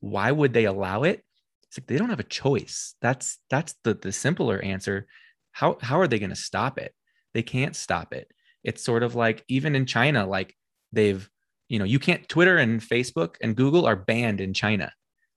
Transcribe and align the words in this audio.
why 0.00 0.30
would 0.32 0.52
they 0.52 0.64
allow 0.64 1.04
it? 1.04 1.22
It's 1.68 1.78
like 1.78 1.86
they 1.86 1.98
don't 1.98 2.10
have 2.10 2.20
a 2.20 2.24
choice. 2.24 2.94
That's 3.00 3.38
that's 3.48 3.74
the 3.84 3.94
the 3.94 4.12
simpler 4.12 4.60
answer. 4.60 5.06
How 5.52 5.78
how 5.80 6.00
are 6.00 6.08
they 6.08 6.18
going 6.18 6.30
to 6.30 6.36
stop 6.36 6.78
it? 6.78 6.94
They 7.32 7.42
can't 7.42 7.76
stop 7.76 8.12
it. 8.12 8.30
It's 8.64 8.82
sort 8.82 9.02
of 9.02 9.14
like 9.14 9.44
even 9.48 9.76
in 9.76 9.86
China, 9.86 10.26
like 10.26 10.56
they've, 10.92 11.28
you 11.68 11.78
know, 11.78 11.84
you 11.84 11.98
can't 11.98 12.28
Twitter 12.28 12.56
and 12.56 12.80
Facebook 12.80 13.36
and 13.40 13.56
Google 13.56 13.86
are 13.86 13.96
banned 13.96 14.40
in 14.40 14.52
China, 14.52 14.92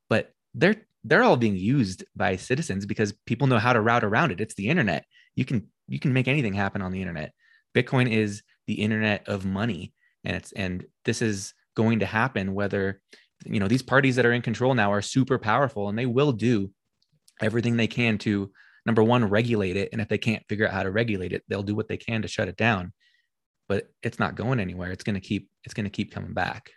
but 0.09 0.31
they're 0.55 0.81
they're 1.03 1.23
all 1.23 1.37
being 1.37 1.57
used 1.57 2.03
by 2.15 2.35
citizens 2.35 2.85
because 2.85 3.13
people 3.25 3.47
know 3.47 3.59
how 3.59 3.73
to 3.73 3.81
route 3.81 4.03
around 4.03 4.31
it. 4.31 4.41
It's 4.41 4.55
the 4.55 4.69
internet. 4.69 5.05
You 5.35 5.45
can 5.45 5.67
you 5.87 5.99
can 5.99 6.13
make 6.13 6.27
anything 6.27 6.53
happen 6.53 6.81
on 6.81 6.91
the 6.91 7.01
internet. 7.01 7.33
Bitcoin 7.75 8.09
is 8.09 8.41
the 8.67 8.75
internet 8.75 9.27
of 9.27 9.45
money, 9.45 9.93
and 10.23 10.35
it's 10.35 10.51
and 10.53 10.85
this 11.05 11.21
is 11.21 11.53
going 11.75 11.99
to 11.99 12.05
happen 12.05 12.53
whether 12.53 13.01
you 13.45 13.59
know 13.59 13.67
these 13.67 13.81
parties 13.81 14.15
that 14.15 14.25
are 14.25 14.33
in 14.33 14.41
control 14.41 14.73
now 14.73 14.91
are 14.91 15.01
super 15.01 15.37
powerful 15.37 15.89
and 15.89 15.97
they 15.97 16.05
will 16.05 16.31
do 16.31 16.71
everything 17.41 17.77
they 17.77 17.87
can 17.87 18.17
to 18.17 18.51
number 18.85 19.03
one 19.03 19.25
regulate 19.25 19.77
it 19.77 19.89
and 19.91 20.01
if 20.01 20.07
they 20.07 20.17
can't 20.17 20.43
figure 20.47 20.67
out 20.67 20.73
how 20.73 20.83
to 20.83 20.91
regulate 20.91 21.33
it 21.33 21.43
they'll 21.47 21.63
do 21.63 21.75
what 21.75 21.87
they 21.87 21.97
can 21.97 22.21
to 22.21 22.27
shut 22.27 22.47
it 22.47 22.57
down. 22.57 22.93
But 23.69 23.87
it's 24.03 24.19
not 24.19 24.35
going 24.35 24.59
anywhere. 24.59 24.91
It's 24.91 25.05
going 25.05 25.15
to 25.15 25.21
keep 25.21 25.49
it's 25.63 25.73
going 25.73 25.85
to 25.85 25.89
keep 25.89 26.13
coming 26.13 26.33
back 26.33 26.71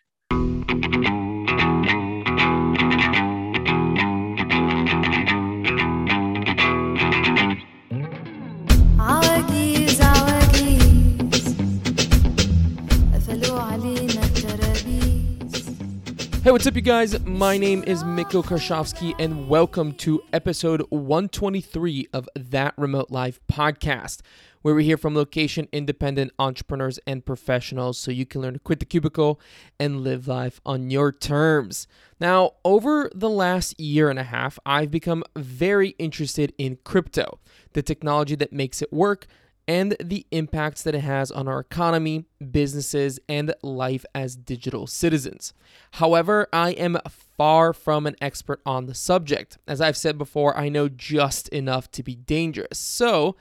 Hey, 16.46 16.52
what's 16.52 16.64
up, 16.64 16.76
you 16.76 16.80
guys? 16.80 17.18
My 17.26 17.58
name 17.58 17.82
is 17.88 18.04
Mikko 18.04 18.40
Karshovsky, 18.44 19.16
and 19.18 19.48
welcome 19.48 19.92
to 19.94 20.22
episode 20.32 20.80
123 20.90 22.06
of 22.12 22.28
That 22.36 22.72
Remote 22.76 23.10
Life 23.10 23.40
podcast, 23.48 24.20
where 24.62 24.72
we 24.72 24.84
hear 24.84 24.96
from 24.96 25.16
location 25.16 25.66
independent 25.72 26.30
entrepreneurs 26.38 27.00
and 27.04 27.26
professionals 27.26 27.98
so 27.98 28.12
you 28.12 28.24
can 28.26 28.42
learn 28.42 28.52
to 28.52 28.60
quit 28.60 28.78
the 28.78 28.84
cubicle 28.84 29.40
and 29.80 30.02
live 30.02 30.28
life 30.28 30.60
on 30.64 30.88
your 30.88 31.10
terms. 31.10 31.88
Now, 32.20 32.52
over 32.64 33.10
the 33.12 33.28
last 33.28 33.80
year 33.80 34.08
and 34.08 34.20
a 34.20 34.22
half, 34.22 34.56
I've 34.64 34.92
become 34.92 35.24
very 35.34 35.96
interested 35.98 36.52
in 36.58 36.78
crypto, 36.84 37.40
the 37.72 37.82
technology 37.82 38.36
that 38.36 38.52
makes 38.52 38.80
it 38.80 38.92
work 38.92 39.26
and 39.68 39.96
the 40.02 40.26
impacts 40.30 40.82
that 40.82 40.94
it 40.94 41.00
has 41.00 41.30
on 41.30 41.48
our 41.48 41.60
economy, 41.60 42.24
businesses, 42.50 43.18
and 43.28 43.54
life 43.62 44.04
as 44.14 44.36
digital 44.36 44.86
citizens. 44.86 45.52
However, 45.92 46.48
I 46.52 46.70
am 46.70 46.98
far 47.08 47.72
from 47.72 48.06
an 48.06 48.16
expert 48.20 48.60
on 48.64 48.86
the 48.86 48.94
subject. 48.94 49.58
As 49.66 49.80
I've 49.80 49.96
said 49.96 50.18
before, 50.18 50.56
I 50.56 50.68
know 50.68 50.88
just 50.88 51.48
enough 51.48 51.90
to 51.92 52.02
be 52.02 52.14
dangerous. 52.14 52.78
So, 52.78 53.36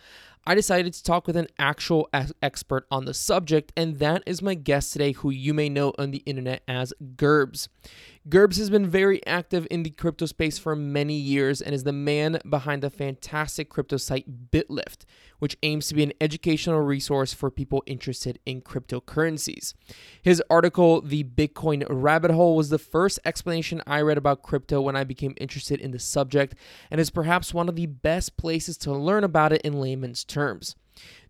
I 0.48 0.54
decided 0.54 0.94
to 0.94 1.04
talk 1.04 1.26
with 1.26 1.36
an 1.38 1.48
actual 1.58 2.08
expert 2.42 2.86
on 2.92 3.06
the 3.06 3.16
subject, 3.16 3.74
and 3.76 3.98
that 3.98 4.22
is 4.28 4.44
my 4.44 4.54
guest 4.54 4.94
today, 4.94 5.14
who 5.14 5.32
you 5.32 5.56
may 5.56 5.70
know 5.70 5.92
on 5.98 6.12
the 6.12 6.22
internet 6.28 6.62
as 6.68 6.94
Gerbs. 7.16 7.68
Gerbs 8.28 8.58
has 8.58 8.72
been 8.72 8.88
very 8.88 9.24
active 9.28 9.68
in 9.70 9.84
the 9.84 9.92
crypto 9.92 10.26
space 10.26 10.58
for 10.58 10.76
many 10.76 11.14
years 11.14 11.62
and 11.62 11.76
is 11.76 11.84
the 11.84 11.94
man 11.94 12.40
behind 12.50 12.82
the 12.82 12.90
fantastic 12.90 13.70
crypto 13.70 13.98
site 13.98 14.50
BitLift, 14.50 15.06
which 15.38 15.56
aims 15.62 15.88
to 15.88 15.94
be 15.94 16.02
an 16.02 16.14
educational 16.20 16.82
resource 16.82 17.36
for 17.36 17.52
people 17.52 17.84
interested 17.86 18.40
in 18.44 18.62
cryptocurrencies. 18.62 19.76
His 20.24 20.42
article, 20.50 21.02
The 21.02 21.24
Bitcoin 21.24 21.86
Rabbit 21.88 22.32
Hole, 22.32 22.56
was 22.56 22.70
the 22.70 22.80
first 22.80 23.20
explanation 23.26 23.84
I 23.86 24.02
read 24.02 24.18
about 24.18 24.42
crypto 24.42 24.82
when 24.82 24.96
I 24.96 25.04
became 25.04 25.36
interested 25.38 25.80
in 25.80 25.92
the 25.92 26.00
subject 26.00 26.56
and 26.90 27.00
is 27.00 27.12
perhaps 27.12 27.54
one 27.54 27.70
of 27.70 27.76
the 27.76 27.86
best 27.86 28.38
places 28.38 28.76
to 28.78 28.92
learn 28.92 29.24
about 29.24 29.54
it 29.54 29.62
in 29.62 29.80
layman's 29.80 30.24
terms. 30.24 30.76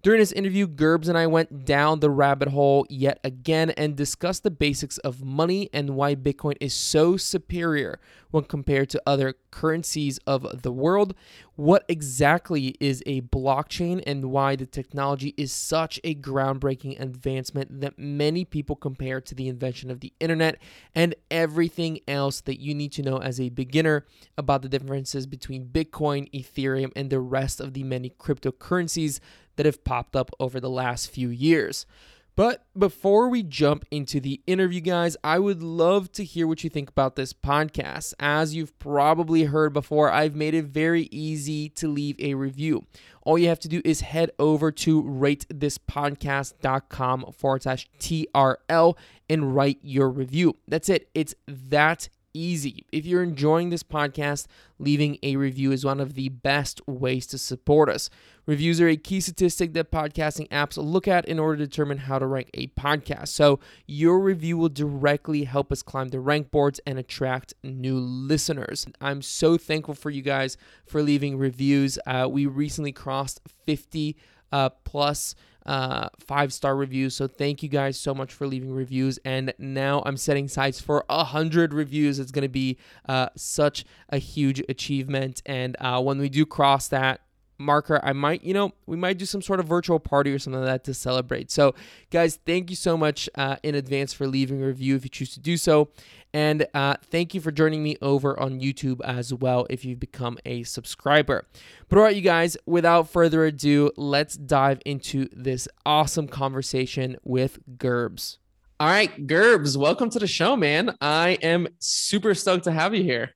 During 0.05 0.19
this 0.19 0.33
interview, 0.33 0.67
Gerbs 0.67 1.09
and 1.09 1.17
I 1.17 1.25
went 1.25 1.65
down 1.65 1.99
the 1.99 2.11
rabbit 2.11 2.49
hole 2.49 2.85
yet 2.91 3.19
again 3.23 3.71
and 3.71 3.95
discussed 3.95 4.43
the 4.43 4.51
basics 4.51 4.99
of 4.99 5.23
money 5.23 5.67
and 5.73 5.95
why 5.95 6.13
Bitcoin 6.13 6.57
is 6.61 6.75
so 6.75 7.17
superior 7.17 7.99
when 8.29 8.43
compared 8.43 8.89
to 8.91 9.01
other 9.07 9.33
currencies 9.49 10.19
of 10.27 10.61
the 10.61 10.71
world, 10.71 11.15
what 11.55 11.85
exactly 11.87 12.75
is 12.79 13.01
a 13.07 13.21
blockchain, 13.21 14.03
and 14.05 14.25
why 14.25 14.55
the 14.55 14.65
technology 14.67 15.33
is 15.37 15.51
such 15.51 15.99
a 16.03 16.13
groundbreaking 16.13 16.99
advancement 16.99 17.81
that 17.81 17.97
many 17.97 18.45
people 18.45 18.75
compare 18.75 19.21
to 19.21 19.33
the 19.33 19.47
invention 19.47 19.89
of 19.89 20.01
the 20.01 20.13
internet, 20.19 20.59
and 20.93 21.15
everything 21.31 21.99
else 22.07 22.41
that 22.41 22.59
you 22.59 22.75
need 22.75 22.91
to 22.91 23.01
know 23.01 23.17
as 23.17 23.39
a 23.39 23.49
beginner 23.49 24.05
about 24.37 24.61
the 24.61 24.69
differences 24.69 25.25
between 25.25 25.65
Bitcoin, 25.65 26.29
Ethereum, 26.31 26.91
and 26.95 27.09
the 27.09 27.21
rest 27.21 27.61
of 27.61 27.73
the 27.73 27.83
many 27.83 28.09
cryptocurrencies 28.09 29.19
that 29.55 29.65
have 29.65 29.83
popped 29.83 30.15
up 30.15 30.29
over 30.39 30.59
the 30.59 30.69
last 30.69 31.09
few 31.09 31.29
years. 31.29 31.87
But 32.35 32.65
before 32.77 33.29
we 33.29 33.41
jump 33.43 33.85
into 33.91 34.19
the 34.19 34.41
interview, 34.45 34.81
guys, 34.81 35.15
I 35.23 35.39
would 35.39 35.63
love 35.63 36.11
to 36.13 36.25
hear 36.25 36.47
what 36.47 36.65
you 36.65 36.69
think 36.69 36.89
about 36.89 37.15
this 37.15 37.31
podcast. 37.31 38.13
As 38.19 38.53
you've 38.53 38.77
probably 38.77 39.45
heard 39.45 39.71
before, 39.71 40.11
I've 40.11 40.35
made 40.35 40.53
it 40.53 40.65
very 40.65 41.03
easy 41.11 41.69
to 41.69 41.87
leave 41.87 42.19
a 42.19 42.33
review. 42.33 42.83
All 43.21 43.37
you 43.37 43.47
have 43.47 43.61
to 43.61 43.69
do 43.69 43.81
is 43.85 44.01
head 44.01 44.31
over 44.37 44.69
to 44.69 45.01
ratethispodcast.com 45.01 47.33
forward 47.37 47.63
slash 47.63 47.87
TRL 47.99 48.97
and 49.29 49.55
write 49.55 49.79
your 49.81 50.09
review. 50.09 50.57
That's 50.67 50.89
it. 50.89 51.07
It's 51.15 51.35
that 51.47 52.09
easy. 52.35 52.85
If 52.91 53.05
you're 53.05 53.23
enjoying 53.23 53.69
this 53.69 53.83
podcast, 53.83 54.45
leaving 54.77 55.17
a 55.23 55.37
review 55.37 55.71
is 55.71 55.85
one 55.85 55.99
of 55.99 56.13
the 56.13 56.29
best 56.29 56.85
ways 56.87 57.25
to 57.27 57.37
support 57.37 57.89
us. 57.89 58.09
Reviews 58.45 58.79
are 58.81 58.87
a 58.87 58.97
key 58.97 59.21
statistic 59.21 59.73
that 59.73 59.91
podcasting 59.91 60.47
apps 60.49 60.77
look 60.77 61.07
at 61.07 61.25
in 61.25 61.39
order 61.39 61.57
to 61.57 61.67
determine 61.67 61.99
how 61.99 62.19
to 62.19 62.27
rank 62.27 62.49
a 62.53 62.67
podcast. 62.67 63.29
So, 63.29 63.59
your 63.87 64.19
review 64.19 64.57
will 64.57 64.69
directly 64.69 65.45
help 65.45 65.71
us 65.71 65.81
climb 65.81 66.09
the 66.09 66.19
rank 66.19 66.51
boards 66.51 66.79
and 66.85 66.99
attract 66.99 67.53
new 67.63 67.97
listeners. 67.97 68.85
I'm 69.01 69.21
so 69.21 69.57
thankful 69.57 69.95
for 69.95 70.11
you 70.11 70.21
guys 70.21 70.57
for 70.85 71.01
leaving 71.01 71.37
reviews. 71.37 71.97
Uh, 72.05 72.27
we 72.29 72.45
recently 72.45 72.91
crossed 72.91 73.41
50 73.65 74.15
uh, 74.51 74.69
plus 74.83 75.35
uh, 75.65 76.09
five 76.19 76.53
star 76.53 76.75
reviews. 76.75 77.15
So 77.15 77.27
thank 77.27 77.63
you 77.63 77.69
guys 77.69 77.99
so 77.99 78.13
much 78.13 78.33
for 78.33 78.47
leaving 78.47 78.73
reviews. 78.73 79.19
And 79.25 79.53
now 79.57 80.03
I'm 80.05 80.17
setting 80.17 80.47
sights 80.47 80.79
for 80.79 81.05
a 81.09 81.23
hundred 81.23 81.73
reviews. 81.73 82.19
It's 82.19 82.31
to 82.43 82.49
be 82.49 82.77
uh, 83.07 83.29
such 83.35 83.85
a 84.09 84.17
huge 84.17 84.61
achievement. 84.69 85.41
And 85.45 85.75
uh, 85.79 86.01
when 86.01 86.19
we 86.19 86.29
do 86.29 86.45
cross 86.45 86.87
that, 86.89 87.21
marker 87.57 88.01
i 88.03 88.11
might 88.11 88.43
you 88.43 88.53
know 88.53 88.73
we 88.85 88.97
might 88.97 89.17
do 89.17 89.25
some 89.25 89.41
sort 89.41 89.59
of 89.59 89.65
virtual 89.65 89.99
party 89.99 90.33
or 90.33 90.39
something 90.39 90.59
like 90.59 90.69
that 90.69 90.83
to 90.83 90.93
celebrate 90.93 91.49
so 91.49 91.73
guys 92.11 92.37
thank 92.45 92.69
you 92.69 92.75
so 92.75 92.97
much 92.97 93.29
uh, 93.35 93.55
in 93.63 93.75
advance 93.75 94.13
for 94.13 94.27
leaving 94.27 94.61
a 94.61 94.65
review 94.65 94.95
if 94.95 95.03
you 95.03 95.09
choose 95.09 95.33
to 95.33 95.39
do 95.39 95.55
so 95.55 95.87
and 96.35 96.67
uh, 96.73 96.97
thank 97.01 97.33
you 97.33 97.39
for 97.39 97.49
joining 97.49 97.81
me 97.81 97.95
over 98.01 98.37
on 98.37 98.59
youtube 98.59 98.99
as 99.05 99.33
well 99.33 99.65
if 99.69 99.85
you've 99.85 100.01
become 100.01 100.37
a 100.45 100.63
subscriber. 100.63 101.47
But 101.87 101.97
all 101.97 102.03
right 102.03 102.15
you 102.15 102.21
guys 102.21 102.57
without 102.65 103.09
further 103.09 103.45
ado 103.45 103.91
let's 103.95 104.35
dive 104.35 104.81
into 104.85 105.29
this 105.31 105.69
awesome 105.85 106.27
conversation 106.27 107.15
with 107.23 107.59
gerbs. 107.77 108.37
All 108.81 108.89
right 108.89 109.25
gerbs 109.25 109.77
welcome 109.77 110.09
to 110.09 110.19
the 110.19 110.27
show 110.27 110.57
man. 110.57 110.97
I 110.99 111.37
am 111.41 111.69
super 111.79 112.33
stoked 112.33 112.65
to 112.65 112.71
have 112.73 112.93
you 112.93 113.01
here. 113.03 113.31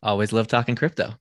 Always 0.00 0.32
love 0.32 0.46
talking 0.46 0.76
crypto. 0.76 1.14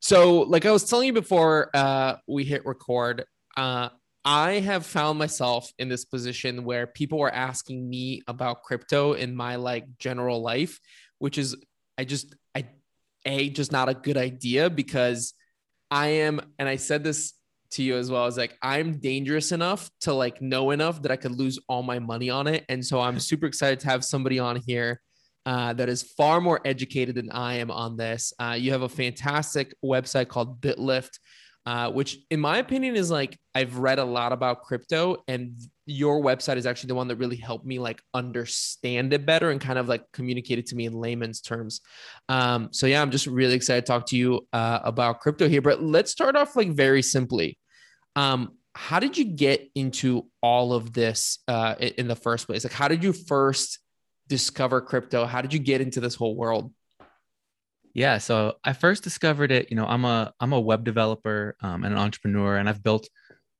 So, 0.00 0.40
like 0.40 0.66
I 0.66 0.72
was 0.72 0.84
telling 0.84 1.06
you 1.06 1.14
before 1.14 1.70
uh, 1.72 2.16
we 2.28 2.44
hit 2.44 2.66
record, 2.66 3.24
uh, 3.56 3.88
I 4.26 4.54
have 4.54 4.84
found 4.84 5.20
myself 5.20 5.72
in 5.78 5.88
this 5.88 6.04
position 6.04 6.64
where 6.64 6.88
people 6.88 7.22
are 7.22 7.32
asking 7.32 7.88
me 7.88 8.22
about 8.26 8.64
crypto 8.64 9.12
in 9.12 9.36
my 9.36 9.54
like 9.54 9.86
general 9.98 10.42
life, 10.42 10.80
which 11.20 11.38
is 11.38 11.54
I 11.96 12.04
just 12.04 12.34
I 12.52 12.66
a 13.24 13.48
just 13.50 13.70
not 13.70 13.88
a 13.88 13.94
good 13.94 14.16
idea 14.16 14.68
because 14.68 15.32
I 15.92 16.08
am, 16.08 16.40
and 16.58 16.68
I 16.68 16.74
said 16.74 17.04
this 17.04 17.34
to 17.70 17.84
you 17.84 17.96
as 17.96 18.10
well. 18.10 18.22
I 18.22 18.26
was 18.26 18.36
like, 18.36 18.58
I'm 18.62 18.98
dangerous 18.98 19.52
enough 19.52 19.88
to 20.00 20.12
like 20.12 20.42
know 20.42 20.72
enough 20.72 21.02
that 21.02 21.12
I 21.12 21.16
could 21.16 21.32
lose 21.32 21.60
all 21.68 21.84
my 21.84 22.00
money 22.00 22.28
on 22.28 22.48
it, 22.48 22.64
and 22.68 22.84
so 22.84 23.00
I'm 23.00 23.20
super 23.20 23.46
excited 23.46 23.78
to 23.80 23.86
have 23.86 24.04
somebody 24.04 24.40
on 24.40 24.56
here 24.66 25.00
uh, 25.46 25.72
that 25.74 25.88
is 25.88 26.02
far 26.02 26.40
more 26.40 26.60
educated 26.64 27.14
than 27.14 27.30
I 27.30 27.54
am 27.54 27.70
on 27.70 27.96
this. 27.96 28.32
Uh, 28.40 28.56
you 28.58 28.72
have 28.72 28.82
a 28.82 28.88
fantastic 28.88 29.72
website 29.84 30.26
called 30.26 30.60
BitLift, 30.60 31.20
uh, 31.66 31.90
which, 31.90 32.18
in 32.30 32.40
my 32.40 32.58
opinion, 32.58 32.94
is 32.94 33.10
like 33.10 33.36
I've 33.54 33.76
read 33.76 33.98
a 33.98 34.04
lot 34.04 34.32
about 34.32 34.62
crypto, 34.62 35.24
and 35.26 35.60
your 35.84 36.22
website 36.22 36.56
is 36.56 36.66
actually 36.66 36.88
the 36.88 36.94
one 36.94 37.08
that 37.08 37.16
really 37.16 37.36
helped 37.36 37.66
me 37.66 37.78
like 37.78 38.00
understand 38.14 39.12
it 39.12 39.26
better 39.26 39.50
and 39.50 39.60
kind 39.60 39.78
of 39.78 39.88
like 39.88 40.04
communicate 40.12 40.58
it 40.58 40.66
to 40.66 40.76
me 40.76 40.86
in 40.86 40.92
layman's 40.92 41.40
terms. 41.40 41.80
Um, 42.28 42.68
so 42.72 42.86
yeah, 42.86 43.02
I'm 43.02 43.10
just 43.10 43.26
really 43.26 43.54
excited 43.54 43.84
to 43.84 43.92
talk 43.92 44.06
to 44.06 44.16
you 44.16 44.46
uh, 44.52 44.80
about 44.84 45.20
crypto 45.20 45.48
here. 45.48 45.62
But 45.62 45.82
let's 45.82 46.10
start 46.10 46.36
off 46.36 46.56
like 46.56 46.70
very 46.70 47.02
simply. 47.02 47.58
Um, 48.14 48.56
how 48.74 49.00
did 49.00 49.16
you 49.16 49.24
get 49.24 49.68
into 49.74 50.28
all 50.42 50.72
of 50.72 50.92
this 50.92 51.38
uh, 51.48 51.74
in 51.80 52.08
the 52.08 52.16
first 52.16 52.46
place? 52.46 52.62
Like, 52.62 52.74
how 52.74 52.88
did 52.88 53.02
you 53.02 53.12
first 53.12 53.78
discover 54.28 54.80
crypto? 54.80 55.24
How 55.24 55.40
did 55.40 55.52
you 55.52 55.58
get 55.58 55.80
into 55.80 56.00
this 56.00 56.14
whole 56.14 56.36
world? 56.36 56.72
Yeah, 57.96 58.18
so 58.18 58.58
I 58.62 58.74
first 58.74 59.02
discovered 59.02 59.50
it. 59.50 59.70
You 59.70 59.76
know, 59.76 59.86
I'm 59.86 60.04
a 60.04 60.30
I'm 60.38 60.52
a 60.52 60.60
web 60.60 60.84
developer 60.84 61.56
um, 61.62 61.82
and 61.82 61.94
an 61.94 61.98
entrepreneur, 61.98 62.58
and 62.58 62.68
I've 62.68 62.82
built 62.82 63.08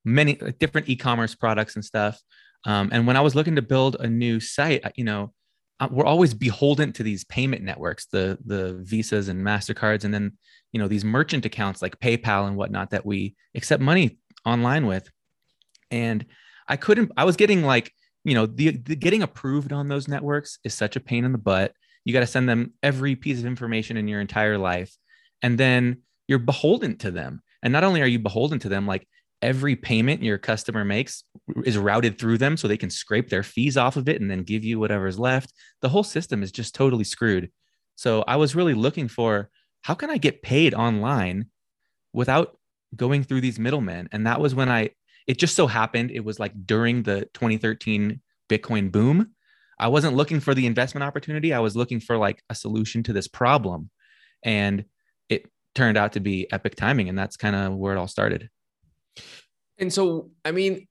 many 0.04 0.34
different 0.60 0.90
e-commerce 0.90 1.34
products 1.34 1.74
and 1.74 1.82
stuff. 1.82 2.20
Um, 2.66 2.90
and 2.92 3.06
when 3.06 3.16
I 3.16 3.22
was 3.22 3.34
looking 3.34 3.56
to 3.56 3.62
build 3.62 3.96
a 3.98 4.06
new 4.06 4.38
site, 4.38 4.84
you 4.94 5.04
know, 5.04 5.32
uh, 5.80 5.88
we're 5.90 6.04
always 6.04 6.34
beholden 6.34 6.92
to 6.92 7.02
these 7.02 7.24
payment 7.24 7.62
networks, 7.62 8.08
the 8.12 8.36
the 8.44 8.74
visas 8.82 9.28
and 9.28 9.42
Mastercards, 9.42 10.04
and 10.04 10.12
then 10.12 10.36
you 10.70 10.78
know 10.78 10.86
these 10.86 11.04
merchant 11.04 11.46
accounts 11.46 11.80
like 11.80 11.98
PayPal 11.98 12.46
and 12.46 12.58
whatnot 12.58 12.90
that 12.90 13.06
we 13.06 13.36
accept 13.54 13.82
money 13.82 14.18
online 14.44 14.84
with. 14.84 15.08
And 15.90 16.26
I 16.68 16.76
couldn't. 16.76 17.10
I 17.16 17.24
was 17.24 17.36
getting 17.36 17.62
like 17.62 17.90
you 18.22 18.34
know 18.34 18.44
the, 18.44 18.72
the 18.72 18.96
getting 18.96 19.22
approved 19.22 19.72
on 19.72 19.88
those 19.88 20.08
networks 20.08 20.58
is 20.62 20.74
such 20.74 20.94
a 20.94 21.00
pain 21.00 21.24
in 21.24 21.32
the 21.32 21.38
butt. 21.38 21.72
You 22.06 22.12
got 22.12 22.20
to 22.20 22.26
send 22.26 22.49
them 22.49 22.73
every 22.85 23.17
piece 23.17 23.41
of 23.41 23.47
information 23.47 23.97
in 23.97 24.06
your 24.06 24.20
entire 24.20 24.56
life, 24.56 24.97
and 25.43 25.58
then 25.58 26.03
you're 26.29 26.38
beholden 26.38 26.97
to 26.99 27.11
them. 27.11 27.43
And 27.62 27.73
not 27.73 27.82
only 27.82 28.00
are 28.00 28.06
you 28.06 28.20
beholden 28.20 28.61
to 28.61 28.69
them, 28.69 28.87
like 28.87 29.08
every 29.43 29.75
payment 29.75 30.23
your 30.23 30.38
customer 30.38 30.85
makes 30.85 31.25
is 31.64 31.76
routed 31.76 32.17
through 32.17 32.38
them 32.38 32.56
so 32.56 32.69
they 32.69 32.76
can 32.76 32.91
scrape 32.91 33.29
their 33.29 33.43
fees 33.43 33.76
off 33.76 33.97
of 33.97 34.08
it 34.08 34.20
and 34.20 34.31
then 34.31 34.44
give 34.44 34.64
you 34.64 34.79
whatever's 34.79 35.19
left. 35.19 35.53
The 35.82 35.88
whole 35.88 36.05
system 36.05 36.44
is 36.44 36.53
just 36.53 36.76
totally 36.76 37.05
screwed. 37.05 37.50
So 37.97 38.23
I 38.29 38.37
was 38.37 38.55
really 38.55 38.75
looking 38.75 39.08
for 39.08 39.50
how 39.82 39.94
can 39.94 40.11
I 40.11 40.19
get 40.19 40.43
paid 40.43 40.75
online 40.75 41.47
without 42.12 42.56
going 42.94 43.25
through 43.25 43.41
these 43.41 43.58
middlemen? 43.58 44.08
And 44.12 44.29
that 44.29 44.41
was 44.41 44.55
when 44.55 44.69
I, 44.69 44.91
it 45.26 45.38
just 45.38 45.56
so 45.56 45.67
happened, 45.67 46.12
it 46.12 46.25
was 46.25 46.38
like 46.38 46.53
during 46.67 47.03
the 47.03 47.29
2013 47.35 48.20
Bitcoin 48.49 48.93
boom. 48.93 49.32
I 49.78 49.88
wasn't 49.88 50.17
looking 50.17 50.40
for 50.40 50.55
the 50.55 50.67
investment 50.67 51.05
opportunity. 51.05 51.52
I 51.52 51.61
was 51.61 51.76
looking 51.76 52.00
for 52.00 52.17
like 52.17 52.43
a 52.49 52.55
solution 52.55 53.02
to 53.05 53.12
this 53.12 53.28
problem. 53.28 53.90
And 54.43 54.84
it 55.28 55.46
turned 55.75 55.99
out 55.99 56.12
to 56.14 56.20
be 56.20 56.50
epic 56.52 56.76
timing. 56.76 57.08
And 57.08 57.19
that's 57.19 57.37
kind 57.37 57.55
of 57.55 57.75
where 57.75 57.94
it 57.94 57.99
all 57.99 58.08
started. 58.08 58.49
And 59.78 59.93
so, 59.93 60.31
I 60.44 60.52
mean, 60.52 60.87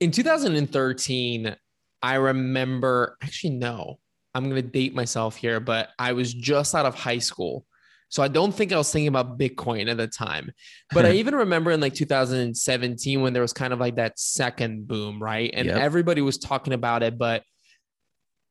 in 0.00 0.10
2013, 0.10 1.56
I 2.02 2.14
remember 2.14 3.16
actually, 3.22 3.54
no, 3.54 3.98
I'm 4.34 4.44
going 4.50 4.62
to 4.62 4.68
date 4.68 4.94
myself 4.94 5.36
here, 5.36 5.60
but 5.60 5.90
I 5.98 6.12
was 6.12 6.34
just 6.34 6.74
out 6.74 6.86
of 6.86 6.94
high 6.94 7.18
school. 7.18 7.64
So 8.08 8.22
I 8.22 8.28
don't 8.28 8.52
think 8.52 8.72
I 8.72 8.76
was 8.76 8.92
thinking 8.92 9.08
about 9.08 9.38
Bitcoin 9.38 9.90
at 9.90 9.96
the 9.96 10.06
time. 10.06 10.52
But 10.92 11.06
I 11.06 11.10
even 11.12 11.34
remember 11.34 11.70
in 11.70 11.80
like 11.80 11.94
2017 11.94 13.20
when 13.20 13.32
there 13.32 13.42
was 13.42 13.52
kind 13.52 13.72
of 13.72 13.80
like 13.80 13.96
that 13.96 14.18
second 14.18 14.86
boom, 14.86 15.22
right? 15.22 15.50
And 15.52 15.66
Yep. 15.66 15.76
everybody 15.76 16.22
was 16.22 16.38
talking 16.38 16.72
about 16.72 17.02
it. 17.02 17.18
But 17.18 17.42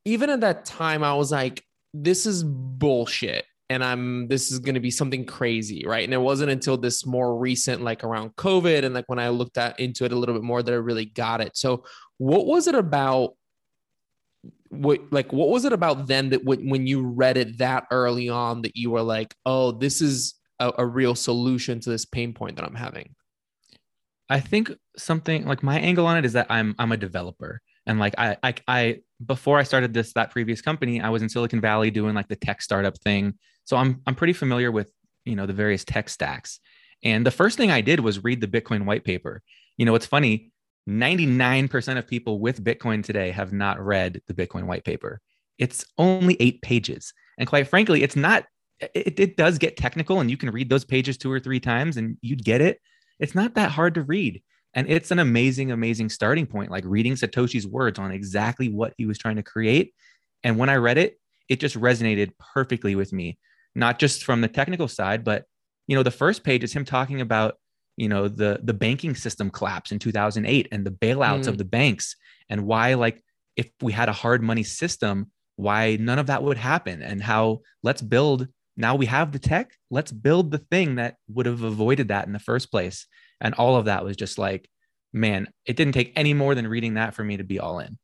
even 0.06 0.30
at 0.30 0.42
that 0.42 0.66
time, 0.66 1.04
I 1.04 1.14
was 1.16 1.32
like, 1.32 1.64
this 1.94 2.26
is 2.26 2.44
bullshit. 2.44 3.46
And 3.68 3.84
I'm 3.84 4.28
this 4.28 4.52
is 4.52 4.60
gonna 4.60 4.80
be 4.80 4.92
something 4.92 5.26
crazy, 5.26 5.84
right? 5.88 6.04
And 6.04 6.14
it 6.14 6.22
wasn't 6.22 6.52
until 6.52 6.78
this 6.78 7.04
more 7.04 7.36
recent, 7.36 7.82
like 7.82 8.04
around 8.04 8.36
COVID, 8.36 8.86
and 8.86 8.94
like 8.94 9.06
when 9.08 9.18
I 9.18 9.30
looked 9.30 9.58
at 9.58 9.80
into 9.80 10.06
it 10.06 10.12
a 10.12 10.16
little 10.16 10.36
bit 10.36 10.44
more 10.44 10.62
that 10.62 10.72
I 10.72 10.78
really 10.78 11.06
got 11.06 11.42
it. 11.42 11.58
So 11.58 11.84
what 12.20 12.46
was 12.46 12.68
it 12.68 12.76
about 12.76 13.36
what 14.70 15.02
like 15.12 15.34
what 15.34 15.50
was 15.50 15.66
it 15.66 15.74
about 15.74 16.06
then 16.06 16.30
that 16.30 16.44
when, 16.44 16.70
when 16.70 16.86
you 16.86 17.08
read 17.08 17.38
it 17.38 17.58
that 17.58 17.86
early 17.90 18.30
on 18.30 18.62
that 18.62 18.76
you 18.76 18.92
were 18.92 19.02
like 19.02 19.34
oh 19.46 19.72
this 19.72 20.02
is 20.02 20.36
a, 20.60 20.72
a 20.80 20.86
real 20.86 21.16
solution 21.16 21.80
to 21.80 21.90
this 21.90 22.04
pain 22.04 22.34
point 22.34 22.58
that 22.58 22.66
i'm 22.66 22.76
having 22.76 23.16
I 24.30 24.40
think 24.40 24.72
something 24.98 25.46
like 25.46 25.62
my 25.62 25.80
angle 25.80 26.08
on 26.08 26.18
it 26.18 26.26
is 26.26 26.34
that 26.34 26.48
I'm 26.50 26.76
I'm 26.80 26.92
a 26.92 26.98
developer 26.98 27.62
and 27.86 28.00
like 28.00 28.16
I 28.18 28.38
I, 28.44 28.54
I 28.68 29.00
before 29.26 29.58
I 29.58 29.64
started 29.64 29.94
this 29.94 30.14
that 30.14 30.32
previous 30.32 30.62
company 30.62 31.02
I 31.02 31.10
was 31.10 31.22
in 31.22 31.30
Silicon 31.30 31.62
Valley 31.62 31.92
doing 31.92 32.16
like 32.16 32.28
the 32.28 32.36
tech 32.36 32.62
startup 32.62 32.98
thing. 33.00 33.36
So 33.64 33.78
I'm 33.78 34.02
I'm 34.06 34.16
pretty 34.16 34.34
familiar 34.34 34.72
with 34.72 34.92
you 35.24 35.36
know 35.36 35.46
the 35.46 35.54
various 35.54 35.84
tech 35.84 36.10
stacks. 36.10 36.60
And 37.04 37.26
the 37.26 37.32
first 37.32 37.58
thing 37.58 37.72
I 37.72 37.82
did 37.82 38.00
was 38.00 38.24
read 38.24 38.42
the 38.42 38.48
Bitcoin 38.48 38.86
white 38.86 39.04
paper. 39.04 39.42
You 39.78 39.86
know 39.86 39.96
it's 39.96 40.06
funny 40.06 40.52
99% 40.88 41.98
of 41.98 42.08
people 42.08 42.40
with 42.40 42.64
Bitcoin 42.64 43.04
today 43.04 43.32
have 43.32 43.52
not 43.52 43.84
read 43.84 44.22
the 44.28 44.36
Bitcoin 44.36 44.66
white 44.66 44.84
paper. 44.84 45.20
It's 45.58 45.84
only 45.98 46.38
eight 46.40 46.62
pages. 46.62 47.14
And 47.38 47.48
quite 47.48 47.68
frankly 47.68 48.04
it's 48.04 48.16
not 48.16 48.46
it, 48.80 49.20
it 49.20 49.38
does 49.38 49.58
get 49.58 49.78
technical 49.78 50.20
and 50.20 50.30
you 50.30 50.38
can 50.38 50.52
read 50.52 50.70
those 50.70 50.86
pages 50.86 51.18
two 51.18 51.32
or 51.32 51.40
three 51.40 51.60
times 51.60 51.98
and 51.98 52.18
you'd 52.22 52.44
get 52.44 52.62
it. 52.62 52.80
It's 53.20 53.36
not 53.36 53.56
that 53.56 53.72
hard 53.72 53.96
to 53.96 54.04
read. 54.04 54.42
And 54.76 54.90
it's 54.90 55.10
an 55.12 55.20
amazing, 55.20 55.72
amazing 55.72 56.10
starting 56.10 56.46
point, 56.46 56.70
like 56.70 56.84
reading 56.86 57.14
Satoshi's 57.14 57.66
words 57.66 57.98
on 57.98 58.12
exactly 58.12 58.68
what 58.70 58.94
he 58.98 59.06
was 59.06 59.18
trying 59.18 59.38
to 59.38 59.44
create. 59.44 59.94
And 60.44 60.58
when 60.58 60.70
I 60.70 60.76
read 60.76 60.98
it, 60.98 61.18
it 61.48 61.60
just 61.62 61.80
resonated 61.80 62.32
perfectly 62.54 62.96
with 62.96 63.14
me, 63.14 63.40
not 63.74 64.00
just 64.00 64.24
from 64.24 64.42
the 64.42 64.48
technical 64.48 64.88
side, 64.88 65.24
but 65.24 65.46
you 65.88 65.96
know, 65.96 66.04
the 66.04 66.12
first 66.12 66.44
page 66.44 66.64
is 66.64 66.74
him 66.74 66.84
talking 66.84 67.22
about, 67.22 67.56
you 67.96 68.10
know, 68.10 68.28
the 68.28 68.60
the 68.64 68.74
banking 68.74 69.16
system 69.16 69.50
collapse 69.50 69.92
in 69.92 70.00
2008 70.00 70.68
and 70.72 70.86
the 70.86 70.92
bailouts 70.92 71.44
Mm. 71.44 71.48
of 71.48 71.58
the 71.58 71.66
banks 71.66 72.16
and 72.50 72.66
why 72.66 72.96
like 72.96 73.24
if 73.56 73.70
we 73.82 73.94
had 73.94 74.10
a 74.10 74.14
hard 74.14 74.42
money 74.44 74.64
system, 74.64 75.32
why 75.56 75.96
none 76.00 76.20
of 76.20 76.28
that 76.28 76.44
would 76.44 76.58
happen 76.58 77.02
and 77.02 77.24
how 77.24 77.62
let's 77.82 78.02
build 78.02 78.48
now 78.76 78.94
we 78.96 79.06
have 79.06 79.32
the 79.32 79.40
tech 79.40 79.72
let's 79.90 80.12
build 80.12 80.52
the 80.52 80.58
thing 80.58 80.96
that 80.96 81.16
would 81.30 81.46
have 81.46 81.64
avoided 81.64 82.10
that 82.10 82.28
in 82.28 82.34
the 82.34 82.40
first 82.40 82.70
place 82.70 83.08
and 83.42 83.54
all 83.56 83.76
of 83.76 83.86
that 83.86 84.04
was 84.04 84.16
just 84.16 84.38
like 84.38 84.70
man 85.14 85.48
it 85.66 85.76
didn't 85.76 85.94
take 85.94 86.12
any 86.16 86.34
more 86.34 86.56
than 86.56 86.68
reading 86.68 86.96
that 86.96 87.14
for 87.14 87.24
me 87.24 87.38
to 87.38 87.44
be 87.44 87.60
all 87.60 87.80
in 87.80 87.98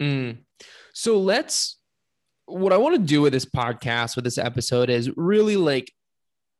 Mm. 0.00 0.38
so 0.92 1.18
let's 1.18 1.78
what 2.44 2.72
i 2.72 2.76
want 2.76 2.94
to 2.96 3.00
do 3.02 3.22
with 3.22 3.32
this 3.32 3.46
podcast 3.46 4.14
with 4.14 4.24
this 4.24 4.36
episode 4.36 4.90
is 4.90 5.10
really 5.16 5.56
like 5.56 5.90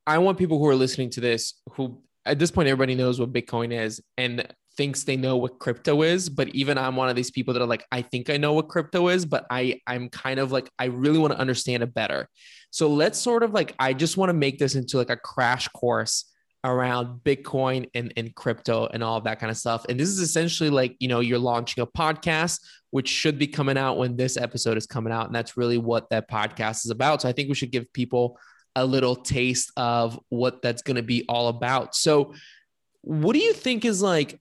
i 0.06 0.16
want 0.16 0.38
people 0.38 0.58
who 0.58 0.66
are 0.66 0.74
listening 0.74 1.10
to 1.10 1.20
this 1.20 1.60
who 1.72 2.00
at 2.24 2.38
this 2.38 2.50
point 2.50 2.68
everybody 2.68 2.94
knows 2.94 3.20
what 3.20 3.32
bitcoin 3.34 3.72
is 3.72 4.00
and 4.16 4.46
thinks 4.78 5.04
they 5.04 5.16
know 5.16 5.36
what 5.36 5.58
crypto 5.58 6.00
is 6.02 6.30
but 6.30 6.48
even 6.54 6.78
i'm 6.78 6.96
one 6.96 7.08
of 7.10 7.14
these 7.16 7.30
people 7.30 7.52
that 7.52 7.62
are 7.62 7.66
like 7.66 7.84
i 7.92 8.00
think 8.00 8.30
i 8.30 8.36
know 8.38 8.54
what 8.54 8.68
crypto 8.68 9.08
is 9.08 9.26
but 9.26 9.44
i 9.50 9.78
i'm 9.86 10.08
kind 10.08 10.40
of 10.40 10.50
like 10.50 10.70
i 10.78 10.86
really 10.86 11.18
want 11.18 11.32
to 11.32 11.38
understand 11.38 11.82
it 11.82 11.92
better 11.94 12.28
so 12.70 12.88
let's 12.88 13.18
sort 13.18 13.42
of 13.42 13.52
like 13.52 13.74
i 13.78 13.92
just 13.92 14.16
want 14.16 14.30
to 14.30 14.34
make 14.34 14.58
this 14.58 14.74
into 14.74 14.96
like 14.96 15.10
a 15.10 15.16
crash 15.16 15.68
course 15.68 16.24
around 16.66 17.20
bitcoin 17.22 17.88
and, 17.94 18.12
and 18.16 18.34
crypto 18.34 18.88
and 18.92 19.02
all 19.02 19.16
of 19.16 19.24
that 19.24 19.38
kind 19.38 19.50
of 19.50 19.56
stuff. 19.56 19.86
And 19.88 19.98
this 19.98 20.08
is 20.08 20.18
essentially 20.18 20.68
like 20.68 20.96
you 20.98 21.08
know 21.08 21.20
you're 21.20 21.38
launching 21.38 21.82
a 21.82 21.86
podcast 21.86 22.60
which 22.90 23.08
should 23.08 23.38
be 23.38 23.46
coming 23.46 23.78
out 23.78 23.98
when 23.98 24.16
this 24.16 24.36
episode 24.36 24.76
is 24.76 24.86
coming 24.86 25.12
out. 25.12 25.26
And 25.26 25.34
that's 25.34 25.56
really 25.56 25.78
what 25.78 26.10
that 26.10 26.30
podcast 26.30 26.84
is 26.84 26.90
about. 26.90 27.22
So 27.22 27.28
i 27.28 27.32
think 27.32 27.48
we 27.48 27.54
should 27.54 27.70
give 27.70 27.92
people 27.92 28.38
a 28.74 28.84
little 28.84 29.16
taste 29.16 29.70
of 29.76 30.18
what 30.28 30.60
that's 30.60 30.82
going 30.82 30.96
to 30.96 31.02
be 31.02 31.24
all 31.28 31.48
about. 31.48 31.94
So 31.94 32.34
what 33.02 33.32
do 33.32 33.38
you 33.38 33.52
think 33.52 33.84
is 33.84 34.02
like 34.02 34.40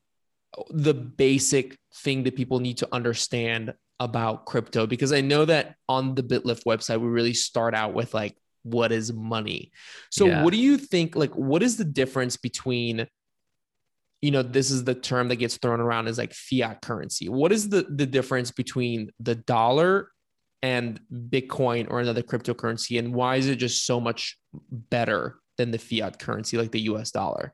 the 0.70 0.94
basic 0.94 1.77
thing 1.94 2.24
that 2.24 2.36
people 2.36 2.60
need 2.60 2.77
to 2.77 2.88
understand 2.91 3.74
about 4.00 4.46
crypto? 4.46 4.88
Because 4.88 5.13
i 5.13 5.22
know 5.22 5.46
that 5.46 5.75
on 5.88 6.15
the 6.15 6.24
bitlift 6.24 6.63
website 6.65 7.00
we 7.00 7.08
really 7.08 7.34
start 7.34 7.75
out 7.75 7.94
with 7.94 8.13
like 8.13 8.36
what 8.65 8.91
is 8.91 9.13
money? 9.13 9.72
So 10.10 10.25
Yeah. 10.25 10.43
what 10.43 10.51
do 10.51 10.60
you 10.60 10.77
think 10.77 11.15
like 11.15 11.34
what 11.34 11.63
is 11.63 11.77
the 11.77 11.86
difference 11.86 12.36
between 12.36 13.07
you 14.22 14.31
know 14.31 14.41
this 14.41 14.72
is 14.72 14.84
the 14.84 14.95
term 14.95 15.27
that 15.27 15.36
gets 15.36 15.57
thrown 15.57 15.79
around 15.79 16.07
as 16.07 16.17
like 16.17 16.34
fiat 16.34 16.81
currency. 16.81 17.29
What 17.29 17.51
is 17.51 17.69
the 17.69 17.84
the 17.84 18.07
difference 18.07 18.50
between 18.50 19.12
the 19.19 19.36
dollar 19.36 20.10
and 20.63 21.00
bitcoin 21.13 21.91
or 21.91 22.00
another 22.00 22.24
cryptocurrency? 22.24 22.98
And 22.98 23.13
why 23.13 23.36
is 23.36 23.48
it 23.48 23.57
just 23.57 23.86
so 23.86 24.00
much 24.00 24.38
better 24.72 25.38
than 25.57 25.69
the 25.69 25.77
fiat 25.77 26.17
currency 26.17 26.57
like 26.57 26.72
the 26.72 26.79
us 26.79 27.12
dollar? 27.12 27.53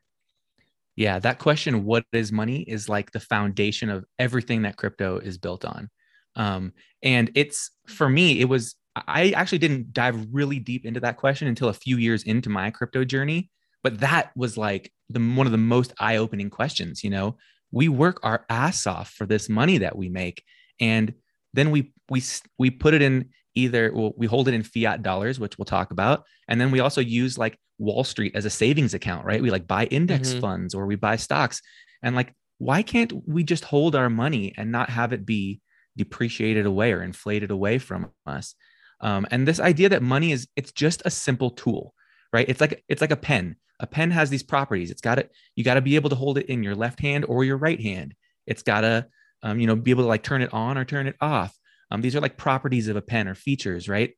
Yeah 0.96 1.18
that 1.18 1.38
question 1.38 1.84
what 1.84 2.04
is 2.12 2.32
money 2.32 2.62
is 2.62 2.88
like 2.88 3.10
the 3.12 3.20
foundation 3.20 3.90
of 3.90 4.06
everything 4.18 4.62
that 4.62 4.78
crypto 4.78 5.18
is 5.18 5.36
built 5.36 5.66
on. 5.66 5.90
Um, 6.36 6.72
and 7.02 7.30
it's 7.34 7.70
for 7.86 8.08
me 8.08 8.40
it 8.40 8.48
was 8.48 8.74
i 8.96 9.30
actually 9.30 9.58
didn't 9.58 9.92
dive 9.92 10.26
really 10.32 10.58
deep 10.58 10.84
into 10.84 11.00
that 11.00 11.16
question 11.16 11.48
until 11.48 11.68
a 11.68 11.72
few 11.74 11.96
years 11.96 12.22
into 12.24 12.50
my 12.50 12.70
crypto 12.70 13.04
journey 13.04 13.50
but 13.82 14.00
that 14.00 14.30
was 14.36 14.56
like 14.56 14.92
the 15.08 15.18
one 15.20 15.46
of 15.46 15.52
the 15.52 15.58
most 15.58 15.92
eye-opening 15.98 16.50
questions 16.50 17.02
you 17.04 17.10
know? 17.10 17.36
We 17.74 17.88
work 17.88 18.20
our 18.22 18.44
ass 18.50 18.86
off 18.86 19.10
for 19.10 19.26
this 19.26 19.48
money 19.48 19.78
that 19.78 19.96
we 19.96 20.08
make 20.08 20.42
and 20.78 21.14
then 21.54 21.70
we 21.70 21.92
we 22.10 22.22
we 22.58 22.70
put 22.70 22.94
it 22.94 23.02
in 23.02 23.30
either 23.54 23.92
well, 23.94 24.12
we 24.16 24.26
hold 24.26 24.48
it 24.48 24.54
in 24.54 24.62
fiat 24.62 25.02
dollars 25.02 25.40
which 25.40 25.58
we'll 25.58 25.64
talk 25.64 25.90
about 25.90 26.24
and 26.48 26.60
then 26.60 26.70
we 26.70 26.80
also 26.80 27.00
use 27.00 27.38
like 27.38 27.58
wall 27.78 28.04
street 28.04 28.32
as 28.34 28.44
a 28.44 28.50
savings 28.50 28.94
account 28.94 29.24
right? 29.24 29.42
We 29.42 29.50
like 29.50 29.66
buy 29.66 29.86
index 29.86 30.34
Mhm. 30.34 30.40
funds 30.40 30.74
or 30.74 30.86
we 30.86 30.96
buy 30.96 31.16
stocks 31.16 31.60
and 32.02 32.14
like 32.14 32.34
why 32.58 32.82
can't 32.82 33.12
we 33.26 33.42
just 33.42 33.64
hold 33.64 33.96
our 33.96 34.10
money 34.10 34.54
and 34.56 34.70
not 34.70 34.90
have 34.90 35.12
it 35.12 35.24
be 35.26 35.60
depreciated 35.96 36.66
away 36.66 36.92
or 36.92 37.02
inflated 37.02 37.50
away 37.50 37.78
from 37.78 38.10
us 38.26 38.54
um, 39.02 39.26
and 39.30 39.46
this 39.46 39.60
idea 39.60 39.88
that 39.88 40.02
money 40.02 40.32
is 40.32 40.48
it's 40.56 40.72
just 40.72 41.02
a 41.04 41.10
simple 41.10 41.50
tool 41.50 41.94
right 42.32 42.48
it's 42.48 42.60
like 42.60 42.84
it's 42.88 43.00
like 43.00 43.10
a 43.10 43.16
pen 43.16 43.56
a 43.80 43.86
pen 43.86 44.10
has 44.10 44.30
these 44.30 44.42
properties 44.42 44.90
it's 44.90 45.00
got 45.00 45.16
to 45.16 45.28
you 45.56 45.64
got 45.64 45.74
to 45.74 45.80
be 45.82 45.96
able 45.96 46.10
to 46.10 46.16
hold 46.16 46.38
it 46.38 46.46
in 46.46 46.62
your 46.62 46.74
left 46.74 47.00
hand 47.00 47.24
or 47.28 47.44
your 47.44 47.56
right 47.58 47.80
hand 47.80 48.14
it's 48.46 48.62
got 48.62 48.82
to 48.82 49.06
um, 49.42 49.58
you 49.60 49.66
know 49.66 49.76
be 49.76 49.90
able 49.90 50.04
to 50.04 50.08
like 50.08 50.22
turn 50.22 50.42
it 50.42 50.52
on 50.52 50.78
or 50.78 50.84
turn 50.84 51.06
it 51.06 51.16
off 51.20 51.58
Um, 51.90 52.00
these 52.00 52.16
are 52.16 52.20
like 52.20 52.36
properties 52.36 52.88
of 52.88 52.96
a 52.96 53.02
pen 53.02 53.28
or 53.28 53.34
features, 53.34 53.88
right? 53.88 54.14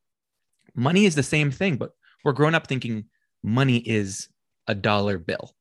Money 0.75 1.05
is 1.05 1.15
the 1.15 1.23
same 1.23 1.51
thing, 1.51 1.77
but 1.77 1.91
we're 2.23 2.33
grown 2.33 2.55
up 2.55 2.67
thinking 2.67 3.05
money 3.43 3.77
is 3.87 4.29
a 4.67 4.75
dollar 4.75 5.17
bill. 5.17 5.55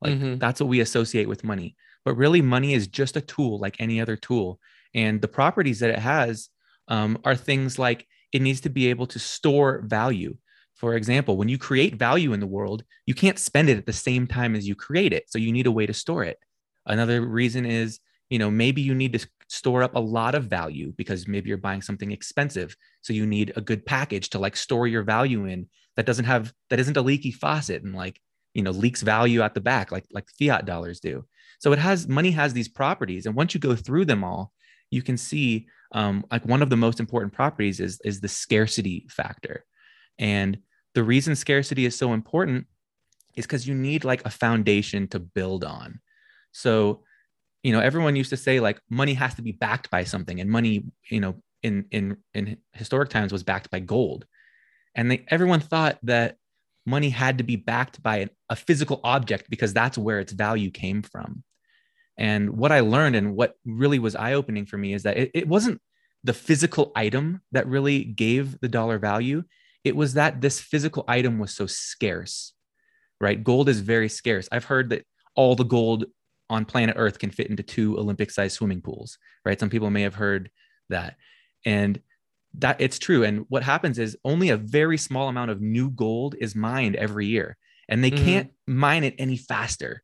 Like 0.00 0.16
Mhm. 0.16 0.38
that's 0.40 0.60
what 0.60 0.68
we 0.68 0.80
associate 0.80 1.28
with 1.28 1.44
money. 1.44 1.76
But 2.04 2.16
really, 2.16 2.42
money 2.42 2.74
is 2.74 2.86
just 2.88 3.16
a 3.16 3.20
tool 3.20 3.58
like 3.58 3.76
any 3.80 4.00
other 4.00 4.16
tool. 4.16 4.60
And 4.94 5.20
the 5.22 5.28
properties 5.28 5.80
that 5.80 5.90
it 5.90 5.98
has 5.98 6.50
um, 6.88 7.18
are 7.24 7.36
things 7.36 7.78
like 7.78 8.06
it 8.36 8.42
needs 8.42 8.60
to 8.60 8.68
be 8.68 8.88
able 8.88 9.06
to 9.06 9.18
store 9.18 9.82
value. 9.86 10.36
For 10.74 10.94
example, 10.94 11.38
when 11.38 11.48
you 11.48 11.56
create 11.56 11.96
value 11.96 12.34
in 12.34 12.40
the 12.40 12.46
world, 12.46 12.84
you 13.06 13.14
can't 13.14 13.38
spend 13.38 13.70
it 13.70 13.78
at 13.78 13.86
the 13.86 13.94
same 13.94 14.26
time 14.26 14.54
as 14.54 14.68
you 14.68 14.74
create 14.74 15.14
it. 15.14 15.24
So 15.30 15.38
you 15.38 15.50
need 15.52 15.66
a 15.66 15.72
way 15.72 15.86
to 15.86 15.94
store 15.94 16.22
it. 16.22 16.38
Another 16.84 17.22
reason 17.26 17.64
is, 17.64 17.98
you 18.28 18.38
know, 18.38 18.50
maybe 18.50 18.82
you 18.82 18.94
need 18.94 19.14
to 19.14 19.26
store 19.48 19.82
up 19.82 19.96
a 19.96 20.00
lot 20.00 20.34
of 20.34 20.44
value 20.44 20.92
because 20.98 21.26
maybe 21.26 21.48
you're 21.48 21.56
buying 21.56 21.80
something 21.80 22.12
expensive. 22.12 22.76
So 23.00 23.14
you 23.14 23.26
need 23.26 23.54
a 23.56 23.62
good 23.62 23.86
package 23.86 24.28
to 24.30 24.38
like 24.38 24.54
store 24.54 24.86
your 24.86 25.02
value 25.02 25.46
in 25.46 25.66
that 25.96 26.04
doesn't 26.04 26.26
have 26.26 26.52
that 26.68 26.78
isn't 26.78 26.96
a 26.96 27.02
leaky 27.02 27.32
faucet 27.32 27.82
and 27.82 27.94
like, 27.94 28.20
you 28.52 28.62
know, 28.62 28.70
leaks 28.70 29.00
value 29.00 29.40
at 29.40 29.54
the 29.54 29.60
back 29.62 29.90
like 29.90 30.04
like 30.12 30.28
fiat 30.38 30.66
dollars 30.66 31.00
do. 31.00 31.24
So 31.58 31.72
it 31.72 31.78
has 31.78 32.06
money 32.06 32.32
has 32.32 32.52
these 32.52 32.68
properties 32.68 33.24
and 33.24 33.34
once 33.34 33.54
you 33.54 33.60
go 33.60 33.74
through 33.74 34.04
them 34.04 34.24
all, 34.24 34.52
you 34.90 35.00
can 35.02 35.16
see 35.16 35.68
um, 35.92 36.24
like 36.30 36.44
one 36.44 36.62
of 36.62 36.70
the 36.70 36.76
most 36.76 37.00
important 37.00 37.32
properties 37.32 37.80
is 37.80 38.00
is 38.04 38.20
the 38.20 38.28
scarcity 38.28 39.06
factor. 39.10 39.64
And 40.18 40.58
the 40.94 41.04
reason 41.04 41.36
scarcity 41.36 41.84
is 41.86 41.96
so 41.96 42.12
important 42.12 42.66
is 43.36 43.46
because 43.46 43.68
you 43.68 43.74
need 43.74 44.04
like 44.04 44.24
a 44.24 44.30
foundation 44.30 45.08
to 45.08 45.18
build 45.18 45.62
on. 45.62 46.00
So, 46.52 47.04
you 47.62 47.72
know, 47.72 47.80
everyone 47.80 48.16
used 48.16 48.30
to 48.30 48.36
say 48.36 48.60
like 48.60 48.80
money 48.88 49.14
has 49.14 49.34
to 49.34 49.42
be 49.42 49.52
backed 49.52 49.90
by 49.90 50.04
something, 50.04 50.40
and 50.40 50.50
money, 50.50 50.84
you 51.10 51.20
know, 51.20 51.42
in 51.62 51.86
in 51.90 52.16
in 52.34 52.56
historic 52.72 53.10
times 53.10 53.32
was 53.32 53.42
backed 53.42 53.70
by 53.70 53.80
gold, 53.80 54.24
and 54.94 55.10
they, 55.10 55.24
everyone 55.28 55.60
thought 55.60 55.98
that 56.04 56.36
money 56.86 57.10
had 57.10 57.38
to 57.38 57.44
be 57.44 57.56
backed 57.56 58.02
by 58.02 58.28
a 58.48 58.56
physical 58.56 59.00
object 59.02 59.50
because 59.50 59.74
that's 59.74 59.98
where 59.98 60.20
its 60.20 60.32
value 60.32 60.70
came 60.70 61.02
from. 61.02 61.42
And 62.18 62.50
what 62.50 62.72
I 62.72 62.80
learned 62.80 63.16
and 63.16 63.34
what 63.36 63.56
really 63.64 63.98
was 63.98 64.16
eye 64.16 64.32
opening 64.34 64.66
for 64.66 64.78
me 64.78 64.94
is 64.94 65.02
that 65.02 65.16
it, 65.16 65.30
it 65.34 65.48
wasn't 65.48 65.80
the 66.24 66.32
physical 66.32 66.92
item 66.96 67.42
that 67.52 67.66
really 67.66 68.04
gave 68.04 68.58
the 68.60 68.68
dollar 68.68 68.98
value. 68.98 69.44
It 69.84 69.94
was 69.94 70.14
that 70.14 70.40
this 70.40 70.60
physical 70.60 71.04
item 71.06 71.38
was 71.38 71.54
so 71.54 71.66
scarce, 71.66 72.52
right? 73.20 73.42
Gold 73.42 73.68
is 73.68 73.80
very 73.80 74.08
scarce. 74.08 74.48
I've 74.50 74.64
heard 74.64 74.90
that 74.90 75.04
all 75.34 75.54
the 75.54 75.64
gold 75.64 76.06
on 76.48 76.64
planet 76.64 76.96
Earth 76.98 77.18
can 77.18 77.30
fit 77.30 77.48
into 77.48 77.62
two 77.62 77.98
Olympic 77.98 78.30
sized 78.30 78.56
swimming 78.56 78.80
pools, 78.80 79.18
right? 79.44 79.58
Some 79.60 79.70
people 79.70 79.90
may 79.90 80.02
have 80.02 80.14
heard 80.14 80.50
that. 80.88 81.16
And 81.64 82.00
that 82.58 82.80
it's 82.80 82.98
true. 82.98 83.22
And 83.24 83.44
what 83.48 83.62
happens 83.62 83.98
is 83.98 84.16
only 84.24 84.48
a 84.48 84.56
very 84.56 84.96
small 84.96 85.28
amount 85.28 85.50
of 85.50 85.60
new 85.60 85.90
gold 85.90 86.34
is 86.40 86.54
mined 86.54 86.96
every 86.96 87.26
year, 87.26 87.56
and 87.88 88.02
they 88.02 88.10
Mhm. 88.10 88.24
can't 88.24 88.50
mine 88.66 89.04
it 89.04 89.14
any 89.18 89.36
faster. 89.36 90.02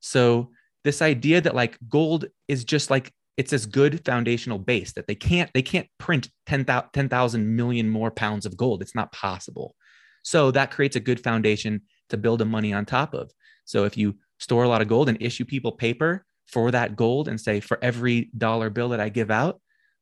So 0.00 0.50
this 0.84 1.02
idea 1.02 1.40
that 1.40 1.54
like 1.54 1.78
gold 1.88 2.26
is 2.48 2.64
just 2.64 2.90
like 2.90 3.10
it's 3.36 3.50
this 3.50 3.66
good 3.66 4.04
foundational 4.04 4.58
base 4.58 4.92
that 4.92 5.06
they 5.06 5.14
can't 5.14 5.50
they 5.54 5.62
can't 5.62 5.88
print 5.98 6.28
10,000 6.46 6.88
10,000 6.92 7.56
million 7.56 7.88
more 7.88 8.10
pounds 8.10 8.46
of 8.46 8.56
gold. 8.56 8.82
It's 8.82 8.94
not 8.94 9.12
possible. 9.12 9.74
So 10.22 10.50
that 10.52 10.70
creates 10.70 10.96
a 10.96 11.00
good 11.00 11.20
foundation 11.20 11.82
to 12.10 12.16
build 12.16 12.40
a 12.40 12.44
money 12.44 12.72
on 12.72 12.84
top 12.84 13.14
of. 13.14 13.30
So 13.64 13.84
if 13.84 13.96
you 13.96 14.16
store 14.38 14.64
a 14.64 14.68
lot 14.68 14.82
of 14.82 14.88
gold 14.88 15.08
and 15.08 15.20
issue 15.20 15.44
people 15.44 15.72
paper 15.72 16.24
for 16.46 16.70
that 16.70 16.96
gold 16.96 17.28
and 17.28 17.40
say 17.40 17.60
for 17.60 17.78
every 17.82 18.30
dollar 18.36 18.70
bill 18.70 18.90
that 18.90 19.00
I 19.00 19.08
give 19.08 19.30
out, 19.30 19.60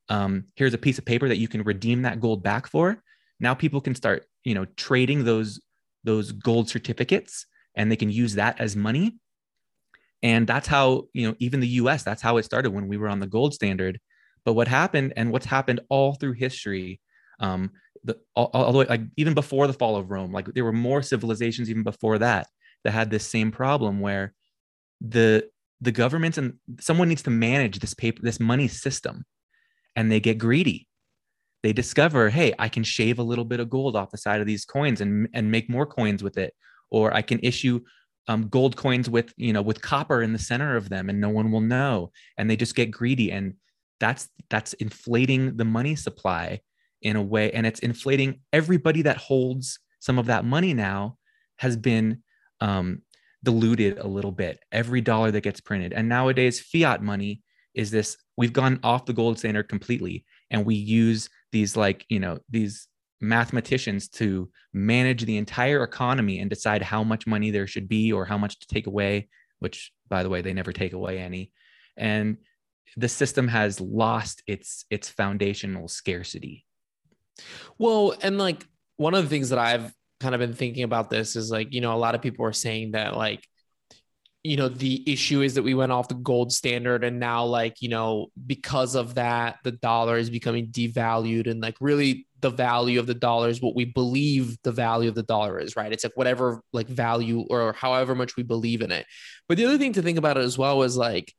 um, 0.08 0.44
here's 0.56 0.74
a 0.74 0.78
piece 0.78 0.98
of 0.98 1.04
paper 1.04 1.28
that 1.28 1.38
you 1.38 1.48
can 1.48 1.62
redeem 1.62 2.02
that 2.02 2.20
gold 2.20 2.42
back 2.42 2.66
for. 2.66 3.02
Now 3.40 3.54
people 3.54 3.80
can 3.80 3.94
start, 3.94 4.26
you 4.44 4.54
know, 4.54 4.66
trading 4.76 5.24
those 5.24 5.60
those 6.04 6.32
gold 6.32 6.68
certificates 6.68 7.46
and 7.76 7.90
they 7.90 7.96
can 7.96 8.10
use 8.10 8.34
that 8.34 8.60
as 8.60 8.76
money. 8.76 9.16
And 10.22 10.46
that's 10.46 10.68
how, 10.68 11.04
you 11.12 11.26
know, 11.28 11.34
even 11.40 11.60
the 11.60 11.68
US, 11.68 12.04
that's 12.04 12.22
how 12.22 12.36
it 12.36 12.44
started 12.44 12.70
when 12.70 12.88
we 12.88 12.96
were 12.96 13.08
on 13.08 13.20
the 13.20 13.26
gold 13.26 13.54
standard. 13.54 13.98
But 14.44 14.54
what 14.54 14.68
happened 14.68 15.12
and 15.16 15.32
what's 15.32 15.46
happened 15.46 15.80
all 15.88 16.14
through 16.14 16.34
history, 16.34 17.00
um, 17.40 17.70
the, 18.04 18.18
all, 18.34 18.50
all 18.52 18.72
the 18.72 18.78
way, 18.78 18.86
like 18.86 19.02
even 19.16 19.34
before 19.34 19.66
the 19.66 19.72
fall 19.72 19.96
of 19.96 20.10
Rome, 20.10 20.32
like 20.32 20.46
there 20.54 20.64
were 20.64 20.72
more 20.72 21.02
civilizations 21.02 21.70
even 21.70 21.82
before 21.82 22.18
that 22.18 22.46
that 22.84 22.92
had 22.92 23.10
this 23.10 23.26
same 23.26 23.50
problem 23.52 24.00
where 24.00 24.34
the 25.00 25.48
the 25.80 25.92
governments 25.92 26.38
and 26.38 26.54
someone 26.78 27.08
needs 27.08 27.22
to 27.22 27.30
manage 27.30 27.80
this 27.80 27.94
paper, 27.94 28.22
this 28.22 28.38
money 28.38 28.68
system, 28.68 29.24
and 29.96 30.10
they 30.10 30.20
get 30.20 30.38
greedy. 30.38 30.86
They 31.64 31.72
discover, 31.72 32.30
hey, 32.30 32.54
I 32.58 32.68
can 32.68 32.84
shave 32.84 33.18
a 33.18 33.24
little 33.24 33.44
bit 33.44 33.58
of 33.58 33.70
gold 33.70 33.96
off 33.96 34.10
the 34.10 34.18
side 34.18 34.40
of 34.40 34.46
these 34.46 34.64
coins 34.64 35.00
and 35.00 35.28
and 35.34 35.50
make 35.50 35.68
more 35.68 35.86
coins 35.86 36.22
with 36.22 36.38
it, 36.38 36.54
or 36.90 37.14
I 37.14 37.22
can 37.22 37.40
issue 37.40 37.80
um, 38.28 38.48
gold 38.48 38.76
coins 38.76 39.10
with 39.10 39.32
you 39.36 39.52
know 39.52 39.62
with 39.62 39.82
copper 39.82 40.22
in 40.22 40.32
the 40.32 40.38
center 40.38 40.76
of 40.76 40.88
them, 40.88 41.08
and 41.08 41.20
no 41.20 41.28
one 41.28 41.50
will 41.50 41.60
know. 41.60 42.12
And 42.38 42.48
they 42.48 42.56
just 42.56 42.74
get 42.74 42.90
greedy, 42.90 43.32
and 43.32 43.54
that's 44.00 44.28
that's 44.50 44.72
inflating 44.74 45.56
the 45.56 45.64
money 45.64 45.96
supply 45.96 46.60
in 47.02 47.16
a 47.16 47.22
way, 47.22 47.50
and 47.52 47.66
it's 47.66 47.80
inflating 47.80 48.40
everybody 48.52 49.02
that 49.02 49.16
holds 49.16 49.78
some 50.00 50.18
of 50.18 50.26
that 50.26 50.44
money 50.44 50.74
now 50.74 51.16
has 51.58 51.76
been 51.76 52.22
um, 52.60 53.02
diluted 53.42 53.98
a 53.98 54.06
little 54.06 54.32
bit. 54.32 54.60
Every 54.70 55.00
dollar 55.00 55.30
that 55.30 55.42
gets 55.42 55.60
printed, 55.60 55.92
and 55.92 56.08
nowadays 56.08 56.60
fiat 56.60 57.02
money 57.02 57.42
is 57.74 57.90
this. 57.90 58.16
We've 58.36 58.52
gone 58.52 58.80
off 58.82 59.04
the 59.04 59.12
gold 59.12 59.38
standard 59.38 59.68
completely, 59.68 60.24
and 60.50 60.64
we 60.64 60.74
use 60.74 61.28
these 61.50 61.76
like 61.76 62.06
you 62.08 62.20
know 62.20 62.38
these 62.50 62.86
mathematicians 63.22 64.08
to 64.08 64.50
manage 64.74 65.24
the 65.24 65.38
entire 65.38 65.82
economy 65.82 66.40
and 66.40 66.50
decide 66.50 66.82
how 66.82 67.02
much 67.02 67.26
money 67.26 67.50
there 67.50 67.66
should 67.66 67.88
be 67.88 68.12
or 68.12 68.26
how 68.26 68.36
much 68.36 68.58
to 68.58 68.66
take 68.66 68.86
away 68.86 69.28
which 69.62 69.92
by 70.08 70.22
the 70.24 70.28
way 70.28 70.42
they 70.42 70.52
never 70.52 70.72
take 70.72 70.92
away 70.92 71.18
any. 71.18 71.52
And 71.96 72.38
the 72.96 73.08
system 73.08 73.48
has 73.48 73.80
lost 73.80 74.42
its 74.46 74.84
its 74.90 75.08
foundational 75.08 75.88
scarcity. 75.88 76.66
Well, 77.78 78.14
and 78.20 78.36
like 78.36 78.66
one 78.96 79.14
of 79.14 79.22
the 79.22 79.30
things 79.30 79.50
that 79.50 79.58
I've 79.58 79.94
kind 80.20 80.34
of 80.34 80.40
been 80.40 80.52
thinking 80.52 80.82
about 80.82 81.08
this 81.08 81.36
is 81.36 81.50
like, 81.50 81.72
you 81.72 81.80
know, 81.80 81.94
a 81.94 81.96
lot 81.96 82.14
of 82.14 82.22
people 82.22 82.44
are 82.44 82.52
saying 82.52 82.92
that 82.92 83.16
like, 83.16 83.46
you 84.42 84.56
know, 84.56 84.68
the 84.68 85.10
issue 85.10 85.42
is 85.42 85.54
that 85.54 85.62
we 85.62 85.74
went 85.74 85.92
off 85.92 86.08
the 86.08 86.14
gold 86.14 86.52
standard 86.52 87.04
and 87.04 87.20
now 87.20 87.44
like, 87.44 87.80
you 87.80 87.88
know, 87.88 88.26
because 88.44 88.96
of 88.96 89.14
that, 89.14 89.58
the 89.62 89.72
dollar 89.72 90.18
is 90.18 90.28
becoming 90.28 90.66
devalued 90.66 91.48
and 91.48 91.60
like 91.60 91.76
really 91.80 92.26
the 92.42 92.50
value 92.50 93.00
of 93.00 93.06
the 93.06 93.14
dollar 93.14 93.48
is 93.48 93.62
what 93.62 93.74
we 93.74 93.86
believe 93.86 94.58
the 94.62 94.72
value 94.72 95.08
of 95.08 95.14
the 95.14 95.22
dollar 95.22 95.58
is, 95.58 95.76
right? 95.76 95.92
It's 95.92 96.04
like 96.04 96.16
whatever 96.16 96.60
like 96.72 96.88
value 96.88 97.46
or 97.48 97.72
however 97.72 98.14
much 98.14 98.36
we 98.36 98.42
believe 98.42 98.82
in 98.82 98.92
it. 98.92 99.06
But 99.48 99.56
the 99.56 99.64
other 99.64 99.78
thing 99.78 99.94
to 99.94 100.02
think 100.02 100.18
about 100.18 100.36
as 100.36 100.58
well 100.58 100.82
is 100.82 100.96
like, 100.96 101.32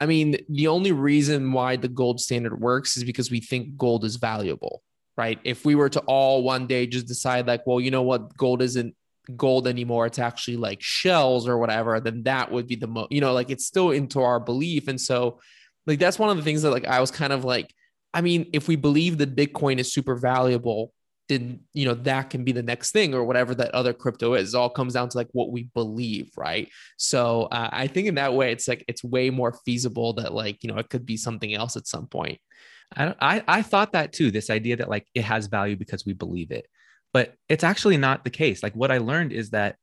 I 0.00 0.06
mean, 0.06 0.36
the 0.48 0.66
only 0.66 0.92
reason 0.92 1.52
why 1.52 1.76
the 1.76 1.88
gold 1.88 2.20
standard 2.20 2.60
works 2.60 2.96
is 2.96 3.04
because 3.04 3.30
we 3.30 3.40
think 3.40 3.76
gold 3.76 4.04
is 4.04 4.16
valuable, 4.16 4.82
right? 5.16 5.38
If 5.44 5.64
we 5.64 5.76
were 5.76 5.88
to 5.90 6.00
all 6.00 6.42
one 6.42 6.66
day 6.66 6.86
just 6.86 7.06
decide, 7.06 7.46
like, 7.46 7.66
well, 7.66 7.80
you 7.80 7.92
know 7.92 8.02
what, 8.02 8.36
gold 8.36 8.60
isn't 8.60 8.94
gold 9.36 9.68
anymore, 9.68 10.06
it's 10.06 10.18
actually 10.18 10.56
like 10.56 10.82
shells 10.82 11.48
or 11.48 11.56
whatever, 11.58 12.00
then 12.00 12.24
that 12.24 12.50
would 12.50 12.66
be 12.66 12.74
the 12.74 12.88
most, 12.88 13.12
you 13.12 13.20
know, 13.20 13.32
like 13.32 13.50
it's 13.50 13.64
still 13.64 13.92
into 13.92 14.20
our 14.20 14.40
belief. 14.40 14.88
And 14.88 15.00
so, 15.00 15.40
like, 15.86 16.00
that's 16.00 16.18
one 16.18 16.30
of 16.30 16.36
the 16.36 16.42
things 16.42 16.62
that, 16.62 16.70
like, 16.70 16.86
I 16.86 17.00
was 17.00 17.10
kind 17.10 17.32
of 17.32 17.44
like, 17.44 17.72
I 18.14 18.20
mean, 18.20 18.48
if 18.52 18.68
we 18.68 18.76
believe 18.76 19.18
that 19.18 19.36
Bitcoin 19.36 19.78
is 19.78 19.92
super 19.92 20.14
valuable, 20.14 20.92
then 21.28 21.60
you 21.72 21.86
know 21.86 21.94
that 21.94 22.30
can 22.30 22.44
be 22.44 22.52
the 22.52 22.62
next 22.62 22.92
thing 22.92 23.14
or 23.14 23.24
whatever 23.24 23.54
that 23.54 23.74
other 23.74 23.92
crypto 23.92 24.34
is. 24.34 24.54
It 24.54 24.56
all 24.56 24.70
comes 24.70 24.94
down 24.94 25.08
to 25.08 25.16
like 25.16 25.28
what 25.32 25.50
we 25.50 25.64
believe, 25.74 26.30
right? 26.36 26.68
So 26.96 27.44
uh, 27.44 27.70
I 27.72 27.86
think 27.86 28.08
in 28.08 28.14
that 28.16 28.34
way, 28.34 28.52
it's 28.52 28.68
like 28.68 28.84
it's 28.88 29.02
way 29.02 29.30
more 29.30 29.58
feasible 29.64 30.12
that 30.14 30.32
like 30.32 30.62
you 30.62 30.70
know 30.70 30.78
it 30.78 30.90
could 30.90 31.06
be 31.06 31.16
something 31.16 31.54
else 31.54 31.76
at 31.76 31.86
some 31.86 32.06
point. 32.06 32.38
I, 32.96 33.14
I 33.20 33.44
I 33.48 33.62
thought 33.62 33.92
that 33.92 34.12
too. 34.12 34.30
This 34.30 34.50
idea 34.50 34.76
that 34.76 34.90
like 34.90 35.06
it 35.14 35.24
has 35.24 35.46
value 35.46 35.76
because 35.76 36.04
we 36.04 36.12
believe 36.12 36.50
it, 36.50 36.66
but 37.12 37.34
it's 37.48 37.64
actually 37.64 37.96
not 37.96 38.24
the 38.24 38.30
case. 38.30 38.62
Like 38.62 38.74
what 38.74 38.92
I 38.92 38.98
learned 38.98 39.32
is 39.32 39.50
that 39.50 39.76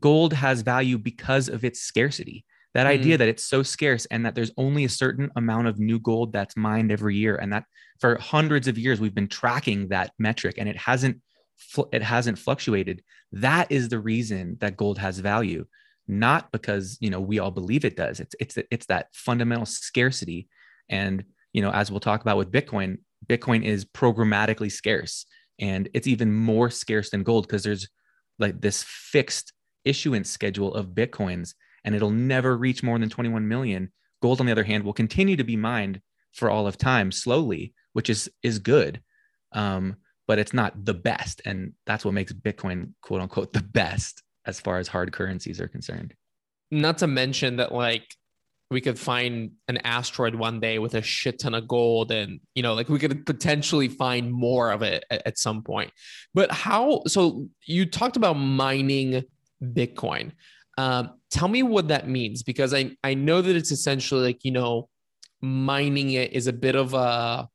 gold 0.00 0.32
has 0.32 0.62
value 0.62 0.98
because 0.98 1.48
of 1.48 1.64
its 1.64 1.80
scarcity. 1.80 2.44
That 2.78 2.86
Mm. 2.86 3.00
idea 3.00 3.18
that 3.18 3.26
it's 3.26 3.44
so 3.44 3.64
scarce 3.64 4.06
and 4.06 4.24
that 4.24 4.36
there's 4.36 4.52
only 4.56 4.84
a 4.84 4.88
certain 4.88 5.32
amount 5.34 5.66
of 5.66 5.80
new 5.80 5.98
gold 5.98 6.32
that's 6.32 6.56
mined 6.56 6.92
every 6.92 7.16
year, 7.16 7.34
and 7.34 7.52
that 7.52 7.64
for 7.98 8.16
hundreds 8.20 8.68
of 8.68 8.78
years 8.78 9.00
we've 9.00 9.16
been 9.16 9.26
tracking 9.26 9.88
that 9.88 10.12
metric, 10.16 10.54
and 10.58 10.68
it 10.68 10.76
hasn't 10.76 11.20
fl- 11.56 11.90
it 11.92 12.02
hasn't 12.04 12.38
fluctuated. 12.38 13.02
That 13.32 13.72
is 13.72 13.88
the 13.88 13.98
reason 13.98 14.58
that 14.60 14.76
gold 14.76 14.96
has 14.98 15.18
value, 15.18 15.66
not 16.06 16.52
because 16.52 16.96
you 17.00 17.10
know 17.10 17.20
we 17.20 17.40
all 17.40 17.50
believe 17.50 17.84
it 17.84 17.96
does. 17.96 18.20
It's 18.20 18.36
it's 18.38 18.56
it's 18.70 18.86
that 18.86 19.08
fundamental 19.12 19.66
scarcity, 19.66 20.48
and 20.88 21.24
you 21.52 21.62
know 21.62 21.72
as 21.72 21.90
we'll 21.90 21.98
talk 21.98 22.20
about 22.20 22.36
with 22.38 22.52
Bitcoin, 22.52 22.98
Bitcoin 23.26 23.64
is 23.64 23.84
programmatically 23.84 24.70
scarce, 24.70 25.26
and 25.58 25.88
it's 25.94 26.06
even 26.06 26.32
more 26.32 26.70
scarce 26.70 27.10
than 27.10 27.24
gold 27.24 27.48
because 27.48 27.64
there's 27.64 27.88
like 28.38 28.60
this 28.60 28.84
fixed 28.84 29.52
issuance 29.84 30.30
schedule 30.30 30.72
of 30.74 30.94
Bitcoins, 30.94 31.54
and 31.84 31.94
it'll 31.94 32.10
never 32.10 32.56
reach 32.56 32.82
more 32.82 32.98
than 32.98 33.08
21 33.08 33.46
million. 33.48 33.92
Gold, 34.20 34.40
on 34.40 34.46
the 34.46 34.52
other 34.52 34.64
hand, 34.64 34.84
will 34.84 34.92
continue 34.92 35.36
to 35.36 35.44
be 35.44 35.56
mined 35.56 36.00
for 36.32 36.50
all 36.50 36.66
of 36.66 36.76
time 36.76 37.10
slowly 37.10 37.72
which 37.98 38.08
is 38.08 38.30
is 38.44 38.60
good. 38.60 39.02
Um, 39.50 39.96
but 40.28 40.38
it's 40.38 40.52
not 40.52 40.84
the 40.84 40.94
best. 40.94 41.42
And 41.44 41.72
that's 41.84 42.04
what 42.04 42.14
makes 42.14 42.32
Bitcoin 42.32 42.92
quote 43.02 43.20
unquote 43.20 43.52
the 43.52 43.60
best 43.60 44.22
as 44.46 44.60
far 44.60 44.78
as 44.78 44.86
hard 44.86 45.12
currencies 45.12 45.60
are 45.60 45.66
concerned. 45.66 46.14
Not 46.70 46.98
to 46.98 47.08
mention 47.08 47.56
that 47.56 47.72
like 47.72 48.14
we 48.70 48.80
could 48.80 49.00
find 49.00 49.50
an 49.66 49.78
asteroid 49.78 50.36
one 50.36 50.60
day 50.60 50.78
with 50.78 50.94
a 50.94 51.02
shit 51.02 51.40
ton 51.40 51.54
of 51.54 51.66
gold 51.66 52.12
and 52.12 52.38
you 52.54 52.62
know 52.62 52.74
like 52.74 52.88
we 52.88 53.00
could 53.00 53.26
potentially 53.26 53.88
find 53.88 54.30
more 54.30 54.70
of 54.70 54.82
it 54.82 55.04
at, 55.10 55.26
at 55.26 55.38
some 55.38 55.62
point 55.62 55.90
but 56.34 56.52
how 56.52 57.02
so 57.06 57.48
you 57.64 57.86
talked 57.86 58.18
about 58.18 58.34
mining 58.34 59.24
bitcoin 59.62 60.32
um, 60.78 61.10
tell 61.30 61.48
me 61.48 61.62
what 61.62 61.88
that 61.88 62.08
means 62.08 62.42
because 62.42 62.72
i 62.72 62.90
i 63.04 63.12
know 63.12 63.42
that 63.42 63.54
it's 63.54 63.72
essentially 63.72 64.22
like 64.22 64.44
you 64.44 64.52
know 64.52 64.88
mining 65.40 66.12
it 66.12 66.32
is 66.32 66.46
a 66.46 66.52
bit 66.52 66.74
of 66.74 66.94
a 66.94 67.48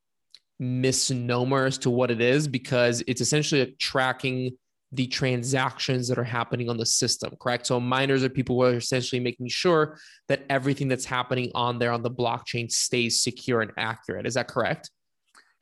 misnomer 0.59 1.65
as 1.65 1.77
to 1.77 1.89
what 1.89 2.11
it 2.11 2.21
is 2.21 2.47
because 2.47 3.03
it's 3.07 3.21
essentially 3.21 3.75
tracking 3.79 4.51
the 4.93 5.07
transactions 5.07 6.07
that 6.07 6.19
are 6.19 6.23
happening 6.23 6.69
on 6.69 6.77
the 6.77 6.85
system, 6.85 7.35
correct? 7.41 7.65
So 7.65 7.79
miners 7.79 8.23
are 8.23 8.29
people 8.29 8.55
who 8.55 8.61
are 8.61 8.75
essentially 8.75 9.19
making 9.19 9.47
sure 9.47 9.97
that 10.27 10.43
everything 10.49 10.87
that's 10.87 11.05
happening 11.05 11.51
on 11.55 11.79
there 11.79 11.91
on 11.91 12.03
the 12.03 12.11
blockchain 12.11 12.71
stays 12.71 13.23
secure 13.23 13.61
and 13.61 13.71
accurate. 13.75 14.27
Is 14.27 14.35
that 14.35 14.47
correct? 14.47 14.91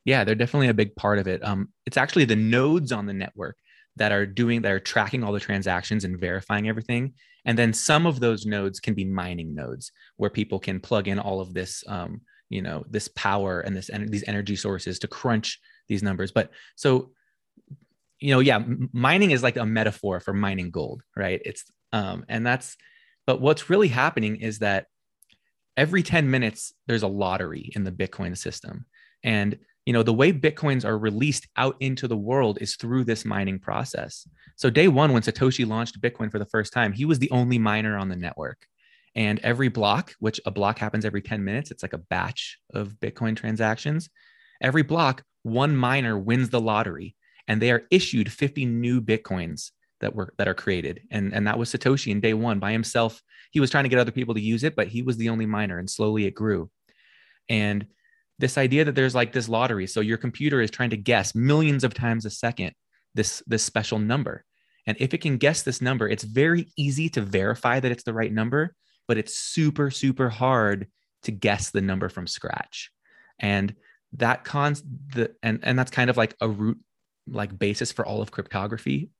Yeah, 0.03 0.25
they're 0.25 0.36
definitely 0.36 0.68
a 0.68 0.74
big 0.74 0.96
part 0.96 1.18
of 1.18 1.27
it. 1.27 1.44
Um, 1.46 1.70
it's 1.86 1.96
actually 1.96 2.25
the 2.25 2.36
nodes 2.36 2.91
on 2.91 3.06
the 3.06 3.13
network 3.13 3.56
that 3.96 4.12
are 4.12 4.25
doing 4.25 4.63
that 4.63 4.72
are 4.72 4.80
tracking 4.80 5.24
all 5.24 5.32
the 5.32 5.39
transactions 5.39 6.03
and 6.03 6.20
verifying 6.20 6.68
everything. 6.68 7.13
And 7.46 7.58
then 7.58 7.74
some 7.74 8.06
of 8.06 8.20
those 8.20 8.46
nodes 8.46 8.80
can 8.80 8.94
be 8.94 9.06
mining 9.06 9.56
nodes 9.56 9.92
where 10.18 10.30
people 10.30 10.60
can 10.60 10.80
plug 10.80 11.08
in 11.08 11.20
all 11.20 11.42
of 11.42 11.54
this, 11.54 11.84
um, 11.88 12.22
you 12.50 12.62
know, 12.62 12.84
this 12.90 13.08
power 13.10 13.62
and 13.62 13.76
this 13.76 13.90
and 13.90 14.10
these 14.10 14.24
energy 14.28 14.56
sources 14.56 15.00
to 15.00 15.08
crunch 15.08 15.60
these 15.88 16.04
numbers. 16.04 16.32
But 16.32 16.52
so 16.76 17.12
you 18.22 18.32
know, 18.32 18.40
yeah, 18.40 18.64
mining 18.94 19.32
is 19.32 19.42
like 19.42 19.58
a 19.58 19.66
metaphor 19.66 20.20
for 20.20 20.32
mining 20.32 20.70
gold, 20.70 21.02
right? 21.18 21.42
It's 21.44 21.66
um, 21.92 22.24
and 22.30 22.46
that's 22.46 22.78
but 23.26 23.42
what's 23.42 23.70
really 23.70 23.88
happening 23.88 24.38
is 24.38 24.60
that 24.60 24.86
every 25.76 26.04
10 26.04 26.30
minutes 26.30 26.74
there's 26.88 27.04
a 27.04 27.08
lottery 27.08 27.72
in 27.76 27.84
the 27.84 27.92
Bitcoin 27.92 28.38
system. 28.38 28.86
And 29.24 29.58
you 29.86 29.94
know, 29.94 30.04
the 30.04 30.14
way 30.14 30.32
Bitcoins 30.32 30.86
are 30.86 30.98
released 30.98 31.48
out 31.58 31.76
into 31.80 32.08
the 32.08 32.18
world 32.18 32.60
is 32.62 32.76
through 32.76 33.04
this 33.04 33.26
mining 33.26 33.60
process. 33.60 34.28
So 34.56 34.70
day 34.70 34.88
one, 34.88 35.12
when 35.12 35.24
Satoshi 35.24 35.68
launched 35.68 36.02
Bitcoin 36.02 36.32
for 36.32 36.40
the 36.40 36.46
first 36.46 36.72
time, 36.72 36.94
he 36.94 37.06
was 37.06 37.20
the 37.20 37.32
only 37.32 37.58
miner 37.58 37.98
on 37.98 38.10
the 38.10 38.16
network. 38.16 38.68
And 39.16 39.40
every 39.40 39.70
block, 39.70 40.14
which 40.20 40.40
a 40.46 40.52
block 40.52 40.78
happens 40.80 41.04
every 41.04 41.22
10 41.22 41.44
minutes, 41.44 41.72
it's 41.72 41.84
like 41.84 41.94
a 41.94 41.98
batch 41.98 42.60
of 42.74 42.94
Bitcoin 43.02 43.36
transactions. 43.36 44.10
Every 44.62 44.84
block, 44.84 45.24
one 45.44 45.76
miner 45.76 46.18
wins 46.18 46.50
the 46.50 46.62
lottery 46.62 47.16
and 47.48 47.62
they 47.62 47.72
are 47.72 47.84
issued 47.92 48.32
50 48.32 48.66
new 48.66 49.02
bitcoins 49.02 49.72
that 50.00 50.16
were 50.16 50.34
that 50.38 50.48
are 50.48 50.54
created 50.54 51.02
and 51.12 51.34
and 51.34 51.48
that 51.48 51.58
was 51.58 51.72
satoshi 51.72 52.12
in 52.12 52.22
day 52.22 52.34
one 52.34 52.60
by 52.60 52.72
himself 52.72 53.22
he 53.52 53.60
was 53.60 53.70
trying 53.70 53.84
to 53.84 53.90
get 53.90 54.00
other 54.00 54.12
people 54.12 54.34
to 54.34 54.42
use 54.42 54.64
it 54.64 54.76
but 54.76 54.88
he 54.88 55.02
was 55.02 55.18
the 55.18 55.30
only 55.30 55.46
miner 55.46 55.78
and 55.78 55.90
slowly 55.90 56.26
it 56.26 56.36
grew 56.36 56.70
and 57.50 57.86
this 58.42 58.58
idea 58.58 58.84
that 58.84 58.96
there's 58.96 59.16
like 59.16 59.32
this 59.32 59.48
lottery. 59.48 59.88
So 59.88 60.02
your 60.02 60.18
computer 60.18 60.62
is 60.62 60.72
trying 60.72 60.90
to 60.90 60.98
guess 60.98 61.34
millions 61.34 61.84
of 61.84 61.94
times 61.94 62.26
a 62.26 62.30
second 62.30 62.74
this 63.14 63.44
this 63.48 63.64
special 63.64 64.00
number. 64.00 64.44
And 64.88 64.98
if 65.00 65.14
it 65.14 65.20
can 65.22 65.38
guess 65.38 65.62
this 65.62 65.82
number 65.82 66.10
it's 66.10 66.24
very 66.24 66.72
easy 66.78 67.08
to 67.10 67.22
verify 67.22 67.80
that 67.80 67.92
it's 67.92 68.04
the 68.04 68.14
right 68.14 68.32
number 68.32 68.76
but 69.08 69.18
it's 69.18 69.36
super 69.36 69.92
super 69.92 70.30
hard 70.30 70.88
to 71.24 71.32
guess 71.32 71.70
the 71.70 71.82
number 71.82 72.10
from 72.10 72.28
scratch. 72.28 72.92
And 73.40 73.76
that 74.14 74.44
cons 74.44 74.84
the 74.84 75.34
and 75.42 75.60
and 75.64 75.78
that's 75.78 75.92
kind 75.92 76.10
of 76.10 76.18
like 76.18 76.36
a 76.42 76.50
root 76.50 76.80
like 77.28 77.58
basis 77.58 77.92
for 77.92 78.06
all 78.06 78.22
of 78.22 78.32
cryptography 78.32 79.12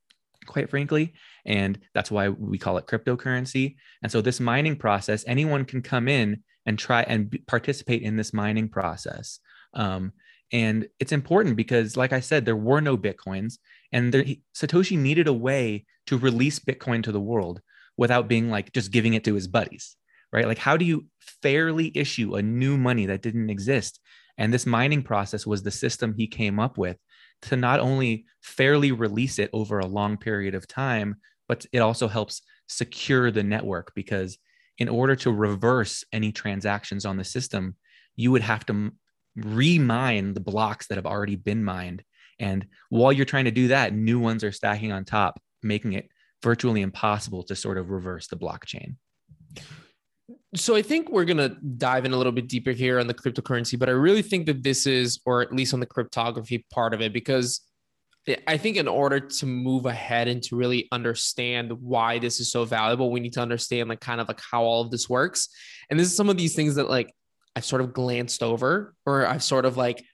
quite 0.46 0.70
frankly. 0.70 1.14
And 1.44 1.78
that's 1.94 2.10
why 2.10 2.28
we 2.28 2.58
call 2.58 2.78
it 2.78 2.86
cryptocurrency. 2.86 3.76
And 4.02 4.10
so 4.10 4.20
this 4.20 4.40
mining 4.40 4.76
process 4.76 5.24
anyone 5.26 5.64
can 5.64 5.82
come 5.82 6.08
in 6.08 6.42
and 6.66 6.78
try 6.78 7.02
and 7.02 7.38
participate 7.46 8.02
in 8.02 8.16
this 8.16 8.32
mining 8.32 8.68
process. 8.68 9.40
Um, 9.74 10.12
and 10.52 10.86
it's 11.00 11.12
important 11.12 11.56
because 11.56 11.96
like 11.96 12.12
i 12.12 12.20
said 12.20 12.44
there 12.44 12.54
were 12.54 12.82
no 12.82 12.98
bitcoins 12.98 13.54
and 13.90 14.12
there, 14.12 14.22
he, 14.22 14.42
satoshi 14.54 14.98
needed 14.98 15.26
a 15.26 15.32
way 15.32 15.86
to 16.06 16.18
release 16.18 16.58
bitcoin 16.58 17.02
to 17.02 17.10
the 17.10 17.18
world 17.18 17.62
without 17.96 18.28
being 18.28 18.50
like 18.50 18.70
just 18.74 18.92
giving 18.92 19.14
it 19.14 19.24
to 19.24 19.32
his 19.32 19.48
buddies 19.48 19.96
right? 20.32 20.46
Like 20.46 20.58
how 20.58 20.76
do 20.76 20.84
you 20.84 21.06
fairly 21.20 21.92
issue 21.94 22.34
a 22.34 22.42
new 22.42 22.76
money 22.76 23.06
that 23.06 23.22
didn't 23.22 23.50
exist? 23.50 24.00
And 24.38 24.52
this 24.52 24.66
mining 24.66 25.02
process 25.02 25.46
was 25.46 25.62
the 25.62 25.70
system 25.70 26.14
he 26.16 26.26
came 26.26 26.58
up 26.58 26.78
with 26.78 26.96
to 27.42 27.56
not 27.56 27.80
only 27.80 28.24
fairly 28.40 28.92
release 28.92 29.38
it 29.38 29.50
over 29.52 29.78
a 29.78 29.86
long 29.86 30.16
period 30.16 30.54
of 30.54 30.66
time, 30.66 31.16
but 31.48 31.66
it 31.72 31.80
also 31.80 32.08
helps 32.08 32.42
secure 32.66 33.30
the 33.30 33.42
network 33.42 33.92
because 33.94 34.38
in 34.82 34.88
order 34.88 35.14
to 35.14 35.30
reverse 35.30 36.04
any 36.12 36.32
transactions 36.32 37.06
on 37.06 37.16
the 37.16 37.24
system, 37.24 37.76
you 38.16 38.32
would 38.32 38.42
have 38.42 38.66
to 38.66 38.90
remine 39.36 40.34
the 40.34 40.40
blocks 40.40 40.88
that 40.88 40.98
have 40.98 41.06
already 41.06 41.36
been 41.36 41.62
mined. 41.62 42.02
And 42.40 42.66
while 42.90 43.12
you're 43.12 43.24
trying 43.24 43.44
to 43.44 43.52
do 43.52 43.68
that, 43.68 43.94
new 43.94 44.18
ones 44.18 44.42
are 44.42 44.50
stacking 44.50 44.90
on 44.90 45.04
top, 45.04 45.40
making 45.62 45.92
it 45.92 46.08
virtually 46.42 46.82
impossible 46.82 47.44
to 47.44 47.54
sort 47.54 47.78
of 47.78 47.90
reverse 47.90 48.26
the 48.26 48.36
blockchain. 48.36 48.96
So 50.56 50.74
I 50.74 50.82
think 50.82 51.08
we're 51.08 51.24
gonna 51.24 51.56
dive 51.76 52.04
in 52.04 52.12
a 52.12 52.16
little 52.16 52.32
bit 52.32 52.48
deeper 52.48 52.72
here 52.72 52.98
on 52.98 53.06
the 53.06 53.14
cryptocurrency, 53.14 53.78
but 53.78 53.88
I 53.88 53.92
really 53.92 54.22
think 54.22 54.46
that 54.46 54.64
this 54.64 54.86
is, 54.86 55.20
or 55.24 55.42
at 55.42 55.54
least 55.54 55.72
on 55.72 55.80
the 55.80 55.86
cryptography 55.86 56.66
part 56.72 56.92
of 56.92 57.00
it, 57.00 57.12
because 57.12 57.60
I 58.46 58.56
think 58.56 58.76
in 58.76 58.86
order 58.86 59.18
to 59.18 59.46
move 59.46 59.86
ahead 59.86 60.28
and 60.28 60.42
to 60.44 60.56
really 60.56 60.86
understand 60.92 61.72
why 61.72 62.18
this 62.18 62.38
is 62.38 62.52
so 62.52 62.64
valuable, 62.64 63.10
we 63.10 63.20
need 63.20 63.32
to 63.32 63.40
understand 63.40 63.88
like 63.88 64.00
kind 64.00 64.20
of 64.20 64.28
like 64.28 64.40
how 64.40 64.62
all 64.62 64.82
of 64.82 64.90
this 64.90 65.08
works. 65.08 65.48
And 65.90 65.98
this 65.98 66.08
is 66.08 66.16
some 66.16 66.28
of 66.28 66.36
these 66.36 66.54
things 66.54 66.76
that 66.76 66.88
like 66.88 67.12
I've 67.56 67.64
sort 67.64 67.82
of 67.82 67.92
glanced 67.92 68.42
over, 68.42 68.94
or 69.04 69.26
I've 69.26 69.42
sort 69.42 69.64
of 69.64 69.76
like 69.76 70.04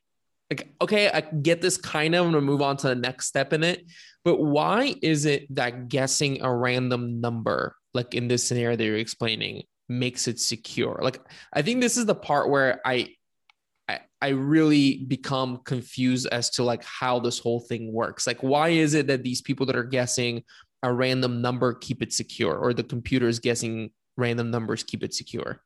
like 0.50 0.72
okay, 0.80 1.10
I 1.10 1.20
get 1.20 1.60
this 1.60 1.76
kind 1.76 2.14
of. 2.14 2.24
I'm 2.24 2.32
gonna 2.32 2.44
move 2.44 2.62
on 2.62 2.78
to 2.78 2.88
the 2.88 2.94
next 2.94 3.26
step 3.26 3.52
in 3.52 3.62
it. 3.62 3.84
But 4.24 4.40
why 4.40 4.94
is 5.02 5.26
it 5.26 5.54
that 5.54 5.88
guessing 5.88 6.42
a 6.42 6.54
random 6.54 7.20
number, 7.20 7.76
like 7.92 8.14
in 8.14 8.28
this 8.28 8.44
scenario 8.44 8.76
that 8.76 8.84
you're 8.84 8.96
explaining, 8.96 9.64
makes 9.88 10.28
it 10.28 10.38
secure. 10.40 10.98
Like 11.02 11.20
I 11.52 11.62
think 11.62 11.80
this 11.80 11.96
is 11.96 12.06
the 12.06 12.14
part 12.14 12.50
where 12.50 12.80
I 12.84 13.14
I, 14.20 14.28
really 14.28 15.04
become 15.04 15.58
confused 15.64 16.28
as 16.30 16.50
to 16.50 16.64
like 16.64 16.84
how 16.84 17.20
this 17.20 17.38
whole 17.38 17.60
thing 17.60 17.92
works. 17.92 18.26
Like 18.26 18.42
why 18.42 18.70
is 18.70 18.94
it 18.94 19.06
that 19.06 19.22
these 19.22 19.40
people 19.40 19.66
that 19.66 19.76
are 19.76 19.84
guessing 19.84 20.42
a 20.82 20.92
random 20.92 21.40
number 21.42 21.74
keep 21.74 22.02
it 22.02 22.12
secure 22.12 22.56
or 22.56 22.72
the 22.72 22.84
computer 22.84 23.28
is 23.28 23.38
guessing 23.38 23.90
random 24.16 24.50
numbers 24.50 24.82
keep 24.82 25.02
it 25.02 25.14
secure? 25.14 25.60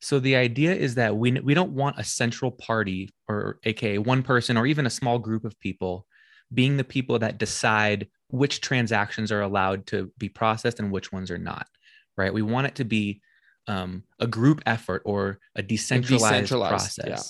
So 0.00 0.20
the 0.20 0.36
idea 0.36 0.74
is 0.74 0.94
that 0.94 1.16
we 1.16 1.32
we 1.40 1.54
don't 1.54 1.72
want 1.72 1.98
a 1.98 2.04
central 2.04 2.52
party 2.52 3.10
or 3.28 3.58
aka 3.64 3.98
one 3.98 4.22
person 4.22 4.56
or 4.56 4.66
even 4.66 4.86
a 4.86 4.90
small 4.90 5.18
group 5.18 5.44
of 5.44 5.58
people 5.58 6.06
being 6.54 6.76
the 6.76 6.84
people 6.84 7.18
that 7.18 7.38
decide 7.38 8.08
which 8.28 8.60
transactions 8.60 9.32
are 9.32 9.42
allowed 9.42 9.86
to 9.86 10.12
be 10.18 10.28
processed 10.28 10.78
and 10.78 10.92
which 10.92 11.12
ones 11.12 11.30
are 11.30 11.38
not 11.38 11.66
right? 12.18 12.34
We 12.34 12.42
want 12.42 12.66
it 12.66 12.74
to 12.74 12.84
be 12.84 13.22
um, 13.66 14.02
a 14.18 14.26
group 14.26 14.60
effort 14.66 15.02
or 15.06 15.38
a 15.54 15.62
decentralized, 15.62 16.24
decentralized 16.24 16.70
process. 16.70 17.06
Yeah. 17.06 17.22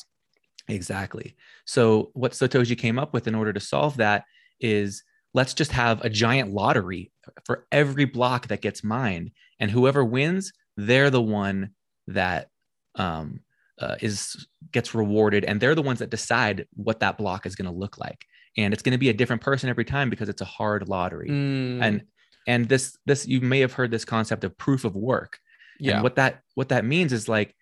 Exactly. 0.69 1.37
So, 1.65 2.11
what 2.15 2.33
Satoshi 2.33 2.77
came 2.77 2.99
up 2.99 3.13
with 3.13 3.27
in 3.27 3.35
order 3.35 3.53
to 3.53 3.61
solve 3.61 3.97
that 3.97 4.25
is 4.61 5.03
let's 5.35 5.55
just 5.55 5.73
have 5.73 6.05
a 6.05 6.11
giant 6.11 6.53
lottery 6.53 7.13
for 7.45 7.67
every 7.73 8.05
block 8.05 8.49
that 8.49 8.61
gets 8.61 8.85
mined, 8.85 9.31
and 9.59 9.71
whoever 9.71 10.05
wins, 10.05 10.53
they're 10.77 11.11
the 11.11 11.23
one 11.23 11.71
that 12.07 12.51
um, 12.97 13.41
uh, 13.81 13.97
is 14.01 14.47
gets 14.73 14.95
rewarded, 14.95 15.45
and 15.45 15.61
they're 15.61 15.75
the 15.75 15.83
ones 15.83 16.01
that 16.01 16.11
decide 16.11 16.67
what 16.75 17.01
that 17.01 17.19
block 17.19 17.47
is 17.47 17.57
going 17.57 17.71
to 17.71 17.77
look 17.77 17.99
like. 17.99 18.25
And 18.57 18.75
it's 18.75 18.83
going 18.83 18.93
to 18.93 18.99
be 18.99 19.09
a 19.09 19.15
different 19.15 19.43
person 19.43 19.71
every 19.71 19.85
time 19.85 20.11
because 20.11 20.29
it's 20.29 20.43
a 20.43 20.47
hard 20.47 20.89
lottery. 20.89 21.29
Mm. 21.29 21.83
And 21.83 22.03
and 22.49 22.69
this 22.69 22.97
this 23.07 23.29
you 23.29 23.41
may 23.41 23.61
have 23.61 23.75
heard 23.75 23.93
this 23.93 24.05
concept 24.05 24.43
of 24.43 24.57
proof 24.59 24.85
of 24.85 24.97
work 24.97 25.39
yeah 25.79 25.95
and 25.95 26.03
what 26.03 26.17
that 26.17 26.43
what 26.55 26.71
that 26.71 26.85
means 26.85 27.13
is 27.13 27.29
like 27.29 27.55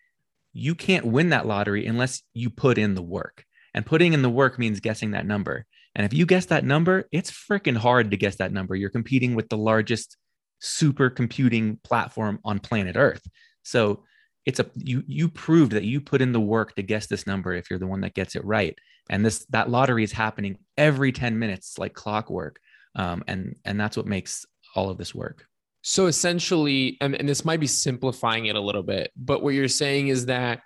you 0.57 0.75
can't 0.75 1.05
win 1.05 1.31
that 1.31 1.47
lottery 1.47 1.87
unless 1.87 2.23
you 2.33 2.49
put 2.49 2.79
in 2.79 2.95
the 2.95 3.03
work. 3.03 3.45
And 3.75 3.85
putting 3.85 4.15
in 4.15 4.23
the 4.23 4.31
work 4.31 4.59
means 4.59 4.81
guessing 4.81 5.11
that 5.11 5.27
number. 5.27 5.67
And 5.95 6.07
if 6.07 6.15
you 6.15 6.25
guess 6.25 6.47
that 6.47 6.65
number 6.65 7.05
it's 7.13 7.31
freaking 7.31 7.77
hard 7.77 8.11
to 8.11 8.17
guess 8.17 8.37
that 8.37 8.53
number. 8.53 8.75
You're 8.75 8.91
competing 8.91 9.35
with 9.35 9.51
the 9.51 9.59
largest 9.59 10.17
supercomputing 10.63 11.83
platform 11.83 12.39
on 12.43 12.59
planet 12.59 12.97
earth. 12.97 13.23
So 13.65 14.05
it's 14.47 14.61
a 14.61 14.67
you 14.77 15.03
you 15.07 15.29
proved 15.29 15.73
that 15.73 15.85
you 15.85 16.01
put 16.01 16.23
in 16.23 16.33
the 16.33 16.41
work 16.41 16.75
to 16.77 16.83
guess 16.83 17.07
this 17.07 17.27
number 17.27 17.53
if 17.53 17.69
you're 17.69 17.79
the 17.79 17.87
one 17.87 18.01
that 18.01 18.15
gets 18.15 18.35
it 18.35 18.45
right. 18.45 18.79
And 19.11 19.25
this 19.25 19.45
that 19.51 19.69
lottery 19.69 20.05
is 20.05 20.13
happening 20.13 20.59
every 20.79 21.13
10 21.13 21.39
minutes 21.39 21.79
like 21.79 21.93
clockwork. 21.93 22.59
Um, 22.95 23.25
and 23.27 23.57
and 23.65 23.79
that's 23.79 23.97
what 23.97 24.07
makes 24.07 24.47
all 24.75 24.89
of 24.89 24.97
this 24.97 25.15
work. 25.15 25.47
So 25.89 26.07
essentially, 26.07 26.99
and, 27.01 27.15
and 27.15 27.29
this 27.29 27.45
might 27.45 27.61
be 27.61 27.69
simplifying 27.69 28.47
it 28.47 28.57
a 28.57 28.61
little 28.61 28.83
bit, 28.83 29.13
but 29.15 29.41
what 29.41 29.55
you're 29.55 29.69
saying 29.69 30.09
is 30.09 30.27
that 30.27 30.63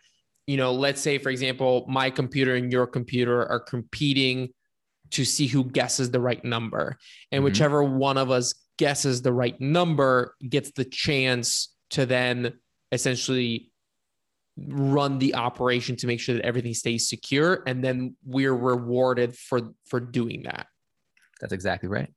you 0.46 0.56
know, 0.56 0.72
let's 0.72 1.00
say, 1.00 1.18
for 1.18 1.28
example, 1.28 1.85
my 1.88 2.11
computer 2.11 2.56
and 2.56 2.72
your 2.72 2.87
computer 2.87 3.46
are 3.46 3.61
competing 3.61 4.48
to 5.11 5.24
see 5.24 5.46
who 5.46 5.62
guesses 5.62 6.11
the 6.11 6.18
right 6.18 6.44
number. 6.44 6.96
And 7.30 7.42
Mhm. 7.42 7.44
whichever 7.44 7.85
one 7.85 8.16
of 8.16 8.33
us 8.33 8.54
guesses 8.76 9.22
the 9.22 9.33
right 9.33 9.61
number 9.61 10.35
gets 10.48 10.72
the 10.72 10.85
chance 10.85 11.76
to 11.90 12.04
then 12.04 12.59
essentially 12.90 13.70
run 14.56 15.20
the 15.20 15.37
operation 15.37 15.94
to 15.96 16.09
make 16.09 16.18
sure 16.18 16.35
that 16.35 16.44
everything 16.44 16.74
stays 16.74 17.09
secure. 17.09 17.62
And 17.66 17.85
then 17.85 18.16
we're 18.24 18.56
rewarded 18.56 19.37
for 19.37 19.74
for 19.87 20.00
doing 20.00 20.44
that. 20.44 20.66
That's 21.40 21.52
exactly 21.52 21.88
right. 21.88 22.12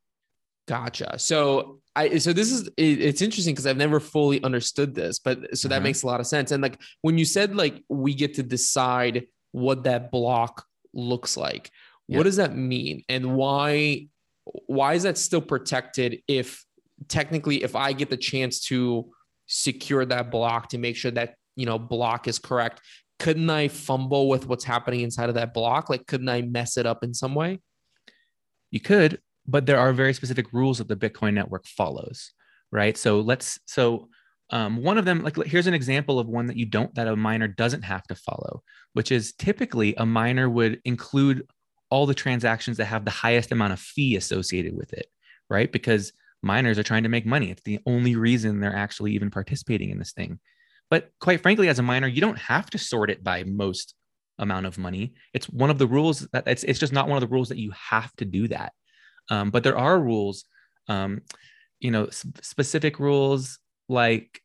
Gotcha. 0.68 1.20
So 1.20 1.83
I 1.96 2.18
so 2.18 2.34
this 2.34 2.52
is 2.52 2.68
it- 2.78 3.02
it's 3.02 3.22
interesting 3.22 3.54
because 3.54 3.68
I've 3.68 3.78
never 3.78 4.00
fully 4.00 4.44
understood 4.44 4.96
this, 4.96 5.20
but 5.20 5.58
so 5.58 5.68
that 5.68 5.76
Uh-huh. 5.78 5.84
makes 5.84 6.04
a 6.04 6.08
lot 6.08 6.20
of 6.20 6.28
sense. 6.28 6.52
And 6.52 6.62
like 6.64 6.80
when 7.02 7.18
you 7.18 7.26
said 7.26 7.56
like 7.56 7.84
we 7.90 8.14
get 8.14 8.34
to 8.36 8.44
decide 8.44 9.28
what 9.52 9.84
that 9.84 10.12
block 10.12 10.66
looks 10.94 11.38
like, 11.38 11.70
Yeah. 12.08 12.18
what 12.18 12.24
does 12.24 12.38
that 12.38 12.56
mean? 12.56 13.04
And 13.10 13.36
why 13.36 14.08
why 14.66 14.94
is 14.96 15.04
that 15.04 15.18
still 15.18 15.42
protected 15.42 16.22
if 16.28 16.66
technically 17.08 17.64
if 17.64 17.76
I 17.76 17.94
get 17.94 18.10
the 18.10 18.18
chance 18.18 18.60
to 18.66 19.12
secure 19.48 20.06
that 20.06 20.32
block 20.32 20.70
to 20.70 20.78
make 20.78 20.96
sure 20.96 21.12
that 21.12 21.36
you 21.56 21.66
know 21.66 21.78
block 21.78 22.28
is 22.28 22.40
correct, 22.40 22.82
couldn't 23.20 23.50
I 23.50 23.68
fumble 23.68 24.28
with 24.28 24.48
what's 24.48 24.64
happening 24.64 25.02
inside 25.02 25.30
of 25.30 25.36
that 25.36 25.54
block? 25.54 25.90
Like 25.90 26.08
couldn't 26.08 26.30
I 26.30 26.42
mess 26.42 26.76
it 26.78 26.86
up 26.88 27.04
in 27.04 27.14
some 27.14 27.36
way? 27.36 27.60
You 28.72 28.80
could, 28.80 29.22
but 29.46 29.66
there 29.66 29.80
are 29.80 29.94
very 29.94 30.14
specific 30.14 30.52
rules 30.54 30.78
that 30.78 30.88
the 30.88 30.96
Bitcoin 30.96 31.34
network 31.34 31.66
follows, 31.68 32.32
right? 32.72 32.98
So 32.98 33.20
let's 33.20 33.60
so 33.66 34.10
um, 34.50 34.84
one 34.84 34.98
of 34.98 35.06
them, 35.06 35.24
like 35.24 35.36
here's 35.46 35.68
an 35.68 35.74
example 35.74 36.20
of 36.20 36.28
one 36.28 36.48
that 36.48 36.58
you 36.58 36.66
don't 36.66 36.94
that 36.96 37.08
a 37.08 37.16
miner 37.16 37.48
doesn't 37.48 37.84
have 37.84 38.04
to 38.04 38.16
follow, 38.16 38.62
which 38.94 39.12
is 39.12 39.34
typically 39.34 39.96
a 39.96 40.06
miner 40.06 40.50
would 40.50 40.80
include 40.86 41.48
all 41.90 42.06
the 42.06 42.14
transactions 42.14 42.78
that 42.78 42.86
have 42.86 43.06
the 43.06 43.12
highest 43.12 43.52
amount 43.52 43.74
of 43.74 43.80
fee 43.80 44.16
associated 44.16 44.76
with 44.76 44.94
it, 44.94 45.08
right? 45.50 45.72
Because 45.72 46.12
miners 46.42 46.78
are 46.78 46.84
trying 46.84 47.04
to 47.04 47.10
make 47.10 47.26
money. 47.26 47.52
It's 47.52 47.64
the 47.64 47.80
only 47.86 48.16
reason 48.16 48.60
they're 48.60 48.76
actually 48.76 49.14
even 49.14 49.32
participating 49.32 49.90
in 49.90 50.00
this 50.00 50.12
thing. 50.12 50.40
But 50.90 51.10
quite 51.20 51.42
frankly, 51.42 51.70
as 51.70 51.80
a 51.80 51.84
miner, 51.84 52.08
you 52.08 52.22
don't 52.22 52.38
have 52.38 52.70
to 52.72 52.78
sort 52.78 53.10
it 53.10 53.24
by 53.24 53.44
most 53.44 53.96
amount 54.38 54.66
of 54.66 54.78
money. 54.78 55.14
It's 55.34 55.48
one 55.48 55.70
of 55.70 55.78
the 55.78 55.88
rules 55.88 56.28
that 56.34 56.48
it's, 56.48 56.64
it's 56.64 56.80
just 56.80 56.94
not 56.94 57.08
one 57.08 57.18
of 57.18 57.28
the 57.28 57.34
rules 57.34 57.50
that 57.50 57.58
you 57.58 57.72
have 57.72 58.14
to 58.18 58.26
do 58.26 58.48
that. 58.50 58.74
Um, 59.30 59.50
but 59.50 59.64
there 59.64 59.78
are 59.78 60.00
rules, 60.00 60.46
um, 60.88 61.22
you 61.80 61.92
know, 61.92 62.06
s- 62.06 62.26
specific 62.42 63.00
rules 63.00 63.60
like, 63.90 64.42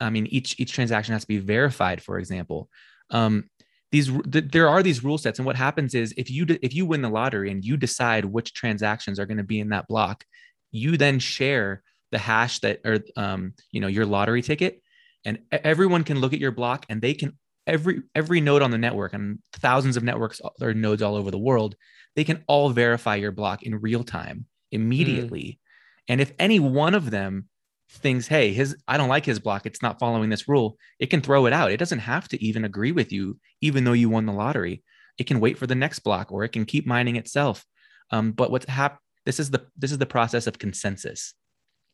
I 0.00 0.10
mean, 0.10 0.26
each 0.26 0.58
each 0.60 0.72
transaction 0.72 1.12
has 1.12 1.22
to 1.22 1.28
be 1.28 1.38
verified. 1.38 2.02
For 2.02 2.18
example, 2.18 2.68
um, 3.10 3.50
these 3.90 4.08
th- 4.08 4.50
there 4.52 4.68
are 4.68 4.82
these 4.82 5.02
rule 5.02 5.18
sets, 5.18 5.38
and 5.38 5.46
what 5.46 5.56
happens 5.56 5.94
is 5.94 6.14
if 6.16 6.30
you 6.30 6.44
de- 6.44 6.64
if 6.64 6.74
you 6.74 6.86
win 6.86 7.02
the 7.02 7.08
lottery 7.08 7.50
and 7.50 7.64
you 7.64 7.76
decide 7.76 8.24
which 8.24 8.54
transactions 8.54 9.18
are 9.18 9.26
going 9.26 9.38
to 9.38 9.44
be 9.44 9.60
in 9.60 9.70
that 9.70 9.88
block, 9.88 10.24
you 10.70 10.96
then 10.96 11.18
share 11.18 11.82
the 12.12 12.18
hash 12.18 12.60
that 12.60 12.80
or 12.84 12.98
um, 13.16 13.54
you 13.72 13.80
know 13.80 13.88
your 13.88 14.06
lottery 14.06 14.42
ticket, 14.42 14.82
and 15.24 15.38
everyone 15.50 16.04
can 16.04 16.20
look 16.20 16.32
at 16.32 16.38
your 16.38 16.52
block 16.52 16.86
and 16.88 17.00
they 17.02 17.14
can 17.14 17.36
every 17.68 18.02
every 18.14 18.40
node 18.40 18.62
on 18.62 18.70
the 18.70 18.78
network 18.78 19.12
and 19.12 19.38
thousands 19.52 19.96
of 19.96 20.02
networks 20.02 20.40
or 20.60 20.74
nodes 20.74 21.02
all 21.02 21.14
over 21.14 21.30
the 21.30 21.38
world 21.38 21.76
they 22.16 22.24
can 22.24 22.42
all 22.48 22.70
verify 22.70 23.14
your 23.14 23.30
block 23.30 23.62
in 23.62 23.80
real 23.80 24.02
time 24.02 24.46
immediately. 24.72 25.60
And 26.08 26.20
if 26.20 26.32
any 26.38 26.58
one 26.58 26.94
of 26.94 27.10
them 27.12 27.48
thinks 27.90 28.26
hey 28.26 28.52
his 28.52 28.76
i 28.86 28.96
don't 28.96 29.08
like 29.08 29.24
his 29.24 29.38
block. 29.38 29.66
It's 29.66 29.82
not 29.82 30.00
following 30.00 30.28
this 30.28 30.48
rule 30.48 30.78
it 30.98 31.10
can 31.10 31.20
throw 31.20 31.46
it 31.46 31.52
out. 31.52 31.70
It 31.70 31.76
doesn't 31.76 32.00
have 32.00 32.26
to 32.28 32.44
even 32.44 32.64
agree 32.64 32.92
with 32.92 33.12
you 33.12 33.38
even 33.60 33.84
though 33.84 33.92
you 33.92 34.08
won 34.08 34.26
the 34.26 34.32
lottery. 34.32 34.82
It 35.16 35.26
can 35.26 35.38
wait 35.38 35.58
for 35.58 35.66
the 35.66 35.74
next 35.74 36.00
block 36.00 36.32
or 36.32 36.44
it 36.44 36.50
can 36.50 36.64
keep 36.64 36.86
mining 36.86 37.16
itself. 37.16 37.64
Um, 38.10 38.32
but 38.32 38.50
what's 38.50 38.66
hap- 38.66 39.00
this 39.24 39.38
is 39.38 39.50
the 39.50 39.66
this 39.76 39.92
is 39.92 39.98
the 39.98 40.06
process 40.06 40.46
of 40.46 40.58
consensus. 40.58 41.34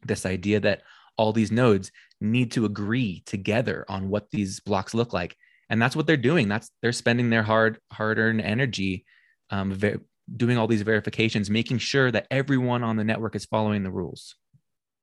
This 0.07 0.25
idea 0.25 0.61
that 0.61 0.83
all 1.17 1.33
these 1.33 1.53
nodes 1.53 1.91
need 2.21 2.53
to 2.53 2.65
agree 2.65 3.23
together 3.27 3.85
on 3.89 4.09
what 4.09 4.31
these 4.31 4.61
blocks 4.61 4.95
look 4.95 5.13
like 5.13 5.37
and 5.71 5.81
that's 5.81 5.97
what 5.97 6.07
they're 6.07 6.17
doing 6.17 6.49
that's 6.49 6.71
they're 6.83 6.93
spending 6.93 7.31
their 7.31 7.43
hard 7.43 7.79
hard 7.93 8.19
earned 8.19 8.41
energy 8.41 9.05
um, 9.51 9.73
ver- 9.73 10.01
doing 10.37 10.57
all 10.57 10.67
these 10.67 10.83
verifications 10.83 11.51
making 11.51 11.79
sure 11.79 12.11
that 12.11 12.27
everyone 12.31 12.83
on 12.83 12.97
the 12.97 13.05
network 13.05 13.37
is 13.37 13.45
following 13.45 13.83
the 13.83 13.91
rules 13.91 14.37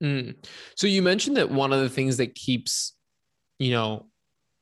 Mm. 0.02 0.34
So 0.76 0.86
you 0.86 1.00
mentioned 1.00 1.36
that 1.36 1.50
one 1.50 1.72
of 1.72 1.80
the 1.80 1.88
things 1.88 2.16
that 2.16 2.34
keeps, 2.34 2.94
you 3.58 3.70
know, 3.70 4.06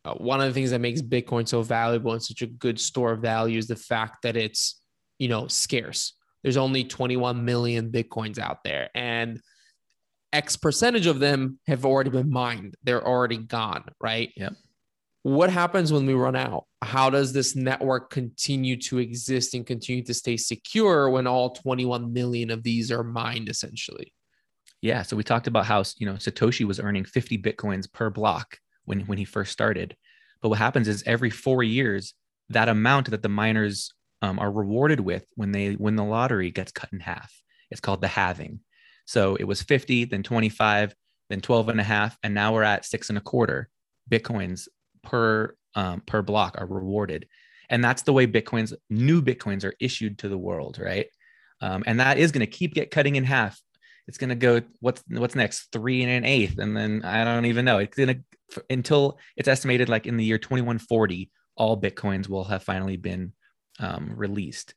uh, 0.04 0.14
one 0.14 0.40
of 0.40 0.46
the 0.46 0.52
things 0.52 0.70
that 0.70 0.80
makes 0.80 1.02
Bitcoin 1.02 1.48
so 1.48 1.62
valuable 1.62 2.12
and 2.12 2.22
such 2.22 2.42
a 2.42 2.46
good 2.46 2.78
store 2.78 3.12
of 3.12 3.20
value 3.20 3.58
is 3.58 3.66
the 3.66 3.76
fact 3.76 4.22
that 4.22 4.36
it's, 4.36 4.80
you 5.18 5.28
know, 5.28 5.46
scarce. 5.46 6.14
There's 6.42 6.56
only 6.56 6.84
21 6.84 7.44
million 7.44 7.90
Bitcoins 7.90 8.38
out 8.38 8.64
there, 8.64 8.88
and 8.94 9.40
X 10.32 10.56
percentage 10.56 11.06
of 11.06 11.18
them 11.18 11.58
have 11.66 11.84
already 11.84 12.08
been 12.08 12.30
mined. 12.30 12.76
They're 12.82 13.06
already 13.06 13.36
gone, 13.36 13.84
right? 14.00 14.30
Yep. 14.36 14.54
What 15.22 15.50
happens 15.50 15.92
when 15.92 16.06
we 16.06 16.14
run 16.14 16.36
out? 16.36 16.64
How 16.80 17.10
does 17.10 17.32
this 17.32 17.54
network 17.54 18.10
continue 18.10 18.76
to 18.82 18.98
exist 18.98 19.52
and 19.52 19.66
continue 19.66 20.02
to 20.04 20.14
stay 20.14 20.38
secure 20.38 21.10
when 21.10 21.26
all 21.26 21.50
21 21.50 22.12
million 22.12 22.50
of 22.50 22.62
these 22.62 22.90
are 22.90 23.04
mined 23.04 23.50
essentially? 23.50 24.14
Yeah. 24.80 25.02
So 25.02 25.16
we 25.16 25.22
talked 25.22 25.46
about 25.46 25.66
how 25.66 25.84
you 25.98 26.06
know 26.06 26.14
Satoshi 26.14 26.64
was 26.64 26.80
earning 26.80 27.04
50 27.04 27.36
bitcoins 27.36 27.92
per 27.92 28.08
block 28.08 28.58
when 28.84 29.00
when 29.00 29.18
he 29.18 29.26
first 29.26 29.52
started. 29.52 29.94
But 30.40 30.48
what 30.48 30.58
happens 30.58 30.88
is 30.88 31.02
every 31.04 31.28
four 31.28 31.62
years, 31.62 32.14
that 32.48 32.70
amount 32.70 33.10
that 33.10 33.22
the 33.22 33.28
miners 33.28 33.92
um, 34.22 34.38
are 34.38 34.50
rewarded 34.50 35.00
with 35.00 35.26
when 35.34 35.52
they 35.52 35.76
win 35.76 35.96
the 35.96 36.04
lottery 36.04 36.50
gets 36.50 36.72
cut 36.72 36.90
in 36.92 37.00
half. 37.00 37.30
It's 37.70 37.80
called 37.80 38.00
the 38.00 38.08
halving. 38.08 38.60
So 39.04 39.36
it 39.36 39.44
was 39.44 39.62
50, 39.62 40.06
then 40.06 40.22
25, 40.22 40.94
then 41.28 41.40
12 41.40 41.68
and 41.68 41.80
a 41.80 41.84
half, 41.84 42.18
and 42.22 42.32
now 42.32 42.54
we're 42.54 42.62
at 42.62 42.84
six 42.84 43.08
and 43.08 43.18
a 43.18 43.20
quarter 43.20 43.68
bitcoins 44.10 44.66
per 45.02 45.54
um, 45.74 46.00
per 46.00 46.22
block 46.22 46.56
are 46.58 46.66
rewarded. 46.66 47.26
And 47.68 47.84
that's 47.84 48.02
the 48.02 48.12
way 48.12 48.26
bitcoins, 48.26 48.74
new 48.88 49.22
bitcoins 49.22 49.64
are 49.64 49.74
issued 49.78 50.18
to 50.18 50.28
the 50.28 50.38
world, 50.38 50.78
right? 50.80 51.06
Um, 51.60 51.84
and 51.86 52.00
that 52.00 52.18
is 52.18 52.32
going 52.32 52.40
to 52.40 52.46
keep 52.46 52.74
get 52.74 52.90
cutting 52.90 53.16
in 53.16 53.24
half. 53.24 53.60
It's 54.08 54.18
going 54.18 54.30
to 54.30 54.34
go 54.34 54.62
what's 54.80 55.04
what's 55.08 55.36
next? 55.36 55.68
Three 55.72 56.02
and 56.02 56.10
an 56.10 56.24
eighth 56.24 56.58
and 56.58 56.76
then 56.76 57.02
i 57.04 57.22
don't 57.22 57.46
even 57.46 57.64
know. 57.64 57.78
It's 57.78 57.96
going 57.96 58.08
to 58.08 58.62
until 58.68 59.18
it's 59.36 59.48
estimated 59.48 59.88
like 59.88 60.06
in 60.06 60.16
the 60.16 60.24
year 60.24 60.38
2140 60.38 61.30
all 61.56 61.80
bitcoins 61.80 62.28
will 62.28 62.44
have 62.44 62.64
finally 62.64 62.96
been 62.96 63.32
um, 63.78 64.12
released. 64.16 64.74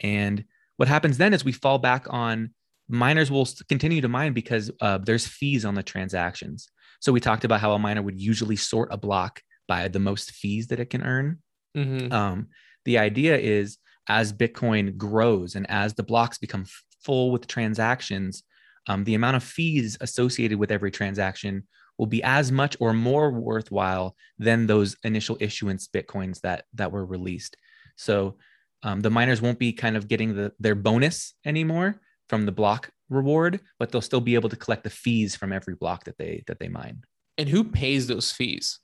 And 0.00 0.44
what 0.76 0.88
happens 0.88 1.16
then 1.16 1.32
is 1.32 1.44
we 1.44 1.52
fall 1.52 1.78
back 1.78 2.06
on 2.10 2.50
miners 2.88 3.30
will 3.30 3.48
continue 3.68 4.00
to 4.00 4.08
mine 4.08 4.32
because 4.32 4.70
uh, 4.80 4.98
there's 4.98 5.26
fees 5.26 5.64
on 5.64 5.74
the 5.74 5.82
transactions. 5.82 6.68
So 7.00 7.12
we 7.12 7.20
talked 7.20 7.44
about 7.44 7.60
how 7.60 7.72
a 7.72 7.78
miner 7.78 8.02
would 8.02 8.20
usually 8.20 8.56
sort 8.56 8.92
a 8.92 8.96
block 8.96 9.40
by 9.66 9.88
the 9.88 9.98
most 9.98 10.30
fees 10.32 10.66
that 10.68 10.80
it 10.80 10.90
can 10.90 11.02
earn 11.02 11.38
Mhm. 11.76 12.12
um, 12.12 12.48
the 12.84 12.98
idea 12.98 13.36
is 13.36 13.78
as 14.08 14.32
Bitcoin 14.32 14.96
grows 14.96 15.54
and 15.56 15.68
as 15.70 15.94
the 15.94 16.02
blocks 16.02 16.38
become 16.38 16.66
full 17.02 17.32
with 17.32 17.46
transactions, 17.46 18.42
um, 18.86 19.04
the 19.04 19.14
amount 19.14 19.36
of 19.36 19.42
fees 19.42 19.96
associated 20.00 20.58
with 20.58 20.70
every 20.70 20.90
transaction 20.90 21.66
will 21.98 22.06
be 22.06 22.22
as 22.22 22.52
much 22.52 22.76
or 22.80 22.92
more 22.92 23.30
worthwhile 23.32 24.14
than 24.38 24.66
those 24.66 24.96
initial 25.04 25.36
issuance 25.40 25.88
Bitcoins 25.88 26.40
that 26.42 26.64
that 26.74 26.92
were 26.92 27.06
released. 27.06 27.56
So 27.96 28.36
um, 28.82 29.00
the 29.00 29.10
miners 29.10 29.40
won't 29.40 29.58
be 29.58 29.72
kind 29.72 29.96
of 29.96 30.08
getting 30.08 30.34
the, 30.36 30.52
their 30.58 30.74
bonus 30.74 31.34
anymore 31.46 32.00
from 32.28 32.44
the 32.44 32.52
block 32.52 32.90
reward, 33.08 33.60
but 33.78 33.90
they'll 33.90 34.00
still 34.02 34.20
be 34.20 34.34
able 34.34 34.50
to 34.50 34.56
collect 34.56 34.84
the 34.84 34.90
fees 34.90 35.34
from 35.34 35.52
every 35.52 35.74
block 35.74 36.04
that 36.04 36.18
they 36.18 36.42
that 36.46 36.58
they 36.58 36.68
mine. 36.68 37.02
And 37.38 37.48
who 37.48 37.64
pays 37.64 38.06
those 38.06 38.30
fees? 38.30 38.78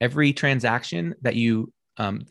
Every 0.00 0.32
transaction 0.32 1.14
that 1.22 1.34
you 1.34 1.72
um, 1.96 2.24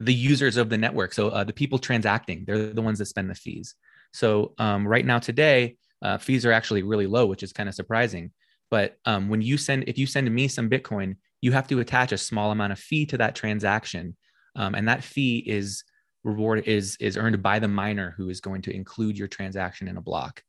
the 0.00 0.14
users 0.14 0.56
of 0.56 0.68
the 0.68 0.78
network 0.78 1.12
so 1.12 1.28
uh, 1.28 1.44
the 1.44 1.52
people 1.52 1.78
transacting 1.78 2.44
they're 2.46 2.72
the 2.72 2.82
ones 2.82 2.98
that 2.98 3.06
spend 3.06 3.30
the 3.30 3.34
fees. 3.34 3.74
So 4.12 4.54
um, 4.58 4.86
right 4.86 5.04
now 5.04 5.18
today 5.18 5.76
uh, 6.02 6.18
fees 6.18 6.44
are 6.44 6.52
actually 6.52 6.82
really 6.82 7.06
low 7.06 7.26
which 7.26 7.42
is 7.42 7.52
kind 7.52 7.68
of 7.68 7.74
surprising. 7.74 8.32
But 8.70 8.96
um, 9.04 9.28
when 9.28 9.42
you 9.42 9.56
send 9.56 9.84
if 9.86 9.98
you 9.98 10.06
send 10.06 10.32
me 10.32 10.48
some 10.48 10.68
bitcoin 10.68 11.16
you 11.44 11.52
have 11.52 11.68
to 11.68 11.80
attach 11.80 12.10
a 12.10 12.16
small 12.16 12.52
amount 12.52 12.72
of 12.72 12.78
fee 12.78 13.04
to 13.04 13.18
that 13.18 13.34
transaction. 13.34 14.16
Um, 14.56 14.74
and 14.74 14.88
that 14.88 15.04
fee 15.04 15.44
is 15.46 15.84
reward 16.24 16.66
is 16.66 16.96
is 17.00 17.18
earned 17.18 17.42
by 17.42 17.58
the 17.58 17.68
miner 17.68 18.14
who 18.16 18.30
is 18.30 18.40
going 18.40 18.62
to 18.62 18.74
include 18.74 19.18
your 19.18 19.28
transaction 19.28 19.86
in 19.86 19.98
a 19.98 20.00
block 20.00 20.42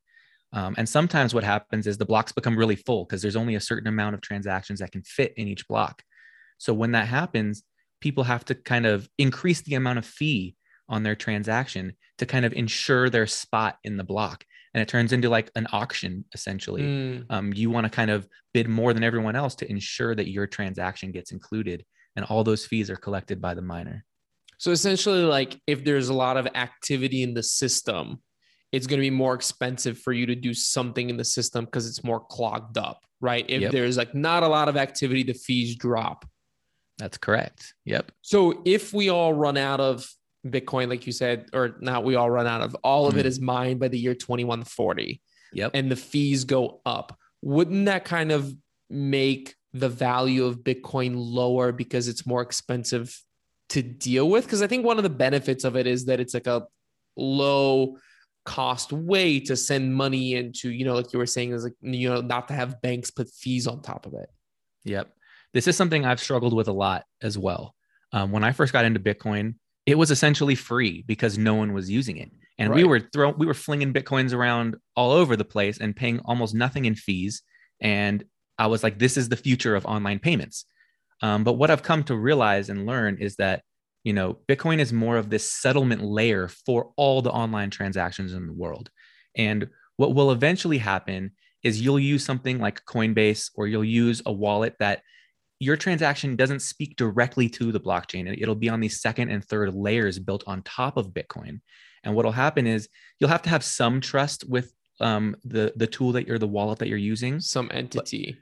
um, 0.55 0.73
and 0.77 0.87
sometimes 0.87 1.33
what 1.33 1.43
happens 1.43 1.85
is 1.85 1.97
the 1.97 2.05
blocks 2.05 2.31
become 2.31 2.57
really 2.57 2.77
full 2.77 3.03
because 3.03 3.21
there's 3.21 3.35
only 3.35 3.55
a 3.55 3.59
certain 3.61 3.87
amount 3.87 4.15
of 4.15 4.21
transactions 4.21 4.79
that 4.79 4.93
can 4.93 5.03
fit 5.03 5.33
in 5.35 5.49
each 5.49 5.67
block. 5.67 6.01
So 6.57 6.73
when 6.73 6.93
that 6.93 7.07
happens, 7.07 7.63
people 7.99 8.23
have 8.23 8.45
to 8.45 8.55
kind 8.55 8.85
of 8.85 9.09
increase 9.17 9.61
the 9.61 9.75
amount 9.75 9.99
of 9.99 10.05
fee 10.05 10.55
on 10.87 11.03
their 11.03 11.15
transaction 11.15 11.93
to 12.19 12.25
kind 12.25 12.45
of 12.45 12.53
ensure 12.53 13.09
their 13.09 13.27
spot 13.27 13.77
in 13.83 13.97
the 13.97 14.03
block. 14.05 14.45
And 14.73 14.81
it 14.81 14.87
turns 14.87 15.11
into 15.11 15.29
like 15.29 15.51
an 15.55 15.67
auction 15.73 16.23
essentially. 16.33 16.83
Mm, 16.83 17.25
Um, 17.29 17.53
you 17.53 17.69
want 17.69 17.83
to 17.85 17.89
kind 17.89 18.09
of 18.09 18.25
bid 18.53 18.69
more 18.69 18.93
than 18.93 19.03
everyone 19.03 19.35
else 19.35 19.55
to 19.55 19.69
ensure 19.69 20.15
that 20.15 20.29
your 20.29 20.47
transaction 20.47 21.11
gets 21.11 21.31
included 21.31 21.83
and 22.15 22.23
all 22.25 22.45
those 22.45 22.65
fees 22.65 22.89
are 22.89 22.95
collected 22.95 23.41
by 23.41 23.55
the 23.55 23.61
miner. 23.61 24.05
So 24.57 24.71
essentially, 24.71 25.23
like 25.23 25.59
if 25.67 25.83
there's 25.83 26.07
a 26.07 26.13
lot 26.13 26.37
of 26.37 26.47
activity 26.55 27.23
in 27.23 27.33
the 27.33 27.43
system, 27.43 28.21
it's 28.71 28.87
going 28.87 28.97
to 28.99 29.01
be 29.05 29.09
more 29.09 29.33
expensive 29.35 29.97
for 29.97 30.11
you 30.13 30.25
to 30.25 30.35
do 30.35 30.53
something 30.53 31.09
in 31.09 31.17
the 31.17 31.23
system 31.23 31.65
because 31.65 31.87
it's 31.87 32.03
more 32.03 32.19
clogged 32.19 32.77
up, 32.77 32.99
right? 33.21 33.45
If 33.47 33.61
Yep. 33.61 33.71
there's 33.71 33.97
like 33.97 34.13
not 34.13 34.43
a 34.43 34.47
lot 34.47 34.67
of 34.67 34.75
activity, 34.77 35.23
the 35.23 35.33
fees 35.33 35.75
drop. 35.75 36.25
That's 36.97 37.17
correct. 37.17 37.73
Yep. 37.85 38.11
So 38.21 38.61
if 38.65 38.93
we 38.93 39.09
all 39.09 39.33
run 39.33 39.57
out 39.57 39.79
of 39.79 40.09
Bitcoin, 40.45 40.89
like 40.89 41.05
you 41.05 41.11
said, 41.13 41.47
or 41.53 41.75
not, 41.79 42.03
we 42.03 42.15
all 42.15 42.29
run 42.29 42.47
out 42.47 42.61
of 42.61 42.75
all 42.83 43.07
of 43.07 43.17
it 43.17 43.23
Mhm. 43.25 43.29
is 43.29 43.39
mined 43.39 43.79
by 43.79 43.87
the 43.87 43.97
year 43.99 44.13
2140 44.15 45.21
Yep. 45.53 45.71
and 45.73 45.89
the 45.91 45.95
fees 45.95 46.43
go 46.43 46.81
up, 46.85 47.17
wouldn't 47.41 47.85
that 47.85 48.05
kind 48.05 48.31
of 48.31 48.53
make 48.89 49.55
the 49.73 49.89
value 49.89 50.45
of 50.45 50.59
Bitcoin 50.59 51.13
lower 51.15 51.71
because 51.71 52.07
it's 52.07 52.25
more 52.25 52.41
expensive 52.41 53.21
to 53.69 53.81
deal 53.81 54.29
with? 54.29 54.45
Because 54.45 54.61
I 54.61 54.67
think 54.67 54.85
one 54.85 54.97
of 54.97 55.03
the 55.03 55.09
benefits 55.09 55.63
of 55.63 55.75
it 55.75 55.87
is 55.87 56.05
that 56.05 56.19
it's 56.19 56.33
like 56.33 56.47
a 56.47 56.67
low 57.17 57.97
cost 58.45 58.93
way 58.93 59.39
to 59.39 59.55
send 59.55 59.93
money 59.93 60.35
into, 60.35 60.69
you 60.69 60.85
know, 60.85 60.93
like 60.93 61.11
you 61.11 61.19
were 61.19 61.25
saying, 61.25 61.51
is 61.51 61.63
like, 61.63 61.73
you 61.81 62.09
know, 62.09 62.21
not 62.21 62.47
to 62.47 62.53
have 62.53 62.81
banks 62.81 63.11
put 63.11 63.29
fees 63.29 63.67
on 63.67 63.81
top 63.81 64.05
of 64.05 64.13
it. 64.13 64.29
Yep. 64.83 65.11
This 65.53 65.67
is 65.67 65.75
something 65.75 66.05
I've 66.05 66.19
struggled 66.19 66.53
with 66.53 66.67
a 66.67 66.73
lot 66.73 67.05
as 67.21 67.37
well. 67.37 67.75
Um, 68.11 68.31
when 68.31 68.43
I 68.43 68.51
first 68.51 68.71
got 68.71 68.85
into 68.85 68.99
Bitcoin, 68.99 69.55
it 69.85 69.97
was 69.97 70.11
essentially 70.11 70.55
free 70.55 71.03
because 71.07 71.37
no 71.37 71.55
one 71.55 71.73
was 71.73 71.89
using 71.89 72.17
it. 72.17 72.31
And 72.57 72.73
we 72.73 72.85
were 72.85 73.01
throwing, 73.01 73.37
we 73.37 73.45
were 73.45 73.53
flinging 73.53 73.93
Bitcoins 73.93 74.33
around 74.33 74.77
all 74.95 75.11
over 75.11 75.35
the 75.35 75.43
place 75.43 75.79
and 75.79 75.95
paying 75.95 76.19
almost 76.23 76.53
nothing 76.53 76.85
in 76.85 76.95
fees. 76.95 77.41
And 77.81 78.23
I 78.57 78.67
was 78.67 78.83
like, 78.83 78.97
this 78.97 79.17
is 79.17 79.27
the 79.27 79.35
future 79.35 79.75
of 79.75 79.85
online 79.85 80.19
payments. 80.19 80.65
Um, 81.21 81.43
but 81.43 81.53
what 81.53 81.69
I've 81.69 81.83
come 81.83 82.03
to 82.05 82.15
realize 82.15 82.69
and 82.69 82.85
learn 82.85 83.17
is 83.19 83.35
that, 83.37 83.63
you 84.05 84.13
know, 84.13 84.37
Bitcoin 84.47 84.79
is 84.79 84.93
more 84.93 85.17
of 85.17 85.29
this 85.29 85.51
settlement 85.51 86.01
layer 86.03 86.47
for 86.47 86.91
all 86.95 87.21
the 87.21 87.31
online 87.31 87.71
transactions 87.71 88.33
in 88.33 88.45
the 88.45 88.53
world. 88.53 88.89
And 89.35 89.67
what 89.97 90.13
will 90.13 90.31
eventually 90.31 90.77
happen 90.77 91.31
is 91.63 91.81
you'll 91.81 91.99
use 91.99 92.23
something 92.23 92.59
like 92.59 92.85
Coinbase 92.85 93.49
or 93.55 93.67
you'll 93.67 93.83
use 93.83 94.21
a 94.27 94.31
wallet 94.31 94.75
that 94.79 95.01
your 95.59 95.75
transaction 95.75 96.35
doesn't 96.35 96.59
speak 96.59 96.95
directly 96.97 97.49
to 97.49 97.71
the 97.71 97.79
blockchain. 97.79 98.31
It'll 98.39 98.53
be 98.53 98.69
on 98.69 98.79
these 98.79 99.01
second 99.01 99.29
and 99.31 99.43
third 99.43 99.73
layers 99.73 100.19
built 100.19 100.43
on 100.45 100.61
top 100.61 100.97
of 100.97 101.07
Bitcoin. 101.07 101.61
And 102.03 102.13
what'll 102.15 102.31
happen 102.31 102.67
is 102.67 102.87
you'll 103.19 103.31
have 103.31 103.41
to 103.41 103.49
have 103.49 103.63
some 103.63 103.99
trust 103.99 104.47
with 104.47 104.71
um, 105.01 105.35
the 105.43 105.73
the 105.75 105.87
tool 105.87 106.11
that 106.11 106.27
you're 106.27 106.37
the 106.37 106.47
wallet 106.47 106.77
that 106.79 106.87
you're 106.87 106.97
using, 106.97 107.39
Some 107.39 107.69
entity. 107.73 108.37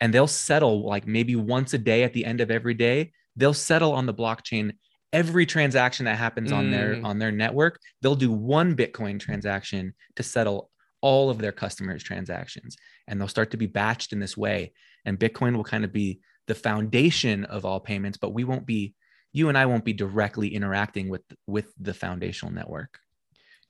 and 0.00 0.12
they'll 0.12 0.26
settle 0.26 0.86
like 0.86 1.06
maybe 1.06 1.34
once 1.34 1.72
a 1.72 1.78
day 1.78 2.02
at 2.04 2.12
the 2.12 2.24
end 2.26 2.40
of 2.42 2.50
every 2.50 2.74
day. 2.74 3.12
They'll 3.36 3.54
settle 3.54 3.92
on 3.92 4.04
the 4.06 4.14
blockchain 4.14 4.72
every 5.12 5.46
transaction 5.46 6.04
that 6.04 6.18
happens 6.18 6.52
on 6.52 6.70
their 6.70 6.96
Mm. 6.96 7.04
on 7.04 7.18
their 7.18 7.32
network. 7.32 7.80
They'll 8.02 8.14
do 8.14 8.30
one 8.32 8.76
Bitcoin 8.76 9.18
transaction 9.18 9.94
to 10.16 10.22
settle 10.22 10.70
all 11.00 11.30
of 11.30 11.38
their 11.38 11.52
customers' 11.52 12.02
transactions, 12.02 12.76
and 13.06 13.20
they'll 13.20 13.28
start 13.28 13.50
to 13.52 13.56
be 13.56 13.68
batched 13.68 14.12
in 14.12 14.20
this 14.20 14.36
way. 14.36 14.72
And 15.04 15.18
Bitcoin 15.18 15.56
will 15.56 15.64
kind 15.64 15.84
of 15.84 15.92
be 15.92 16.20
the 16.46 16.54
foundation 16.54 17.44
of 17.44 17.64
all 17.64 17.80
payments, 17.80 18.18
but 18.18 18.34
we 18.34 18.44
won't 18.44 18.66
be 18.66 18.94
you 19.32 19.48
and 19.48 19.58
I 19.58 19.66
won't 19.66 19.84
be 19.84 19.92
directly 19.92 20.54
interacting 20.54 21.08
with 21.08 21.22
with 21.46 21.72
the 21.78 21.94
foundational 21.94 22.52
network. 22.52 22.98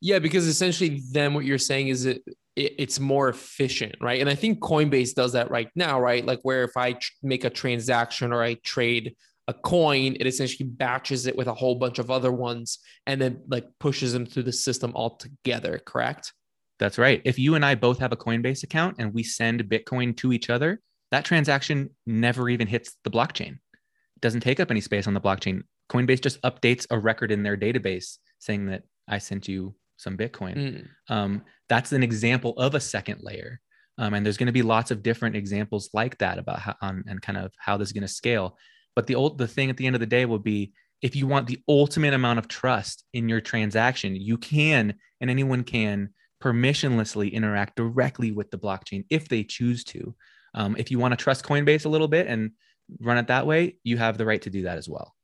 Yeah, 0.00 0.20
because 0.20 0.46
essentially, 0.46 1.02
then 1.10 1.34
what 1.34 1.44
you're 1.44 1.58
saying 1.58 1.88
is 1.88 2.06
it, 2.06 2.22
it 2.56 2.74
it's 2.78 3.00
more 3.00 3.28
efficient, 3.28 3.96
right? 4.00 4.20
And 4.20 4.30
I 4.30 4.34
think 4.36 4.60
Coinbase 4.60 5.14
does 5.14 5.32
that 5.32 5.50
right 5.50 5.68
now, 5.74 6.00
right? 6.00 6.24
Like 6.24 6.40
where 6.42 6.62
if 6.64 6.76
I 6.76 6.92
tr- 6.92 7.12
make 7.22 7.44
a 7.44 7.50
transaction 7.50 8.32
or 8.32 8.42
I 8.42 8.54
trade 8.54 9.16
a 9.48 9.54
coin, 9.54 10.16
it 10.20 10.26
essentially 10.26 10.68
batches 10.68 11.26
it 11.26 11.34
with 11.34 11.48
a 11.48 11.54
whole 11.54 11.74
bunch 11.74 11.98
of 11.98 12.10
other 12.10 12.30
ones 12.30 12.78
and 13.06 13.20
then 13.20 13.40
like 13.48 13.64
pushes 13.80 14.12
them 14.12 14.26
through 14.26 14.44
the 14.44 14.52
system 14.52 14.92
all 14.94 15.16
together. 15.16 15.80
Correct? 15.84 16.32
That's 16.78 16.98
right. 16.98 17.20
If 17.24 17.38
you 17.38 17.54
and 17.54 17.64
I 17.64 17.74
both 17.74 17.98
have 17.98 18.12
a 18.12 18.16
Coinbase 18.16 18.62
account 18.62 18.96
and 18.98 19.12
we 19.12 19.22
send 19.24 19.64
Bitcoin 19.64 20.16
to 20.18 20.32
each 20.32 20.50
other, 20.50 20.80
that 21.10 21.24
transaction 21.24 21.90
never 22.06 22.48
even 22.48 22.68
hits 22.68 22.96
the 23.02 23.10
blockchain. 23.10 23.52
It 23.52 24.20
doesn't 24.20 24.42
take 24.42 24.60
up 24.60 24.70
any 24.70 24.82
space 24.82 25.06
on 25.06 25.14
the 25.14 25.20
blockchain. 25.20 25.62
Coinbase 25.90 26.20
just 26.20 26.40
updates 26.42 26.86
a 26.90 26.98
record 26.98 27.32
in 27.32 27.42
their 27.42 27.56
database 27.56 28.18
saying 28.38 28.66
that 28.66 28.82
I 29.08 29.18
sent 29.18 29.48
you 29.48 29.74
some 29.96 30.16
Bitcoin. 30.16 30.56
Mm. 30.56 30.86
Um, 31.08 31.42
that's 31.68 31.92
an 31.92 32.02
example 32.02 32.52
of 32.58 32.74
a 32.74 32.80
second 32.80 33.20
layer. 33.22 33.60
Um, 33.96 34.14
and 34.14 34.24
there's 34.24 34.36
going 34.36 34.46
to 34.46 34.52
be 34.52 34.62
lots 34.62 34.90
of 34.90 35.02
different 35.02 35.34
examples 35.34 35.90
like 35.92 36.18
that 36.18 36.38
about 36.38 36.60
how 36.60 36.76
um, 36.82 37.02
and 37.08 37.20
kind 37.20 37.38
of 37.38 37.52
how 37.58 37.76
this 37.76 37.88
is 37.88 37.92
going 37.92 38.02
to 38.02 38.08
scale. 38.08 38.56
But 38.98 39.06
the 39.06 39.14
old 39.14 39.38
the 39.38 39.46
thing 39.46 39.70
at 39.70 39.76
the 39.76 39.86
end 39.86 39.94
of 39.94 40.00
the 40.00 40.06
day 40.06 40.24
will 40.24 40.40
be 40.40 40.72
if 41.02 41.14
you 41.14 41.28
want 41.28 41.46
the 41.46 41.62
ultimate 41.68 42.14
amount 42.14 42.40
of 42.40 42.48
trust 42.48 43.04
in 43.12 43.28
your 43.28 43.40
transaction, 43.40 44.16
you 44.16 44.36
can 44.36 44.94
and 45.20 45.30
anyone 45.30 45.62
can 45.62 46.08
permissionlessly 46.42 47.30
interact 47.30 47.76
directly 47.76 48.32
with 48.32 48.50
the 48.50 48.58
blockchain 48.58 49.04
if 49.08 49.28
they 49.28 49.44
choose 49.44 49.84
to. 49.84 50.16
Um, 50.52 50.74
if 50.76 50.90
you 50.90 50.98
want 50.98 51.12
to 51.12 51.16
trust 51.16 51.44
Coinbase 51.44 51.84
a 51.84 51.88
little 51.88 52.08
bit 52.08 52.26
and 52.26 52.50
run 52.98 53.18
it 53.18 53.28
that 53.28 53.46
way, 53.46 53.76
you 53.84 53.98
have 53.98 54.18
the 54.18 54.26
right 54.26 54.42
to 54.42 54.50
do 54.50 54.62
that 54.62 54.78
as 54.78 54.88
well. 54.88 55.14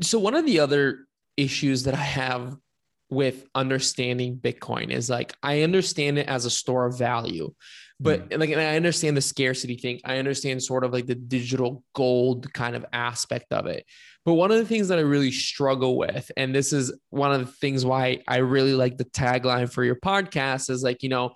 So 0.00 0.18
one 0.18 0.34
of 0.34 0.44
the 0.44 0.58
other 0.58 1.06
issues 1.36 1.84
that 1.84 1.94
I 1.94 1.98
have 1.98 2.56
with 3.08 3.46
understanding 3.54 4.36
Bitcoin 4.36 4.90
is 4.90 5.08
like 5.08 5.32
I 5.44 5.62
understand 5.62 6.18
it 6.18 6.26
as 6.26 6.44
a 6.44 6.50
store 6.50 6.86
of 6.86 6.98
value, 6.98 7.54
but 8.00 8.28
mm. 8.28 8.38
like 8.38 8.50
and 8.50 8.60
I 8.60 8.76
understand 8.76 9.16
the 9.16 9.22
scarcity 9.22 9.76
thing. 9.76 10.00
I 10.04 10.18
understand 10.18 10.62
sort 10.62 10.84
of 10.84 10.92
like 10.92 11.06
the 11.06 11.14
digital 11.14 11.82
gold 11.94 12.52
kind 12.52 12.76
of 12.76 12.84
aspect 12.92 13.52
of 13.52 13.66
it. 13.66 13.84
But 14.24 14.34
one 14.34 14.50
of 14.50 14.58
the 14.58 14.64
things 14.64 14.88
that 14.88 14.98
I 14.98 15.02
really 15.02 15.30
struggle 15.30 15.96
with, 15.96 16.30
and 16.36 16.54
this 16.54 16.72
is 16.72 16.92
one 17.10 17.32
of 17.32 17.40
the 17.46 17.52
things 17.52 17.84
why 17.84 18.22
I 18.28 18.38
really 18.38 18.74
like 18.74 18.98
the 18.98 19.04
tagline 19.04 19.72
for 19.72 19.84
your 19.84 19.96
podcast, 19.96 20.70
is 20.70 20.82
like, 20.82 21.02
you 21.02 21.08
know, 21.08 21.32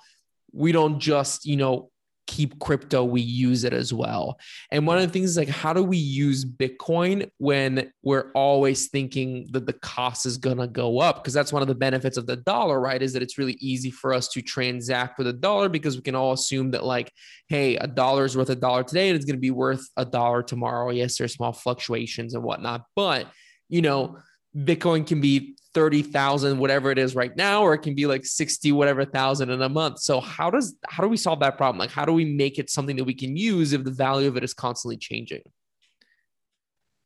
we 0.53 0.73
don't 0.73 1.01
just, 1.01 1.47
you 1.47 1.57
know, 1.57 1.91
keep 2.27 2.59
crypto, 2.61 3.05
we 3.05 3.21
use 3.21 3.65
it 3.65 3.73
as 3.73 3.93
well. 3.93 4.39
And 4.71 4.87
one 4.87 4.99
of 4.99 5.03
the 5.03 5.13
things 5.13 5.31
is 5.31 5.37
like, 5.37 5.49
how 5.49 5.73
do 5.73 5.83
we 5.83 5.97
use 5.97 6.45
Bitcoin 6.45 7.31
when 7.39 7.93
we're 8.03 8.31
always 8.35 8.89
thinking 8.89 9.49
that 9.53 9.67
the 9.67 9.73
cost 9.73 10.25
is 10.27 10.39
going 10.39 10.59
to 10.59 10.67
go 10.67 11.01
up? 11.01 11.23
Because 11.23 11.35
that's 11.35 11.53
one 11.53 11.63
of 11.63 11.69
the 11.69 11.75
benefits 11.75 12.17
of 12.17 12.27
the 12.27 12.37
dollar, 12.37 12.81
right? 12.81 13.03
Is 13.03 13.13
that 13.13 13.23
it's 13.23 13.39
really 13.39 13.57
easy 13.61 13.91
for 13.91 14.15
us 14.15 14.29
to 14.29 14.43
transact 14.43 15.19
with 15.19 15.27
a 15.27 15.33
dollar 15.33 15.69
because 15.69 15.97
we 15.97 16.03
can 16.03 16.15
all 16.15 16.33
assume 16.33 16.71
that, 16.73 16.85
like, 16.85 17.13
hey, 17.49 17.77
a 17.77 17.87
dollar 17.87 18.25
is 18.25 18.37
worth 18.37 18.51
a 18.51 18.57
dollar 18.57 18.85
today 18.85 19.09
and 19.09 19.17
it's 19.17 19.27
going 19.27 19.37
to 19.37 19.41
be 19.41 19.51
worth 19.51 19.87
a 19.97 20.05
dollar 20.05 20.43
tomorrow. 20.43 20.91
Yes, 20.91 21.19
there's 21.19 21.35
small 21.35 21.53
fluctuations 21.53 22.35
and 22.35 22.43
whatnot. 22.43 22.85
But, 22.95 23.27
you 23.69 23.83
know, 23.83 24.19
Bitcoin 24.57 25.07
can 25.07 25.21
be 25.21 25.57
30,000 25.75 26.59
whatever 26.59 26.91
it 26.91 26.99
is 26.99 27.15
right 27.15 27.35
now 27.37 27.63
or 27.63 27.75
it 27.75 27.79
can 27.79 27.95
be 27.95 28.07
like 28.07 28.27
60 28.27 28.73
whatever 28.73 29.05
thousand 29.05 29.51
in 29.51 29.63
a 29.63 29.69
month. 29.69 30.01
So 30.01 30.21
how 30.21 30.51
does 30.51 30.77
how 30.87 31.03
do 31.03 31.09
we 31.09 31.17
solve 31.17 31.41
that 31.41 31.57
problem? 31.57 31.79
Like 31.79 31.91
how 31.91 32.05
do 32.05 32.13
we 32.13 32.25
make 32.25 32.59
it 32.59 32.71
something 32.71 32.97
that 32.97 33.05
we 33.05 33.15
can 33.15 33.37
use 33.37 33.73
if 33.73 33.85
the 33.85 33.91
value 33.91 34.29
of 34.29 34.37
it 34.37 34.45
is 34.45 34.55
constantly 34.55 34.97
changing? 34.97 35.43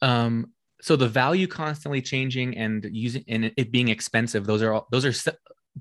Um, 0.02 0.52
so 0.80 0.96
the 0.96 1.08
value 1.08 1.46
constantly 1.46 2.02
changing 2.02 2.56
and 2.56 2.86
using 2.90 3.24
and 3.28 3.52
it 3.56 3.72
being 3.72 3.88
expensive, 3.88 4.46
those 4.46 4.62
are 4.62 4.72
all, 4.72 4.86
those 4.90 5.04
are 5.04 5.32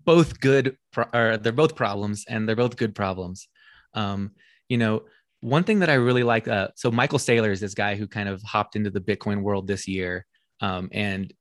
both 0.03 0.39
good. 0.39 0.77
Or 1.13 1.37
they're 1.37 1.51
both 1.51 1.75
problems, 1.75 2.25
and 2.27 2.47
they're 2.47 2.55
both 2.55 2.77
good 2.77 2.95
problems. 2.95 3.47
Um, 3.93 4.31
you 4.69 4.77
know, 4.77 5.03
one 5.41 5.63
thing 5.63 5.79
that 5.79 5.89
I 5.89 5.95
really 5.95 6.23
like. 6.23 6.47
Uh, 6.47 6.69
so 6.75 6.91
Michael 6.91 7.19
Saylor 7.19 7.51
is 7.51 7.59
this 7.59 7.73
guy 7.73 7.95
who 7.95 8.07
kind 8.07 8.29
of 8.29 8.41
hopped 8.41 8.75
into 8.75 8.89
the 8.89 9.01
Bitcoin 9.01 9.41
world 9.41 9.67
this 9.67 9.87
year, 9.87 10.25
um, 10.61 10.89
and 10.91 11.33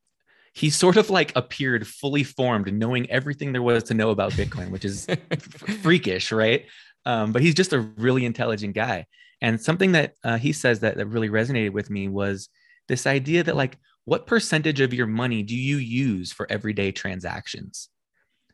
he 0.54 0.70
sort 0.70 0.96
of 0.96 1.10
like 1.10 1.32
appeared 1.34 1.86
fully 1.86 2.22
formed, 2.22 2.72
knowing 2.72 3.10
everything 3.10 3.52
there 3.52 3.62
was 3.62 3.82
to 3.84 3.94
know 3.94 4.10
about 4.10 4.32
Bitcoin, 4.32 4.70
which 4.70 4.84
is 4.84 5.06
freakish, 5.82 6.30
right? 6.30 6.66
Um, 7.04 7.32
but 7.32 7.42
he's 7.42 7.54
just 7.54 7.72
a 7.72 7.80
really 7.80 8.24
intelligent 8.24 8.74
guy. 8.74 9.06
And 9.42 9.60
something 9.60 9.92
that 9.92 10.14
uh, 10.22 10.38
he 10.38 10.52
says 10.52 10.80
that, 10.80 10.96
that 10.96 11.06
really 11.06 11.28
resonated 11.28 11.72
with 11.72 11.90
me 11.90 12.08
was 12.08 12.48
this 12.88 13.06
idea 13.06 13.42
that, 13.42 13.56
like, 13.56 13.76
what 14.04 14.26
percentage 14.26 14.80
of 14.80 14.94
your 14.94 15.06
money 15.06 15.42
do 15.42 15.56
you 15.56 15.76
use 15.76 16.32
for 16.32 16.46
everyday 16.50 16.92
transactions? 16.92 17.88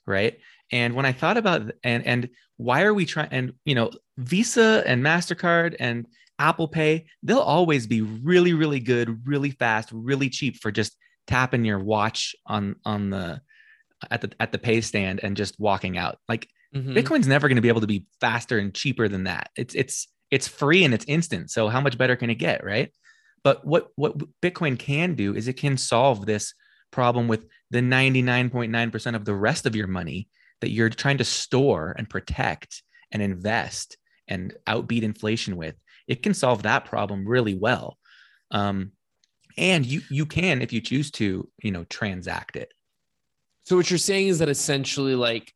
Right. 0.07 0.39
And 0.73 0.95
when 0.95 1.05
I 1.05 1.13
thought 1.13 1.37
about 1.37 1.73
and 1.85 2.07
and 2.07 2.31
why 2.57 2.83
are 2.83 2.95
we 2.95 3.05
trying 3.05 3.29
and 3.31 3.53
you 3.65 3.75
know 3.75 3.91
Visa 4.19 4.83
and 4.87 5.03
Mastercard 5.05 5.77
and 5.81 6.07
Apple 6.39 6.69
Pay 6.69 7.07
they'll 7.23 7.39
always 7.39 7.87
be 7.87 8.03
really 8.03 8.53
really 8.53 8.81
good 8.81 9.27
really 9.27 9.51
fast 9.51 9.91
really 9.93 10.31
cheap 10.31 10.57
for 10.57 10.71
just 10.71 10.97
tapping 11.26 11.64
your 11.64 11.78
watch 11.78 12.35
on 12.46 12.76
on 12.85 13.11
the 13.11 13.40
at 14.11 14.20
the 14.22 14.33
at 14.40 14.52
the 14.52 14.59
pay 14.59 14.80
stand 14.80 15.20
and 15.22 15.37
just 15.37 15.59
walking 15.59 15.96
out 15.98 16.18
like 16.28 16.48
Mhm. 16.74 16.94
Bitcoin's 16.96 17.26
never 17.26 17.48
going 17.48 17.56
to 17.56 17.62
be 17.62 17.68
able 17.68 17.80
to 17.80 17.87
be 17.88 18.06
faster 18.20 18.56
and 18.56 18.72
cheaper 18.72 19.09
than 19.09 19.24
that. 19.24 19.50
It's 19.56 19.74
it's 19.74 20.06
it's 20.30 20.46
free 20.46 20.85
and 20.85 20.94
it's 20.94 21.04
instant. 21.09 21.50
So 21.50 21.68
how 21.68 21.80
much 21.80 21.98
better 21.98 22.14
can 22.14 22.30
it 22.30 22.37
get, 22.37 22.62
right? 22.62 22.92
But 23.42 23.66
what 23.66 23.88
what 23.96 24.16
Bitcoin 24.40 24.78
can 24.78 25.14
do 25.16 25.35
is 25.35 25.48
it 25.48 25.54
can 25.56 25.76
solve 25.76 26.26
this 26.26 26.54
problem 26.92 27.26
with 27.26 27.46
the 27.72 27.80
99.9% 27.80 29.16
of 29.16 29.24
the 29.24 29.35
rest 29.35 29.66
of 29.66 29.74
your 29.74 29.87
money 29.88 30.28
that 30.61 30.70
you're 30.70 30.90
trying 30.90 31.18
to 31.18 31.24
store 31.24 31.94
and 31.98 32.09
protect 32.09 32.83
and 33.11 33.20
invest 33.22 33.96
and 34.28 34.54
outbeat 34.68 35.02
inflation 35.02 35.56
with. 35.56 35.74
It 36.06 36.22
can 36.22 36.35
solve 36.35 36.62
that 36.62 36.85
problem 36.85 37.26
really 37.26 37.54
well. 37.54 37.98
Um, 38.52 38.92
and 39.61 39.87
you 39.87 40.01
you 40.11 40.27
can 40.27 40.62
if 40.62 40.73
you 40.73 40.81
choose 40.81 41.11
to, 41.12 41.49
you 41.62 41.70
know, 41.70 41.85
transact 41.85 42.57
it. 42.57 42.73
So 43.64 43.77
what 43.77 43.90
you're 43.90 43.99
saying 43.99 44.29
is 44.29 44.40
that 44.40 44.49
essentially 44.49 45.14
like 45.14 45.53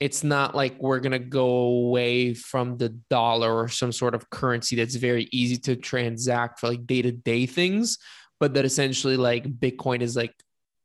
it's 0.00 0.22
not 0.22 0.54
like 0.54 0.80
we're 0.80 1.00
going 1.00 1.12
to 1.12 1.18
go 1.18 1.48
away 1.48 2.32
from 2.32 2.78
the 2.78 2.90
dollar 3.10 3.52
or 3.52 3.68
some 3.68 3.90
sort 3.90 4.14
of 4.14 4.30
currency 4.30 4.76
that's 4.76 4.94
very 4.94 5.28
easy 5.32 5.56
to 5.56 5.74
transact 5.74 6.60
for 6.60 6.68
like 6.68 6.86
day-to-day 6.86 7.46
things, 7.46 7.98
but 8.38 8.54
that 8.54 8.64
essentially 8.64 9.16
like 9.16 9.44
Bitcoin 9.58 10.00
is 10.00 10.14
like 10.14 10.32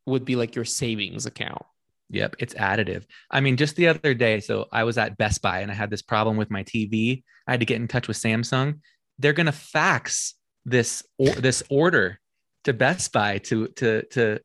would 0.07 0.25
be 0.25 0.35
like 0.35 0.55
your 0.55 0.65
savings 0.65 1.27
account. 1.27 1.61
Yep, 2.09 2.37
it's 2.39 2.55
additive. 2.55 3.05
I 3.29 3.39
mean, 3.39 3.55
just 3.55 3.75
the 3.75 3.87
other 3.87 4.15
day, 4.15 4.39
so 4.39 4.67
I 4.71 4.83
was 4.83 4.97
at 4.97 5.17
Best 5.17 5.43
Buy 5.43 5.59
and 5.59 5.71
I 5.71 5.75
had 5.75 5.91
this 5.91 6.01
problem 6.01 6.35
with 6.35 6.49
my 6.49 6.63
TV. 6.63 7.23
I 7.47 7.51
had 7.51 7.59
to 7.59 7.65
get 7.67 7.77
in 7.77 7.87
touch 7.87 8.07
with 8.07 8.17
Samsung. 8.17 8.79
They're 9.19 9.33
going 9.33 9.45
to 9.45 9.51
fax 9.51 10.33
this 10.65 11.03
or, 11.19 11.29
this 11.35 11.61
order 11.69 12.19
to 12.63 12.73
Best 12.73 13.11
Buy 13.11 13.37
to 13.39 13.67
to 13.67 14.03
to 14.11 14.39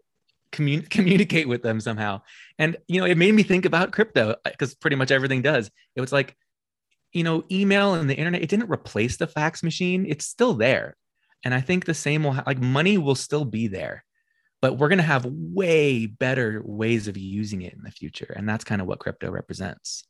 commun- 0.52 0.82
communicate 0.90 1.48
with 1.48 1.62
them 1.62 1.80
somehow. 1.80 2.22
And 2.58 2.76
you 2.86 3.00
know, 3.00 3.06
it 3.06 3.18
made 3.18 3.34
me 3.34 3.42
think 3.42 3.64
about 3.64 3.92
crypto 3.92 4.30
uh, 4.44 4.50
because 4.50 4.74
pretty 4.74 4.96
much 4.96 5.10
everything 5.10 5.42
does. 5.42 5.70
It 5.96 6.00
was 6.00 6.12
like, 6.12 6.36
you 7.12 7.24
know, 7.24 7.44
email 7.50 7.94
and 7.94 8.08
the 8.08 8.16
internet. 8.16 8.42
It 8.42 8.50
didn't 8.50 8.70
replace 8.70 9.16
the 9.16 9.26
fax 9.26 9.62
machine. 9.62 10.06
It's 10.08 10.26
still 10.26 10.54
there, 10.54 10.96
and 11.44 11.54
I 11.54 11.60
think 11.60 11.84
the 11.84 11.94
same 11.94 12.24
will 12.24 12.32
ha- 12.32 12.44
like 12.46 12.58
money 12.58 12.98
will 12.98 13.14
still 13.14 13.44
be 13.44 13.68
there, 13.68 14.04
but 14.60 14.78
we're 14.78 14.88
gonna 14.88 15.02
have 15.02 15.26
way 15.26 16.06
better 16.06 16.62
ways 16.64 17.08
of 17.08 17.16
using 17.16 17.62
it 17.62 17.74
in 17.74 17.82
the 17.82 17.90
future, 17.90 18.32
and 18.36 18.48
that's 18.48 18.64
kind 18.64 18.80
of 18.80 18.86
what 18.86 19.00
crypto 19.00 19.30
represents. 19.30 20.04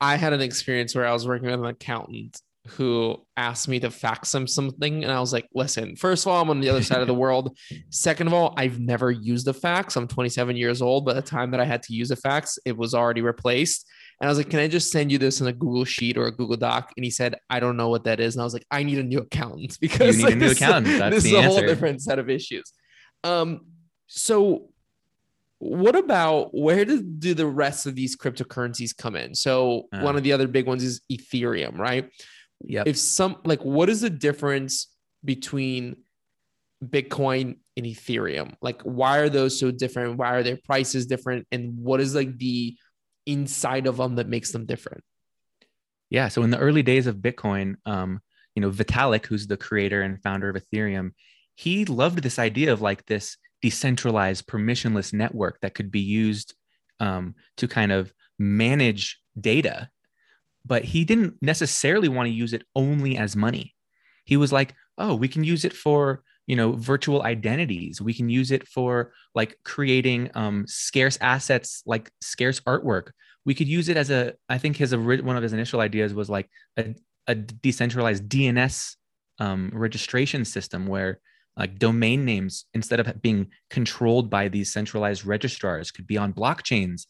I 0.00 0.16
had 0.16 0.32
an 0.32 0.40
experience 0.40 0.96
where 0.96 1.06
I 1.06 1.12
was 1.12 1.28
working 1.28 1.48
with 1.48 1.60
an 1.60 1.66
accountant 1.66 2.40
who 2.68 3.16
asked 3.36 3.66
me 3.68 3.80
to 3.80 3.90
fax 3.90 4.32
him 4.34 4.46
something. 4.46 5.02
And 5.02 5.12
I 5.12 5.18
was 5.18 5.32
like, 5.32 5.48
listen, 5.52 5.96
first 5.96 6.24
of 6.24 6.32
all, 6.32 6.40
I'm 6.40 6.50
on 6.50 6.60
the 6.60 6.68
other 6.68 6.82
side 6.82 7.00
of 7.00 7.08
the 7.08 7.14
world. 7.14 7.58
Second 7.90 8.28
of 8.28 8.34
all, 8.34 8.54
I've 8.56 8.78
never 8.78 9.10
used 9.10 9.48
a 9.48 9.52
fax. 9.52 9.96
I'm 9.96 10.06
27 10.06 10.56
years 10.56 10.80
old. 10.80 11.04
By 11.04 11.14
the 11.14 11.22
time 11.22 11.50
that 11.50 11.60
I 11.60 11.64
had 11.64 11.82
to 11.84 11.92
use 11.94 12.10
a 12.12 12.16
fax, 12.16 12.58
it 12.64 12.76
was 12.76 12.94
already 12.94 13.20
replaced. 13.20 13.88
And 14.20 14.28
I 14.28 14.30
was 14.30 14.38
like, 14.38 14.50
can 14.50 14.60
I 14.60 14.68
just 14.68 14.92
send 14.92 15.10
you 15.10 15.18
this 15.18 15.40
in 15.40 15.48
a 15.48 15.52
Google 15.52 15.84
Sheet 15.84 16.16
or 16.16 16.26
a 16.26 16.30
Google 16.30 16.56
Doc? 16.56 16.92
And 16.96 17.04
he 17.04 17.10
said, 17.10 17.34
I 17.50 17.58
don't 17.58 17.76
know 17.76 17.88
what 17.88 18.04
that 18.04 18.20
is. 18.20 18.36
And 18.36 18.42
I 18.42 18.44
was 18.44 18.54
like, 18.54 18.66
I 18.70 18.84
need 18.84 18.98
a 18.98 19.02
new 19.02 19.18
accountant 19.18 19.76
because 19.80 20.18
need 20.18 20.28
a 20.28 20.36
new 20.36 20.48
this, 20.48 20.58
accountant. 20.60 20.98
That's 20.98 21.16
this 21.16 21.24
the 21.24 21.36
is 21.38 21.44
a 21.44 21.48
whole 21.48 21.60
different 21.60 22.00
set 22.00 22.20
of 22.20 22.30
issues. 22.30 22.72
Um, 23.24 23.62
so 24.06 24.68
what 25.58 25.96
about 25.96 26.54
where 26.54 26.84
do, 26.84 27.02
do 27.02 27.34
the 27.34 27.46
rest 27.46 27.86
of 27.86 27.94
these 27.96 28.16
cryptocurrencies 28.16 28.96
come 28.96 29.16
in? 29.16 29.34
So 29.34 29.88
Uh. 29.92 30.02
one 30.02 30.16
of 30.16 30.22
the 30.22 30.32
other 30.32 30.46
big 30.46 30.66
ones 30.66 30.84
is 30.84 31.00
Ethereum, 31.10 31.78
right? 31.78 32.08
Yep. 32.64 32.86
If 32.86 32.98
some 32.98 33.36
like 33.44 33.64
what 33.64 33.88
is 33.88 34.00
the 34.02 34.10
difference 34.10 34.88
between 35.24 35.96
Bitcoin 36.84 37.58
and 37.76 37.86
Ethereum? 37.86 38.54
Like 38.60 38.82
why 38.82 39.18
are 39.18 39.28
those 39.28 39.58
so 39.58 39.70
different? 39.70 40.18
Why 40.18 40.34
are 40.34 40.42
their 40.42 40.58
prices 40.64 41.06
different? 41.06 41.46
And 41.52 41.78
what 41.78 42.00
is 42.00 42.14
like 42.14 42.38
the 42.38 42.76
inside 43.26 43.86
of 43.86 43.96
them 43.96 44.16
that 44.16 44.28
makes 44.28 44.52
them 44.52 44.66
different? 44.66 45.02
Yeah. 46.10 46.28
So 46.28 46.42
in 46.42 46.50
the 46.50 46.58
early 46.58 46.82
days 46.82 47.06
of 47.06 47.16
Bitcoin, 47.16 47.76
um, 47.86 48.20
you 48.54 48.60
know, 48.60 48.70
Vitalik, 48.70 49.26
who's 49.26 49.46
the 49.46 49.56
creator 49.56 50.02
and 50.02 50.22
founder 50.22 50.50
of 50.50 50.56
Ethereum, 50.56 51.12
he 51.54 51.84
loved 51.84 52.22
this 52.22 52.38
idea 52.38 52.72
of 52.72 52.82
like 52.82 53.06
this 53.06 53.36
decentralized, 53.62 54.46
permissionless 54.46 55.12
network 55.12 55.60
that 55.60 55.74
could 55.74 55.90
be 55.90 56.00
used 56.00 56.54
um, 57.00 57.34
to 57.56 57.68
kind 57.68 57.92
of 57.92 58.12
manage 58.38 59.20
data. 59.40 59.88
But 60.64 60.84
he 60.84 61.04
didn't 61.04 61.34
necessarily 61.42 62.08
want 62.08 62.26
to 62.26 62.32
use 62.32 62.52
it 62.52 62.64
only 62.74 63.16
as 63.16 63.34
money. 63.34 63.74
He 64.24 64.36
was 64.36 64.52
like, 64.52 64.74
oh, 64.98 65.14
we 65.14 65.28
can 65.28 65.44
use 65.44 65.64
it 65.64 65.72
for 65.72 66.22
you 66.46 66.56
know 66.56 66.72
virtual 66.72 67.22
identities. 67.22 68.00
We 68.00 68.14
can 68.14 68.28
use 68.28 68.50
it 68.50 68.66
for 68.68 69.12
like 69.34 69.58
creating 69.64 70.30
um, 70.34 70.64
scarce 70.66 71.18
assets 71.20 71.82
like 71.86 72.10
scarce 72.20 72.60
artwork. 72.60 73.10
We 73.44 73.54
could 73.54 73.68
use 73.68 73.88
it 73.88 73.96
as 73.96 74.10
a 74.10 74.34
i 74.48 74.56
think 74.56 74.76
his 74.76 74.94
one 74.94 75.36
of 75.36 75.42
his 75.42 75.52
initial 75.52 75.80
ideas 75.80 76.14
was 76.14 76.30
like 76.30 76.48
a, 76.76 76.94
a 77.26 77.34
decentralized 77.34 78.28
dns 78.28 78.94
um, 79.40 79.70
registration 79.72 80.44
system 80.44 80.86
where 80.86 81.20
like 81.56 81.78
domain 81.78 82.24
names 82.24 82.66
instead 82.74 83.00
of 83.00 83.20
being 83.20 83.48
controlled 83.70 84.30
by 84.30 84.48
these 84.48 84.72
centralized 84.72 85.24
registrars 85.24 85.90
could 85.90 86.06
be 86.06 86.16
on 86.16 86.32
blockchains. 86.32 87.06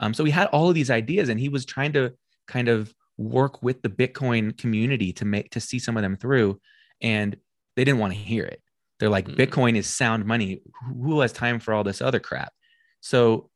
Um, 0.00 0.14
so 0.14 0.24
he 0.24 0.32
had 0.32 0.48
all 0.48 0.68
of 0.68 0.74
these 0.74 0.90
ideas 0.90 1.28
and 1.28 1.38
he 1.38 1.48
was 1.48 1.64
trying 1.64 1.92
to 1.92 2.14
kind 2.46 2.68
of 2.68 2.94
work 3.16 3.62
with 3.62 3.82
the 3.82 3.88
bitcoin 3.88 4.56
community 4.58 5.12
to 5.12 5.24
make 5.24 5.50
to 5.50 5.60
see 5.60 5.78
some 5.78 5.96
of 5.96 6.02
them 6.02 6.16
through 6.16 6.60
and 7.00 7.36
they 7.76 7.84
didn't 7.84 8.00
want 8.00 8.12
to 8.12 8.18
hear 8.18 8.44
it. 8.44 8.60
They're 8.98 9.08
like 9.08 9.26
Mm. 9.26 9.36
bitcoin 9.36 9.76
is 9.76 9.86
sound 9.86 10.24
money. 10.24 10.62
Who 10.86 11.20
has 11.20 11.32
time 11.32 11.60
for 11.60 11.74
all 11.74 11.84
this 11.84 12.00
other 12.00 12.20
crap? 12.20 12.52
So 13.00 13.50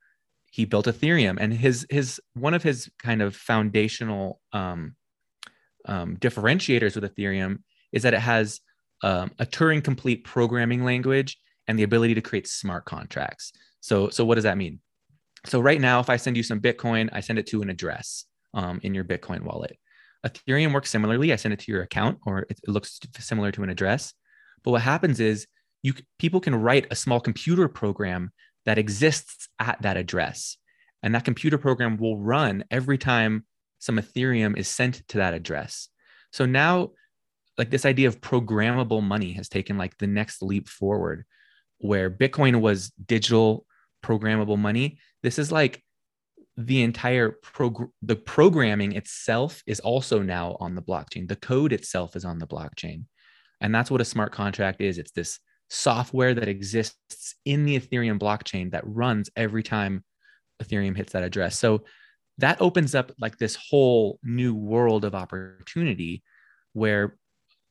he 0.51 0.65
built 0.65 0.87
ethereum 0.87 1.39
and 1.41 1.53
his 1.53 1.87
his 1.91 2.21
one 2.35 2.55
of 2.55 2.63
his 2.63 2.91
kind 2.99 3.23
of 3.23 3.37
foundational 3.37 4.41
um, 4.53 4.97
um, 5.87 6.17
differentiators 6.17 6.95
with 6.95 7.05
ethereum 7.15 7.63
is 7.93 8.03
that 8.03 8.15
it 8.15 8.21
has 8.21 8.61
um, 9.03 9.31
a 9.39 9.47
turing 9.47 9.83
complete 9.83 10.25
programming 10.25 10.85
language 10.85 11.39
and 11.67 11.79
the 11.79 11.83
ability 11.85 12.15
to 12.15 12.21
create 12.21 12.49
smart 12.49 12.85
contracts. 12.85 13.53
So 13.81 14.09
so 14.09 14.25
what 14.25 14.35
does 14.37 14.45
that 14.45 14.59
mean? 14.59 14.81
So 15.47 15.61
right 15.61 15.81
now 15.81 16.01
if 16.01 16.11
i 16.11 16.17
send 16.17 16.37
you 16.37 16.43
some 16.43 16.61
bitcoin 16.61 17.09
i 17.13 17.21
send 17.21 17.39
it 17.39 17.47
to 17.47 17.63
an 17.63 17.71
address 17.71 18.25
um, 18.59 18.81
in 18.83 18.95
your 18.95 19.05
bitcoin 19.05 19.43
wallet 19.43 19.79
ethereum 20.27 20.75
works 20.75 20.91
similarly 20.91 21.33
i 21.33 21.37
send 21.37 21.55
it 21.55 21.61
to 21.61 21.73
your 21.73 21.83
account 21.83 22.19
or 22.27 22.41
it, 22.51 22.59
it 22.63 22.69
looks 22.69 22.99
similar 23.19 23.51
to 23.51 23.63
an 23.63 23.71
address 23.71 24.13
but 24.65 24.73
what 24.73 24.83
happens 24.83 25.21
is 25.21 25.47
you 25.83 25.95
people 26.19 26.41
can 26.41 26.55
write 26.55 26.87
a 26.91 26.97
small 26.97 27.21
computer 27.21 27.69
program 27.69 28.31
that 28.67 28.79
exists 28.79 29.49
at 29.59 29.81
that 29.83 29.97
address. 29.97 30.57
And 31.03 31.15
that 31.15 31.25
computer 31.25 31.59
program 31.59 31.97
will 31.97 32.19
run 32.19 32.65
every 32.71 32.99
time 32.99 33.47
some 33.79 33.97
Ethereum 33.97 34.57
is 34.59 34.69
sent 34.69 35.07
to 35.09 35.19
that 35.19 35.35
address. 35.35 35.89
So 36.33 36.45
now 36.45 36.91
like 37.57 37.71
this 37.71 37.87
idea 37.87 38.09
of 38.09 38.21
programmable 38.21 39.03
money 39.03 39.33
has 39.33 39.49
taken 39.49 39.79
like 39.79 39.97
the 39.99 40.07
next 40.07 40.43
leap 40.43 40.69
forward 40.69 41.25
where 41.79 42.11
Bitcoin 42.11 42.61
was 42.61 42.91
digital 42.91 43.65
programmable 44.05 44.59
money. 44.59 44.99
This 45.23 45.39
is 45.39 45.51
like 45.53 45.83
the 46.59 46.83
entire 46.83 47.31
prog- 47.41 47.91
the 48.03 48.17
programming 48.17 48.97
itself 48.97 49.63
is 49.69 49.79
also 49.79 50.23
now 50.23 50.57
on 50.59 50.75
the 50.75 50.83
blockchain. 50.83 51.29
The 51.29 51.37
code 51.37 51.73
itself 51.73 52.17
is 52.17 52.25
on 52.25 52.41
the 52.41 52.49
blockchain. 52.49 53.05
And 53.61 53.73
that's 53.73 53.93
what 53.93 54.01
a 54.01 54.05
smart 54.05 54.33
contract 54.33 54.81
is. 54.81 54.99
It's 54.99 55.13
this 55.13 55.39
software 55.71 56.35
that 56.35 56.49
exists 56.49 57.37
in 57.45 57.65
the 57.65 57.79
Ethereum 57.79 58.19
blockchain 58.19 58.73
that 58.73 58.83
runs 58.85 59.31
every 59.37 59.63
time 59.63 60.05
Ethereum 60.61 60.97
hits 60.97 61.13
that 61.13 61.23
address. 61.23 61.57
So 61.57 61.85
that 62.39 62.61
opens 62.61 62.93
up 62.97 63.13
like 63.21 63.39
this 63.39 63.57
whole 63.71 64.19
new 64.25 64.53
world 64.53 65.05
of 65.05 65.15
opportunity 65.15 66.25
where 66.73 67.17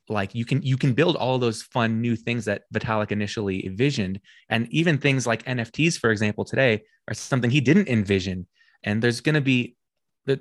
like 0.07 0.33
you 0.33 0.45
can 0.45 0.61
you 0.61 0.77
can 0.77 0.93
build 0.93 1.17
all 1.17 1.37
those 1.37 1.61
fun 1.61 1.99
new 1.99 2.15
things 2.15 2.45
that 2.45 2.63
Vitalik 2.73 3.11
initially 3.11 3.65
envisioned 3.65 4.21
and 4.47 4.65
even 4.71 4.97
things 4.97 5.27
like 5.27 5.43
NFTs 5.43 5.99
for 5.99 6.11
example 6.11 6.45
today 6.45 6.83
are 7.09 7.13
something 7.13 7.49
he 7.49 7.59
didn't 7.59 7.89
envision 7.89 8.47
and 8.83 9.01
there's 9.01 9.21
going 9.21 9.35
to 9.35 9.41
be 9.41 9.75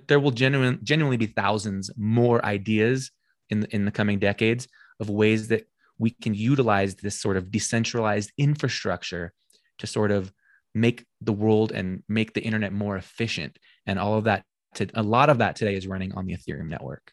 there 0.09 0.19
will 0.19 0.33
genuine, 0.33 0.81
genuinely 0.83 1.17
be 1.17 1.27
thousands 1.27 1.91
more 1.97 2.45
ideas 2.45 3.13
in 3.51 3.61
the, 3.61 3.75
in 3.75 3.85
the 3.85 3.93
coming 3.93 4.19
decades 4.19 4.67
of 4.99 5.09
ways 5.09 5.49
that 5.49 5.69
we 5.99 6.11
can 6.11 6.35
utilize 6.35 6.97
this 6.97 7.21
sort 7.21 7.37
of 7.37 7.51
decentralized 7.51 8.33
infrastructure 8.37 9.33
to 9.79 9.87
sort 9.87 10.11
of 10.11 10.33
make 10.75 11.07
the 11.21 11.33
world 11.33 11.73
and 11.73 12.03
make 12.09 12.35
the 12.35 12.43
internet 12.43 12.73
more 12.73 12.97
efficient. 12.97 13.59
And 13.87 13.99
all 13.99 14.19
of 14.19 14.25
that 14.25 14.45
to, 14.75 14.89
a 14.95 15.03
lot 15.03 15.31
of 15.31 15.39
that 15.39 15.57
today 15.57 15.75
is 15.75 15.87
running 15.87 16.13
on 16.15 16.27
the 16.27 16.37
ethereum 16.37 16.69
network. 16.69 17.13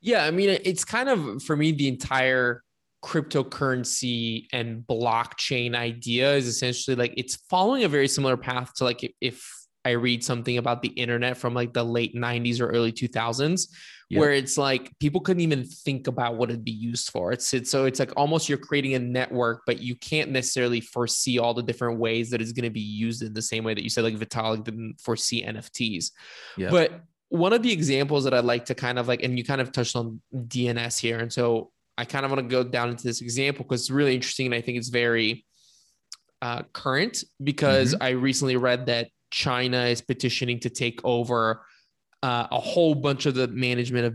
Yeah, 0.00 0.24
I 0.24 0.30
mean, 0.30 0.60
it's 0.64 0.84
kind 0.84 1.08
of 1.08 1.42
for 1.42 1.56
me 1.56 1.72
the 1.72 1.88
entire 1.88 2.62
cryptocurrency 3.04 4.46
and 4.52 4.82
blockchain 4.86 5.74
idea 5.74 6.34
is 6.34 6.46
essentially 6.46 6.96
like 6.96 7.14
it's 7.16 7.36
following 7.48 7.84
a 7.84 7.88
very 7.88 8.08
similar 8.08 8.36
path 8.36 8.74
to 8.74 8.84
like 8.84 9.14
if 9.20 9.48
I 9.84 9.90
read 9.90 10.24
something 10.24 10.58
about 10.58 10.82
the 10.82 10.88
internet 10.88 11.36
from 11.36 11.54
like 11.54 11.72
the 11.72 11.84
late 11.84 12.14
90s 12.14 12.60
or 12.60 12.68
early 12.68 12.92
2000s 12.92 13.68
Yep. 14.10 14.20
where 14.20 14.32
it's 14.32 14.56
like 14.56 14.90
people 15.00 15.20
couldn't 15.20 15.42
even 15.42 15.64
think 15.64 16.06
about 16.06 16.36
what 16.36 16.48
it'd 16.48 16.64
be 16.64 16.70
used 16.70 17.10
for. 17.10 17.30
It's, 17.30 17.52
it's 17.52 17.70
so 17.70 17.84
it's 17.84 17.98
like 17.98 18.10
almost 18.16 18.48
you're 18.48 18.56
creating 18.56 18.94
a 18.94 18.98
network, 18.98 19.64
but 19.66 19.80
you 19.82 19.94
can't 19.96 20.30
necessarily 20.30 20.80
foresee 20.80 21.38
all 21.38 21.52
the 21.52 21.62
different 21.62 21.98
ways 21.98 22.30
that 22.30 22.40
it's 22.40 22.52
going 22.52 22.64
to 22.64 22.70
be 22.70 22.80
used 22.80 23.22
in 23.22 23.34
the 23.34 23.42
same 23.42 23.64
way 23.64 23.74
that 23.74 23.82
you 23.82 23.90
said 23.90 24.04
like 24.04 24.16
Vitalik 24.16 24.64
didn't 24.64 24.98
foresee 24.98 25.44
NFTs. 25.44 26.12
Yep. 26.56 26.70
But 26.70 27.00
one 27.28 27.52
of 27.52 27.62
the 27.62 27.70
examples 27.70 28.24
that 28.24 28.32
I'd 28.32 28.46
like 28.46 28.64
to 28.66 28.74
kind 28.74 28.98
of 28.98 29.08
like, 29.08 29.22
and 29.22 29.36
you 29.36 29.44
kind 29.44 29.60
of 29.60 29.72
touched 29.72 29.94
on 29.94 30.22
DNS 30.34 30.98
here. 30.98 31.18
And 31.18 31.30
so 31.30 31.70
I 31.98 32.06
kind 32.06 32.24
of 32.24 32.30
want 32.30 32.48
to 32.48 32.48
go 32.48 32.64
down 32.64 32.88
into 32.88 33.04
this 33.04 33.20
example 33.20 33.64
because 33.64 33.82
it's 33.82 33.90
really 33.90 34.14
interesting. 34.14 34.46
And 34.46 34.54
I 34.54 34.62
think 34.62 34.78
it's 34.78 34.88
very 34.88 35.44
uh, 36.40 36.62
current 36.72 37.24
because 37.42 37.94
I 38.00 38.10
recently 38.10 38.56
read 38.56 38.86
that 38.86 39.08
China 39.30 39.84
is 39.84 40.00
petitioning 40.00 40.60
to 40.60 40.70
take 40.70 41.00
over 41.04 41.64
uh, 42.22 42.46
a 42.50 42.60
whole 42.60 42.94
bunch 42.94 43.26
of 43.26 43.34
the 43.34 43.48
management 43.48 44.06
of 44.06 44.14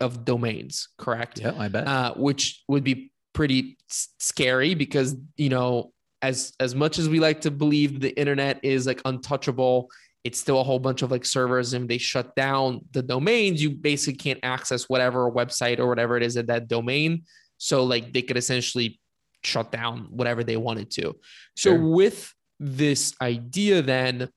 of 0.00 0.24
domains, 0.24 0.88
correct? 0.98 1.38
yeah 1.40 1.54
i 1.56 1.68
bet 1.68 1.86
Uh, 1.86 2.12
which 2.14 2.64
would 2.66 2.82
be 2.82 3.12
pretty 3.34 3.76
scary 3.88 4.74
because 4.74 5.14
you 5.36 5.48
know 5.48 5.92
as 6.22 6.52
as 6.58 6.74
much 6.74 6.98
as 6.98 7.08
we 7.08 7.20
like 7.20 7.40
to 7.42 7.50
believe 7.52 8.00
the 8.00 8.16
internet 8.18 8.58
is 8.64 8.84
like 8.86 9.00
untouchable 9.04 9.88
it's 10.24 10.40
still 10.40 10.58
a 10.60 10.64
whole 10.64 10.80
bunch 10.80 11.02
of 11.02 11.10
like 11.12 11.24
servers 11.24 11.72
and 11.74 11.88
they 11.88 11.98
shut 11.98 12.34
down 12.34 12.80
the 12.92 13.02
domains 13.02 13.62
you 13.62 13.70
basically 13.70 14.16
can't 14.16 14.40
access 14.42 14.88
whatever 14.88 15.30
website 15.30 15.78
or 15.78 15.86
whatever 15.86 16.16
it 16.16 16.22
is 16.24 16.36
at 16.36 16.48
that 16.48 16.66
domain 16.66 17.22
so 17.58 17.84
like 17.84 18.12
they 18.12 18.22
could 18.22 18.36
essentially 18.36 18.98
shut 19.44 19.70
down 19.70 20.08
whatever 20.10 20.42
they 20.42 20.56
wanted 20.56 20.90
to 20.90 21.14
so 21.56 21.70
Sure. 21.76 21.78
with 21.90 22.33
this 22.60 23.14
idea 23.20 23.82
then 23.82 24.28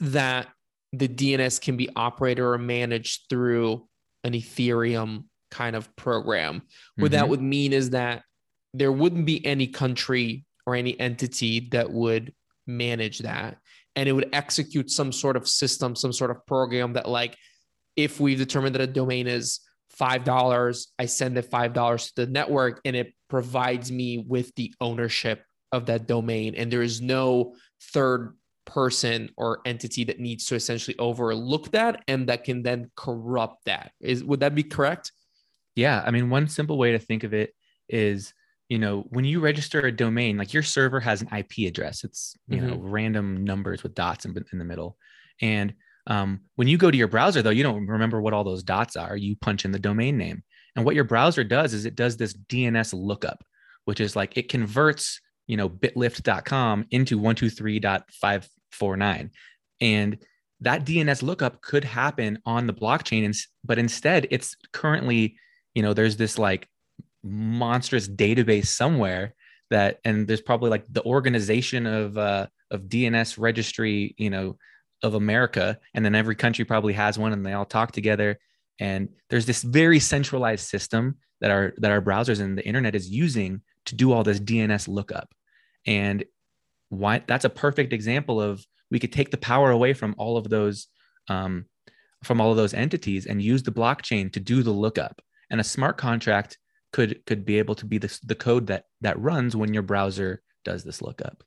that 0.00 0.48
the 0.92 1.08
DNS 1.08 1.60
can 1.60 1.76
be 1.76 1.88
operated 1.96 2.44
or 2.44 2.56
managed 2.58 3.28
through 3.28 3.86
an 4.24 4.32
Ethereum 4.32 5.24
kind 5.50 5.76
of 5.76 5.94
program. 5.96 6.62
What 6.96 7.12
that 7.12 7.26
Mhm. 7.26 7.28
would 7.28 7.42
mean 7.42 7.72
is 7.72 7.90
that 7.90 8.24
there 8.74 8.92
wouldn't 8.92 9.26
be 9.26 9.44
any 9.44 9.66
country 9.66 10.44
or 10.66 10.74
any 10.74 10.98
entity 10.98 11.60
that 11.70 11.90
would 11.92 12.34
manage 12.66 13.20
that. 13.20 13.58
And 13.94 14.08
it 14.08 14.12
would 14.12 14.28
execute 14.32 14.90
some 14.90 15.12
sort 15.12 15.36
of 15.36 15.48
system, 15.48 15.94
some 15.94 16.12
sort 16.12 16.30
of 16.30 16.44
program 16.46 16.94
that, 16.94 17.08
like, 17.08 17.36
if 17.94 18.20
we've 18.20 18.36
determined 18.38 18.74
that 18.74 18.82
a 18.82 18.86
domain 18.86 19.26
is 19.26 19.60
$5, 19.88 20.88
I 20.98 21.06
send 21.06 21.36
the 21.36 21.42
$5 21.42 22.08
to 22.08 22.26
the 22.26 22.30
network 22.30 22.80
and 22.84 22.94
it 22.96 23.14
provides 23.28 23.90
me 23.90 24.18
with 24.18 24.54
the 24.56 24.74
ownership 24.80 25.44
of 25.72 25.86
that 25.86 26.06
domain. 26.06 26.54
And 26.54 26.72
there 26.72 26.82
is 26.82 27.00
no 27.00 27.54
third 27.92 28.36
person 28.66 29.30
or 29.36 29.60
entity 29.64 30.04
that 30.04 30.20
needs 30.20 30.46
to 30.46 30.54
essentially 30.54 30.98
overlook 30.98 31.70
that 31.70 32.02
and 32.08 32.28
that 32.28 32.44
can 32.44 32.62
then 32.62 32.90
corrupt 32.96 33.64
that. 33.64 33.92
Is 34.00 34.22
would 34.22 34.40
that 34.40 34.54
be 34.54 34.62
correct? 34.62 35.12
Yeah, 35.74 36.02
I 36.04 36.10
mean, 36.10 36.30
one 36.30 36.48
simple 36.48 36.78
way 36.78 36.92
to 36.92 36.98
think 36.98 37.22
of 37.22 37.34
it 37.34 37.54
is, 37.88 38.32
you 38.68 38.78
know, 38.78 39.04
when 39.10 39.24
you 39.24 39.40
register 39.40 39.80
a 39.80 39.92
domain, 39.92 40.36
like 40.36 40.52
your 40.52 40.62
server 40.62 41.00
has 41.00 41.22
an 41.22 41.28
IP 41.36 41.68
address. 41.68 42.02
It's 42.02 42.36
you 42.48 42.60
know 42.60 42.76
random 42.76 43.44
numbers 43.44 43.82
with 43.82 43.94
dots 43.94 44.24
in, 44.24 44.34
in 44.52 44.58
the 44.58 44.64
middle, 44.64 44.96
and 45.40 45.74
um, 46.08 46.40
when 46.54 46.68
you 46.68 46.78
go 46.78 46.90
to 46.90 46.96
your 46.96 47.08
browser, 47.08 47.42
though, 47.42 47.50
you 47.50 47.62
don't 47.62 47.86
remember 47.86 48.20
what 48.20 48.32
all 48.32 48.44
those 48.44 48.62
dots 48.62 48.96
are. 48.96 49.16
You 49.16 49.36
punch 49.36 49.64
in 49.64 49.72
the 49.72 49.78
domain 49.78 50.16
name, 50.16 50.42
and 50.74 50.84
what 50.84 50.94
your 50.94 51.04
browser 51.04 51.44
does 51.44 51.74
is 51.74 51.84
it 51.84 51.94
does 51.94 52.16
this 52.16 52.34
DNS 52.34 52.94
lookup, 52.94 53.44
which 53.84 54.00
is 54.00 54.16
like 54.16 54.36
it 54.36 54.48
converts, 54.48 55.20
you 55.46 55.56
know, 55.56 55.68
bitlift.com 55.68 56.86
into 56.90 57.18
123.549, 57.18 59.30
and 59.80 60.18
that 60.60 60.86
DNS 60.86 61.22
lookup 61.22 61.60
could 61.60 61.84
happen 61.84 62.38
on 62.46 62.66
the 62.66 62.72
blockchain, 62.72 63.36
but 63.64 63.78
instead, 63.78 64.26
it's 64.30 64.56
currently 64.72 65.36
you 65.74 65.82
know 65.82 65.92
there's 65.92 66.16
this 66.16 66.38
like 66.38 66.68
monstrous 67.22 68.08
database 68.08 68.66
somewhere 68.66 69.34
that 69.70 69.98
and 70.04 70.26
there's 70.26 70.40
probably 70.40 70.70
like 70.70 70.84
the 70.88 71.04
organization 71.04 71.86
of 71.86 72.16
uh 72.16 72.46
of 72.70 72.82
DNS 72.82 73.36
registry 73.38 74.14
you 74.16 74.30
know 74.30 74.56
of 75.02 75.14
America 75.14 75.78
and 75.94 76.04
then 76.04 76.14
every 76.14 76.34
country 76.34 76.64
probably 76.64 76.94
has 76.94 77.18
one 77.18 77.32
and 77.32 77.44
they 77.44 77.52
all 77.52 77.66
talk 77.66 77.92
together. 77.92 78.38
And 78.80 79.08
there's 79.28 79.46
this 79.46 79.62
very 79.62 80.00
centralized 80.00 80.66
system 80.66 81.16
that 81.40 81.50
our 81.50 81.74
that 81.78 81.90
our 81.90 82.00
browsers 82.00 82.40
and 82.40 82.56
the 82.56 82.66
internet 82.66 82.94
is 82.94 83.08
using 83.08 83.60
to 83.86 83.94
do 83.94 84.12
all 84.12 84.24
this 84.24 84.40
DNS 84.40 84.88
lookup. 84.88 85.32
And 85.86 86.24
why 86.88 87.22
that's 87.26 87.44
a 87.44 87.50
perfect 87.50 87.92
example 87.92 88.40
of 88.40 88.64
we 88.90 88.98
could 88.98 89.12
take 89.12 89.30
the 89.30 89.36
power 89.36 89.70
away 89.70 89.92
from 89.92 90.14
all 90.18 90.36
of 90.36 90.48
those 90.48 90.86
um, 91.28 91.66
from 92.22 92.40
all 92.40 92.50
of 92.50 92.56
those 92.56 92.74
entities 92.74 93.26
and 93.26 93.42
use 93.42 93.62
the 93.62 93.72
blockchain 93.72 94.32
to 94.32 94.40
do 94.40 94.62
the 94.62 94.70
lookup. 94.70 95.20
And 95.50 95.60
a 95.60 95.64
smart 95.64 95.96
contract 95.96 96.58
could 96.92 97.24
could 97.26 97.44
be 97.44 97.58
able 97.58 97.74
to 97.76 97.86
be 97.86 97.98
the, 97.98 98.18
the 98.24 98.34
code 98.34 98.66
that 98.68 98.84
that 99.00 99.18
runs 99.18 99.56
when 99.56 99.74
your 99.74 99.82
browser 99.82 100.42
does 100.64 100.84
this 100.84 101.02
lookup. 101.02 101.42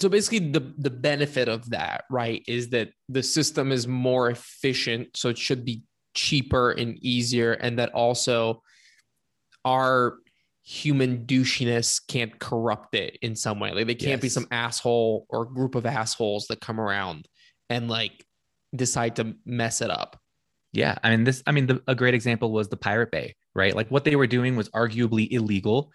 So 0.00 0.08
basically 0.08 0.50
the 0.50 0.72
the 0.78 0.90
benefit 0.90 1.48
of 1.48 1.70
that, 1.70 2.04
right, 2.10 2.42
is 2.46 2.70
that 2.70 2.90
the 3.08 3.22
system 3.22 3.72
is 3.72 3.86
more 3.86 4.30
efficient, 4.30 5.16
so 5.16 5.28
it 5.28 5.38
should 5.38 5.64
be 5.64 5.82
cheaper 6.14 6.72
and 6.72 6.98
easier 7.04 7.52
and 7.52 7.78
that 7.78 7.92
also 7.94 8.62
our 9.64 10.16
human 10.68 11.24
douchiness 11.24 11.98
can't 12.08 12.38
corrupt 12.38 12.94
it 12.94 13.16
in 13.22 13.34
some 13.34 13.58
way. 13.58 13.72
Like 13.72 13.86
they 13.86 13.94
can't 13.94 14.20
be 14.20 14.28
some 14.28 14.46
asshole 14.50 15.24
or 15.30 15.46
group 15.46 15.74
of 15.74 15.86
assholes 15.86 16.46
that 16.48 16.60
come 16.60 16.78
around 16.78 17.26
and 17.70 17.88
like 17.88 18.22
decide 18.76 19.16
to 19.16 19.34
mess 19.46 19.80
it 19.80 19.88
up. 19.90 20.20
yeah 20.74 20.98
i 21.02 21.08
mean 21.10 21.24
this 21.24 21.42
i 21.46 21.52
mean 21.52 21.66
the, 21.66 21.80
a 21.86 21.94
great 21.94 22.12
example 22.12 22.52
was 22.52 22.68
the 22.68 22.76
pirate 22.76 23.10
bay 23.10 23.34
right 23.54 23.74
like 23.74 23.88
what 23.90 24.04
they 24.04 24.14
were 24.14 24.26
doing 24.26 24.56
was 24.56 24.68
arguably 24.82 25.26
illegal 25.30 25.90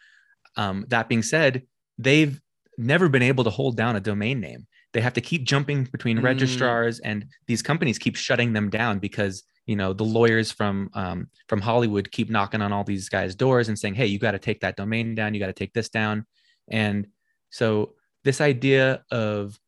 um, 0.58 0.84
that 0.90 1.08
being 1.08 1.22
said 1.22 1.62
they've 2.00 2.42
never 2.80 3.08
been 3.10 3.22
able 3.22 3.44
to 3.44 3.52
hold 3.52 3.78
down 3.78 3.96
a 3.96 4.00
domain 4.00 4.40
name 4.40 4.66
they 4.94 5.02
have 5.02 5.14
to 5.14 5.22
keep 5.22 5.44
jumping 5.44 5.84
between 5.92 6.18
Mm. 6.18 6.24
registrars 6.24 7.00
and 7.02 7.26
these 7.46 7.62
companies 7.62 8.00
keep 8.00 8.16
shutting 8.16 8.54
them 8.54 8.72
down 8.72 8.98
because 8.98 9.44
you 9.66 9.76
know 9.76 9.94
the 9.94 10.04
lawyers 10.04 10.52
from 10.52 10.90
um, 10.94 11.28
from 11.48 11.62
hollywood 11.62 12.12
keep 12.12 12.30
knocking 12.30 12.62
on 12.62 12.74
all 12.74 12.84
these 12.84 13.08
guys 13.10 13.36
doors 13.36 13.70
and 13.70 13.80
saying 13.80 13.96
hey 13.96 14.06
you 14.06 14.20
got 14.20 14.32
to 14.32 14.40
take 14.40 14.60
that 14.62 14.76
domain 14.76 15.16
down 15.16 15.34
you 15.34 15.40
got 15.40 15.48
to 15.48 15.54
take 15.54 15.74
this 15.74 15.90
down. 15.90 16.26
And 16.70 17.08
so 17.50 17.94
this 18.24 18.42
idea 18.42 19.04
of 19.12 19.60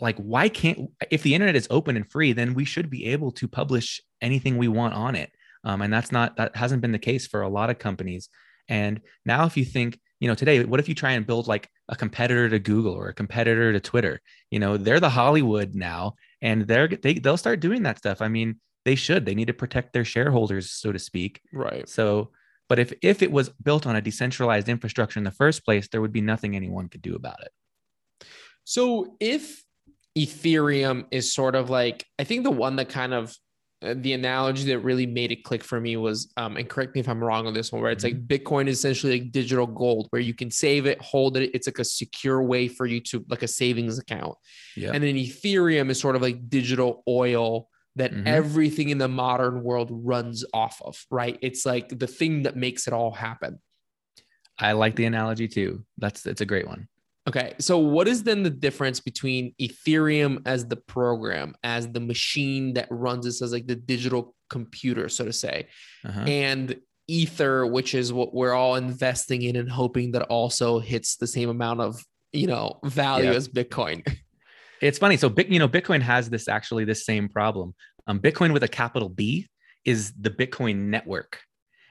like 0.00 0.16
why 0.16 0.48
can't 0.48 0.90
if 1.10 1.22
the 1.22 1.34
internet 1.34 1.56
is 1.56 1.68
open 1.70 1.96
and 1.96 2.10
free 2.10 2.32
then 2.32 2.54
we 2.54 2.64
should 2.64 2.90
be 2.90 3.06
able 3.06 3.32
to 3.32 3.48
publish 3.48 4.00
anything 4.20 4.56
we 4.56 4.68
want 4.68 4.94
on 4.94 5.14
it. 5.14 5.30
Um, 5.64 5.82
and 5.82 5.92
that's 5.92 6.10
not 6.10 6.36
that 6.36 6.56
hasn't 6.56 6.80
been 6.80 6.92
the 6.92 6.98
case 6.98 7.26
for 7.26 7.42
a 7.42 7.48
lot 7.48 7.70
of 7.70 7.78
companies. 7.78 8.28
And 8.68 9.00
now 9.24 9.46
if 9.46 9.56
you 9.56 9.64
think 9.64 9.98
you 10.20 10.28
know 10.28 10.34
today 10.34 10.64
what 10.64 10.80
if 10.80 10.88
you 10.88 10.94
try 10.94 11.12
and 11.12 11.26
build 11.26 11.48
like 11.48 11.68
a 11.88 11.96
competitor 11.96 12.48
to 12.48 12.58
google 12.58 12.92
or 12.92 13.08
a 13.08 13.14
competitor 13.14 13.72
to 13.72 13.80
twitter? 13.80 14.20
You 14.50 14.58
know 14.58 14.76
they're 14.76 15.00
the 15.00 15.10
hollywood 15.10 15.74
now 15.74 16.14
and 16.40 16.66
they're 16.66 16.88
they, 16.88 17.14
they'll 17.14 17.36
start 17.36 17.60
doing 17.60 17.82
that 17.82 17.98
stuff. 17.98 18.22
I 18.22 18.28
mean 18.28 18.60
they 18.84 18.94
should 18.94 19.26
they 19.26 19.34
need 19.34 19.46
to 19.46 19.54
protect 19.54 19.92
their 19.92 20.04
shareholders 20.04 20.70
so 20.70 20.92
to 20.92 20.98
speak 20.98 21.40
Right. 21.52 21.88
so 21.88 22.30
but 22.68 22.78
if 22.78 22.92
if 23.02 23.22
it 23.22 23.32
was 23.32 23.48
built 23.62 23.86
on 23.86 23.96
a 23.96 24.00
decentralized 24.00 24.68
infrastructure 24.68 25.18
in 25.20 25.24
the 25.24 25.30
first 25.30 25.64
place 25.64 25.88
there 25.88 26.00
would 26.00 26.12
be 26.12 26.20
nothing 26.20 26.54
anyone 26.56 26.88
could 26.88 27.02
do 27.02 27.14
about 27.14 27.40
it 27.42 27.52
So 28.64 29.16
if 29.20 29.62
Ethereum 30.18 31.06
is 31.10 31.32
sort 31.32 31.54
of 31.54 31.70
like, 31.70 32.04
I 32.18 32.24
think 32.24 32.44
the 32.44 32.50
one 32.50 32.76
that 32.76 32.88
kind 32.88 33.14
of 33.14 33.34
uh, 33.82 33.94
the 33.96 34.12
analogy 34.12 34.64
that 34.66 34.80
really 34.80 35.06
made 35.06 35.32
it 35.32 35.42
click 35.44 35.64
for 35.64 35.80
me 35.80 35.96
was, 35.96 36.30
um, 36.36 36.56
and 36.58 36.68
correct 36.68 36.94
me 36.94 37.00
if 37.00 37.08
I'm 37.08 37.22
wrong 37.24 37.46
on 37.46 37.54
this 37.54 37.72
one, 37.72 37.80
where 37.80 37.90
it's 37.90 38.04
like 38.04 38.26
Bitcoin 38.28 38.66
is 38.68 38.78
essentially 38.78 39.18
like 39.20 39.32
digital 39.32 39.66
gold, 39.66 40.08
where 40.10 40.20
you 40.20 40.34
can 40.34 40.50
save 40.50 40.84
it, 40.86 41.00
hold 41.00 41.36
it. 41.38 41.50
It's 41.54 41.66
like 41.66 41.78
a 41.78 41.84
secure 41.84 42.42
way 42.42 42.68
for 42.68 42.84
you 42.86 43.00
to 43.02 43.24
like 43.28 43.42
a 43.42 43.48
savings 43.48 43.98
account. 43.98 44.34
yeah 44.76 44.90
And 44.92 45.02
then 45.02 45.14
Ethereum 45.14 45.88
is 45.90 45.98
sort 45.98 46.14
of 46.16 46.22
like 46.22 46.50
digital 46.50 47.02
oil 47.08 47.68
that 47.96 48.12
Mhm. 48.12 48.26
everything 48.26 48.88
in 48.88 48.98
the 48.98 49.08
modern 49.08 49.62
world 49.62 49.88
runs 49.92 50.44
off 50.54 50.80
of, 50.84 51.04
right? 51.10 51.38
It's 51.42 51.66
like 51.66 51.98
the 51.98 52.06
thing 52.06 52.42
that 52.44 52.56
makes 52.56 52.86
it 52.86 52.92
all 52.92 53.12
happen. 53.12 53.58
I 54.58 54.72
like 54.72 54.96
the 54.96 55.06
analogy 55.06 55.48
too. 55.48 55.84
That's 55.98 56.26
it's 56.26 56.40
a 56.40 56.46
great 56.46 56.66
one. 56.68 56.88
Okay. 57.28 57.54
So 57.58 57.78
what 57.78 58.08
is 58.08 58.22
then 58.22 58.42
the 58.42 58.50
difference 58.50 59.00
between 59.00 59.54
Ethereum 59.60 60.42
as 60.46 60.66
the 60.66 60.76
program, 60.76 61.54
as 61.62 61.88
the 61.90 62.00
machine 62.00 62.74
that 62.74 62.88
runs 62.90 63.24
this 63.26 63.42
as 63.42 63.52
like 63.52 63.66
the 63.66 63.76
digital 63.76 64.34
computer, 64.48 65.08
so 65.08 65.24
to 65.24 65.32
say, 65.32 65.68
Uh-huh. 66.04 66.20
and 66.22 66.76
Ether, 67.08 67.66
which 67.66 67.94
is 67.94 68.12
what 68.12 68.32
we're 68.34 68.52
all 68.54 68.76
investing 68.76 69.42
in 69.42 69.56
and 69.56 69.70
hoping 69.70 70.12
that 70.12 70.22
also 70.22 70.78
hits 70.78 71.16
the 71.16 71.26
same 71.26 71.48
amount 71.48 71.80
of, 71.80 72.04
you 72.32 72.46
know, 72.46 72.78
value 72.84 73.30
Yeah. 73.30 73.36
as 73.36 73.48
Bitcoin. 73.48 74.02
It's 74.80 74.98
funny. 74.98 75.16
So, 75.16 75.32
you 75.48 75.58
know, 75.58 75.68
Bitcoin 75.68 76.00
has 76.00 76.30
this 76.30 76.48
actually 76.48 76.84
this 76.84 77.04
same 77.04 77.28
problem. 77.28 77.74
Um, 78.06 78.18
Bitcoin 78.18 78.52
with 78.52 78.62
a 78.62 78.68
capital 78.68 79.08
B 79.08 79.48
is 79.84 80.12
the 80.18 80.30
Bitcoin 80.30 80.76
network, 80.88 81.40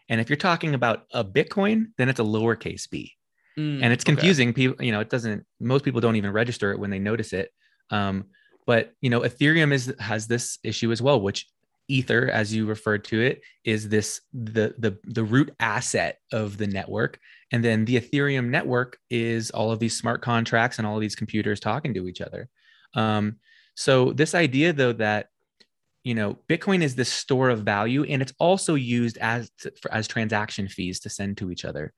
and 0.10 0.20
if 0.20 0.30
you're 0.30 0.38
talking 0.38 0.74
about 0.74 1.06
a 1.14 1.24
Bitcoin, 1.24 1.88
then 1.98 2.10
it's 2.10 2.20
a 2.20 2.24
lowercase 2.24 2.90
b, 2.90 3.16
and 3.84 3.94
it's 3.94 4.04
okay. 4.04 4.14
confusing. 4.14 4.54
People, 4.54 4.84
you 4.84 4.92
know, 4.92 5.00
it 5.00 5.10
doesn't. 5.10 5.46
Most 5.60 5.86
people 5.86 6.02
don't 6.02 6.16
even 6.16 6.32
register 6.32 6.72
it 6.72 6.80
when 6.80 6.90
they 6.90 7.00
notice 7.00 7.32
it. 7.34 7.52
Um, 7.92 8.26
but 8.66 8.94
you 9.02 9.10
know, 9.10 9.22
Ethereum 9.22 9.72
is 9.72 9.94
has 10.00 10.28
this 10.28 10.58
issue 10.64 10.92
as 10.92 11.02
well, 11.02 11.22
which 11.22 11.48
Ether, 11.88 12.30
as 12.32 12.54
you 12.54 12.66
referred 12.66 13.04
to 13.06 13.22
it, 13.22 13.42
is 13.64 13.90
this 13.90 14.22
the 14.34 14.76
the 14.78 14.98
the 15.04 15.24
root 15.24 15.54
asset 15.60 16.20
of 16.32 16.58
the 16.58 16.68
network, 16.68 17.20
and 17.52 17.64
then 17.64 17.86
the 17.86 18.00
Ethereum 18.00 18.50
network 18.50 18.98
is 19.10 19.50
all 19.52 19.72
of 19.72 19.80
these 19.80 19.98
smart 19.98 20.22
contracts 20.22 20.78
and 20.78 20.88
all 20.88 20.96
of 20.96 21.02
these 21.02 21.16
computers 21.16 21.60
talking 21.60 21.94
to 21.94 22.08
each 22.08 22.22
other. 22.22 22.50
Um, 22.94 23.38
so 23.76 24.12
this 24.12 24.36
idea, 24.36 24.74
though, 24.74 24.94
that 24.94 25.28
you 26.04 26.16
know 26.16 26.40
Bitcoin 26.48 26.82
is 26.82 26.96
this 26.96 27.12
store 27.12 27.50
of 27.50 27.64
value, 27.64 28.04
and 28.04 28.22
it's 28.22 28.34
also 28.40 28.76
used 28.76 29.18
as 29.18 29.52
for, 29.82 29.94
as 29.94 30.08
transaction 30.08 30.68
fees 30.68 31.00
to 31.02 31.10
send 31.10 31.38
to 31.38 31.52
each 31.52 31.66
other. 31.66 31.94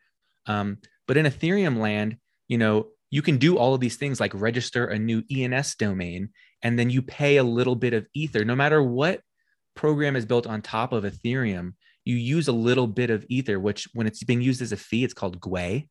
Um, 0.46 0.78
but 1.08 1.18
in 1.18 1.26
Ethereum 1.26 1.78
land, 1.78 2.18
you 2.48 2.58
know, 2.58 2.88
you 3.10 3.22
can 3.22 3.38
do 3.38 3.58
all 3.58 3.74
of 3.74 3.82
these 3.82 3.98
things 3.98 4.20
like 4.20 4.34
register 4.34 4.86
a 4.86 5.00
new 5.00 5.24
ENS 5.32 5.76
domain, 5.76 6.30
and 6.62 6.78
then 6.78 6.90
you 6.90 7.02
pay 7.02 7.38
a 7.38 7.44
little 7.44 7.76
bit 7.76 7.94
of 7.94 8.08
Ether, 8.14 8.46
no 8.46 8.56
matter 8.56 8.82
what 8.82 9.22
program 9.76 10.16
is 10.16 10.26
built 10.26 10.48
on 10.48 10.62
top 10.62 10.94
of 10.94 11.04
Ethereum. 11.04 11.74
you 12.06 12.16
use 12.16 12.48
a 12.48 12.52
little 12.52 12.88
bit 12.88 13.10
of 13.10 13.26
ether 13.30 13.60
which 13.60 13.88
when 13.94 14.08
it's 14.08 14.24
being 14.24 14.42
used 14.42 14.62
as 14.62 14.72
a 14.72 14.78
fee 14.78 15.04
it's 15.04 15.14
called 15.14 15.40
gwei 15.40 15.88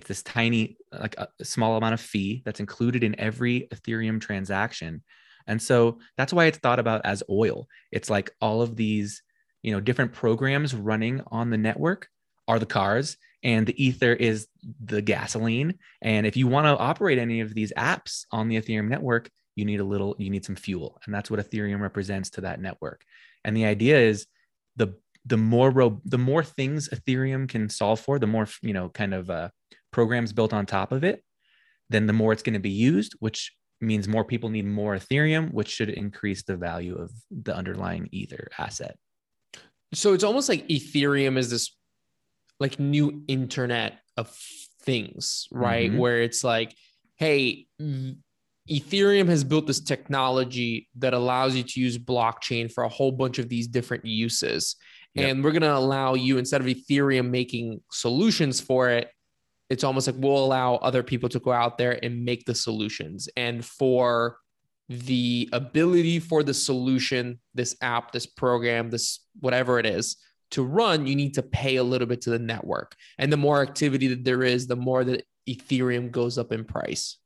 it's 0.00 0.08
this 0.08 0.22
tiny 0.22 0.76
like 0.92 1.14
a, 1.18 1.28
small 1.44 1.76
amount 1.76 1.94
of 1.94 2.00
fee 2.00 2.42
that's 2.44 2.60
included 2.60 3.04
in 3.04 3.18
every 3.20 3.68
ethereum 3.72 4.20
transaction. 4.20 5.02
And 5.46 5.60
so 5.60 5.98
that's 6.16 6.32
why 6.32 6.46
it's 6.46 6.58
thought 6.58 6.78
about 6.78 7.02
as 7.04 7.22
oil. 7.28 7.68
It's 7.92 8.08
like 8.10 8.30
all 8.40 8.62
of 8.62 8.76
these 8.76 9.22
you 9.62 9.72
know 9.72 9.80
different 9.80 10.12
programs 10.12 10.74
running 10.74 11.20
on 11.26 11.50
the 11.50 11.58
network 11.58 12.08
are 12.48 12.58
the 12.58 12.66
cars 12.66 13.18
and 13.42 13.66
the 13.66 13.84
ether 13.84 14.12
is 14.12 14.48
the 14.84 15.02
gasoline. 15.02 15.78
And 16.00 16.26
if 16.26 16.36
you 16.36 16.46
want 16.46 16.66
to 16.66 16.82
operate 16.82 17.18
any 17.18 17.40
of 17.40 17.54
these 17.54 17.72
apps 17.76 18.24
on 18.32 18.48
the 18.48 18.56
ethereum 18.56 18.88
network 18.88 19.30
you 19.56 19.64
need 19.66 19.80
a 19.80 19.84
little 19.84 20.16
you 20.18 20.30
need 20.30 20.44
some 20.44 20.56
fuel. 20.56 20.98
And 21.04 21.14
that's 21.14 21.30
what 21.30 21.40
ethereum 21.40 21.80
represents 21.80 22.30
to 22.30 22.42
that 22.42 22.60
network. 22.60 23.04
And 23.44 23.56
the 23.56 23.66
idea 23.66 23.98
is 23.98 24.26
the 24.76 24.94
the 25.26 25.36
more 25.36 25.70
ro- 25.70 26.00
the 26.04 26.18
more 26.18 26.42
things 26.42 26.88
ethereum 26.88 27.48
can 27.48 27.68
solve 27.68 28.00
for 28.00 28.18
the 28.18 28.26
more 28.26 28.48
you 28.62 28.72
know 28.72 28.88
kind 28.88 29.12
of 29.12 29.28
uh, 29.28 29.50
programs 29.90 30.32
built 30.32 30.52
on 30.52 30.66
top 30.66 30.92
of 30.92 31.04
it 31.04 31.22
then 31.88 32.06
the 32.06 32.12
more 32.12 32.32
it's 32.32 32.42
going 32.42 32.54
to 32.54 32.60
be 32.60 32.70
used 32.70 33.14
which 33.20 33.52
means 33.80 34.06
more 34.06 34.24
people 34.24 34.50
need 34.50 34.66
more 34.66 34.94
ethereum 34.96 35.52
which 35.52 35.68
should 35.68 35.88
increase 35.88 36.42
the 36.42 36.56
value 36.56 36.96
of 36.96 37.10
the 37.30 37.54
underlying 37.54 38.08
ether 38.12 38.48
asset 38.58 38.96
So 39.92 40.12
it's 40.12 40.22
almost 40.24 40.48
like 40.48 40.68
Ethereum 40.68 41.36
is 41.36 41.50
this 41.50 41.76
like 42.60 42.78
new 42.78 43.24
internet 43.26 43.98
of 44.16 44.32
things, 44.82 45.48
right? 45.50 45.90
Mhm. 45.90 45.98
Where 45.98 46.22
it's 46.22 46.44
like, 46.44 46.74
hey, 47.16 47.66
Ethereum 48.70 49.28
has 49.28 49.42
built 49.42 49.66
this 49.66 49.80
technology 49.80 50.88
that 50.98 51.12
allows 51.12 51.56
you 51.56 51.64
to 51.64 51.80
use 51.80 51.98
blockchain 51.98 52.70
for 52.70 52.84
a 52.84 52.88
whole 52.88 53.10
bunch 53.10 53.38
of 53.38 53.48
these 53.48 53.66
different 53.66 54.04
uses. 54.04 54.76
Yep. 55.14 55.28
And 55.28 55.42
we're 55.42 55.50
going 55.50 55.62
to 55.62 55.74
allow 55.74 56.14
you, 56.14 56.38
instead 56.38 56.60
of 56.60 56.68
Ethereum 56.68 57.30
making 57.30 57.80
solutions 57.90 58.60
for 58.60 58.90
it, 58.90 59.08
it's 59.70 59.84
almost 59.84 60.08
like 60.08 60.16
we'll 60.18 60.44
allow 60.44 60.74
other 60.76 61.02
people 61.02 61.28
to 61.30 61.38
go 61.38 61.52
out 61.52 61.78
there 61.78 61.98
and 62.04 62.24
make 62.24 62.44
the 62.44 62.54
solutions. 62.54 63.28
And 63.36 63.64
for 63.64 64.36
the 64.88 65.48
ability 65.52 66.18
for 66.18 66.42
the 66.42 66.52
solution, 66.52 67.38
this 67.54 67.76
app, 67.80 68.10
this 68.10 68.26
program, 68.26 68.90
this 68.90 69.20
whatever 69.38 69.78
it 69.78 69.86
is 69.86 70.16
to 70.50 70.64
run, 70.64 71.06
you 71.06 71.14
need 71.14 71.34
to 71.34 71.42
pay 71.42 71.76
a 71.76 71.84
little 71.84 72.08
bit 72.08 72.20
to 72.22 72.30
the 72.30 72.38
network. 72.38 72.96
And 73.18 73.32
the 73.32 73.36
more 73.36 73.62
activity 73.62 74.08
that 74.08 74.24
there 74.24 74.42
is, 74.42 74.66
the 74.66 74.74
more 74.74 75.04
that 75.04 75.24
Ethereum 75.48 76.10
goes 76.10 76.38
up 76.38 76.50
in 76.52 76.64
price. 76.64 77.18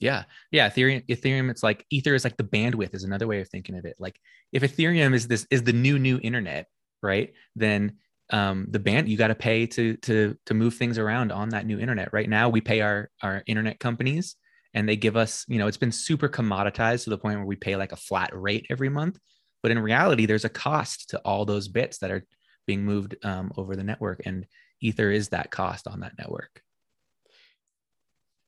Yeah. 0.00 0.24
Yeah. 0.50 0.68
Ethereum, 0.68 1.06
Ethereum, 1.06 1.50
it's 1.50 1.62
like 1.62 1.86
Ether 1.90 2.16
is 2.16 2.24
like 2.24 2.36
the 2.36 2.42
bandwidth 2.42 2.94
is 2.94 3.04
another 3.04 3.28
way 3.28 3.40
of 3.40 3.48
thinking 3.48 3.78
of 3.78 3.84
it. 3.84 3.94
Like 4.00 4.18
if 4.52 4.62
Ethereum 4.62 5.14
is 5.14 5.28
this 5.28 5.46
is 5.52 5.62
the 5.62 5.72
new 5.72 6.00
new 6.00 6.18
internet, 6.20 6.66
right? 7.00 7.32
Then 7.54 7.98
um 8.30 8.66
the 8.70 8.78
band 8.78 9.08
you 9.08 9.16
got 9.16 9.28
to 9.28 9.34
pay 9.34 9.66
to 9.66 9.96
to 9.98 10.36
to 10.46 10.54
move 10.54 10.74
things 10.74 10.98
around 10.98 11.30
on 11.30 11.50
that 11.50 11.66
new 11.66 11.78
internet. 11.78 12.12
Right 12.12 12.28
now 12.28 12.48
we 12.48 12.60
pay 12.60 12.80
our 12.80 13.10
our 13.22 13.42
internet 13.46 13.78
companies 13.78 14.36
and 14.74 14.88
they 14.88 14.96
give 14.96 15.16
us, 15.16 15.44
you 15.48 15.58
know, 15.58 15.68
it's 15.68 15.76
been 15.76 15.92
super 15.92 16.28
commoditized 16.28 17.04
to 17.04 17.10
the 17.10 17.18
point 17.18 17.38
where 17.38 17.46
we 17.46 17.56
pay 17.56 17.76
like 17.76 17.92
a 17.92 17.96
flat 17.96 18.30
rate 18.34 18.66
every 18.68 18.88
month. 18.88 19.18
But 19.62 19.70
in 19.70 19.78
reality, 19.78 20.26
there's 20.26 20.44
a 20.44 20.50
cost 20.50 21.10
to 21.10 21.18
all 21.20 21.44
those 21.44 21.68
bits 21.68 21.98
that 21.98 22.10
are 22.10 22.26
being 22.66 22.84
moved 22.84 23.14
um, 23.24 23.52
over 23.56 23.76
the 23.76 23.84
network. 23.84 24.22
And 24.26 24.46
Ether 24.80 25.10
is 25.10 25.28
that 25.28 25.50
cost 25.50 25.86
on 25.86 26.00
that 26.00 26.18
network. 26.18 26.60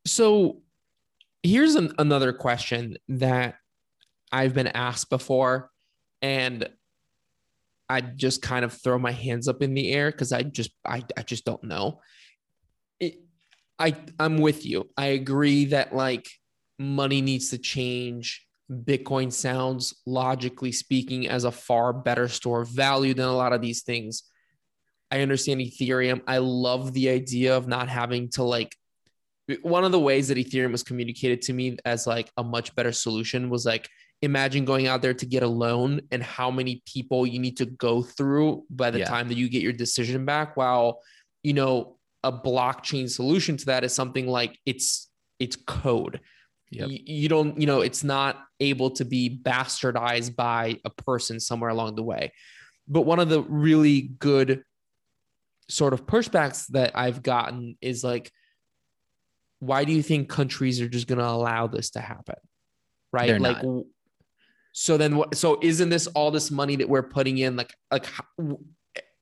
So 0.05 0.63
here's 1.43 1.77
an, 1.77 1.95
another 1.99 2.33
question 2.33 2.97
that 3.09 3.55
I've 4.33 4.53
been 4.53 4.69
asked 4.69 5.09
before, 5.09 5.71
and 6.21 6.69
I 7.89 8.01
just 8.01 8.43
kind 8.43 8.65
of 8.65 8.73
throw 8.73 8.99
my 8.99 9.13
hands 9.13 9.49
up 9.49 9.63
in 9.63 9.75
the 9.75 9.93
air 9.93 10.11
because 10.11 10.33
I 10.33 10.43
just 10.43 10.71
I, 10.85 11.03
I 11.17 11.23
just 11.23 11.45
don't 11.45 11.63
know. 11.65 12.01
It, 13.01 13.21
I 13.79 13.97
I'm 14.19 14.39
with 14.39 14.67
you. 14.67 14.89
I 14.97 15.07
agree 15.07 15.67
that 15.67 15.95
like 15.95 16.29
money 16.79 17.21
needs 17.21 17.51
to 17.51 17.59
change. 17.59 18.47
Bitcoin 18.71 19.33
sounds 19.33 19.95
logically 20.07 20.73
speaking 20.73 21.29
as 21.29 21.45
a 21.45 21.53
far 21.53 21.93
better 21.93 22.27
store 22.27 22.63
of 22.63 22.69
value 22.69 23.15
than 23.15 23.27
a 23.27 23.37
lot 23.37 23.53
of 23.53 23.61
these 23.61 23.83
things. 23.83 24.25
I 25.11 25.21
understand 25.21 25.61
Ethereum. 25.61 26.23
I 26.27 26.39
love 26.39 26.93
the 26.93 27.11
idea 27.11 27.57
of 27.57 27.69
not 27.69 27.89
having 27.89 28.29
to 28.31 28.43
like 28.43 28.75
one 29.63 29.85
of 29.85 29.93
the 29.93 30.01
ways 30.01 30.29
that 30.29 30.39
Ethereum 30.39 30.73
was 30.73 30.83
communicated 30.83 31.43
to 31.43 31.53
me 31.53 31.77
as 31.85 32.07
like 32.07 32.29
a 32.37 32.43
much 32.43 32.75
better 32.75 32.91
solution 32.91 33.49
was 33.49 33.65
like 33.65 33.89
imagine 34.23 34.65
going 34.65 34.87
out 34.87 35.03
there 35.03 35.15
to 35.15 35.27
get 35.27 35.43
a 35.43 35.49
loan 35.49 36.01
and 36.11 36.23
how 36.23 36.51
many 36.51 36.83
people 36.87 37.27
you 37.27 37.39
need 37.39 37.57
to 37.59 37.67
go 37.67 38.03
through 38.03 38.65
by 38.71 38.91
the 38.91 39.01
Yeah. 39.01 39.05
time 39.09 39.29
that 39.29 39.37
you 39.37 39.49
get 39.49 39.63
your 39.63 39.73
decision 39.73 40.25
back 40.25 40.57
while 40.57 41.01
you 41.43 41.53
know 41.53 41.99
a 42.25 42.33
blockchain 42.33 43.09
solution 43.09 43.57
to 43.59 43.67
that 43.67 43.85
is 43.85 43.95
something 43.95 44.27
like 44.27 44.59
it's 44.67 45.11
it's 45.39 45.57
code 45.57 46.21
Yep. 46.73 46.89
you, 46.89 46.99
you 47.05 47.29
don't 47.29 47.61
you 47.61 47.67
know 47.67 47.81
it's 47.83 48.03
not 48.03 48.43
able 48.59 48.91
to 48.93 49.05
be 49.05 49.39
bastardized 49.41 50.35
by 50.35 50.81
a 50.85 50.91
person 50.91 51.39
somewhere 51.39 51.71
along 51.71 51.95
the 51.95 52.03
way 52.03 52.33
but 52.89 53.03
one 53.03 53.21
of 53.21 53.29
the 53.29 53.43
really 53.43 54.01
good 54.01 54.65
sort 55.69 55.93
of 55.93 56.07
pushbacks 56.07 56.67
that 56.69 56.91
i've 56.97 57.23
gotten 57.23 57.77
is 57.81 58.03
like 58.03 58.33
why 59.61 59.85
do 59.85 59.93
you 59.93 60.03
think 60.03 60.29
countries 60.29 60.81
are 60.81 60.89
just 60.89 61.07
going 61.07 61.19
to 61.19 61.27
allow 61.29 61.67
this 61.69 61.91
to 61.91 62.01
happen 62.01 62.37
right 63.13 63.29
They're 63.29 63.39
like 63.39 63.63
not. 63.63 63.85
So 64.79 64.99
then 64.99 65.23
so 65.33 65.59
isn't 65.63 65.89
this 65.89 66.07
all 66.09 66.31
this 66.31 66.51
money 66.51 66.77
that 66.77 66.87
we're 66.87 67.03
putting 67.03 67.39
in 67.39 67.57
like 67.57 67.73
like 67.91 68.07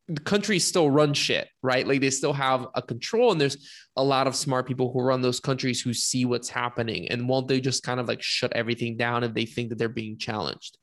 the 0.08 0.20
countries 0.24 0.66
still 0.66 0.90
run 0.90 1.14
shit 1.14 1.48
right? 1.62 1.86
Like 1.86 2.00
they 2.00 2.10
still 2.10 2.32
have 2.32 2.66
a 2.74 2.82
control 2.82 3.30
and 3.30 3.40
there's 3.40 3.56
a 3.96 4.02
lot 4.02 4.26
of 4.26 4.34
smart 4.34 4.66
people 4.66 4.92
who 4.92 5.00
run 5.00 5.22
those 5.22 5.38
countries 5.38 5.80
who 5.80 5.94
see 5.94 6.24
what's 6.24 6.48
happening. 6.48 7.08
And 7.08 7.28
won't 7.28 7.46
they 7.46 7.60
just 7.60 7.84
kind 7.84 8.00
of 8.00 8.08
like 8.08 8.20
shut 8.20 8.52
everything 8.52 8.96
down 8.96 9.22
if 9.22 9.32
they 9.32 9.46
think 9.46 9.68
that 9.68 9.78
they're 9.78 9.88
being 9.88 10.18
challenged? 10.18 10.76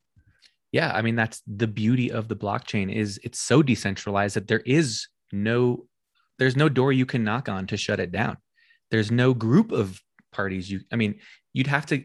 Yeah 0.71 0.93
i 0.95 1.01
mean 1.01 1.17
that's 1.17 1.41
the 1.45 1.67
beauty 1.67 2.09
of 2.09 2.29
the 2.29 2.37
blockchain 2.37 2.89
is 2.95 3.19
it's 3.25 3.39
so 3.39 3.61
decentralized 3.61 4.37
that 4.37 4.47
there 4.47 4.63
is 4.65 5.05
no 5.33 5.85
there's 6.39 6.55
no 6.55 6.69
door 6.69 6.93
you 6.93 7.05
can 7.05 7.25
knock 7.25 7.49
on 7.49 7.67
to 7.67 7.75
shut 7.75 7.99
it 7.99 8.13
down. 8.13 8.37
There's 8.89 9.11
no 9.11 9.33
group 9.33 9.73
of 9.73 9.99
parties 10.31 10.71
you 10.71 10.79
i 10.93 10.95
mean 10.95 11.19
you'd 11.51 11.67
have 11.67 11.85
to 11.87 12.01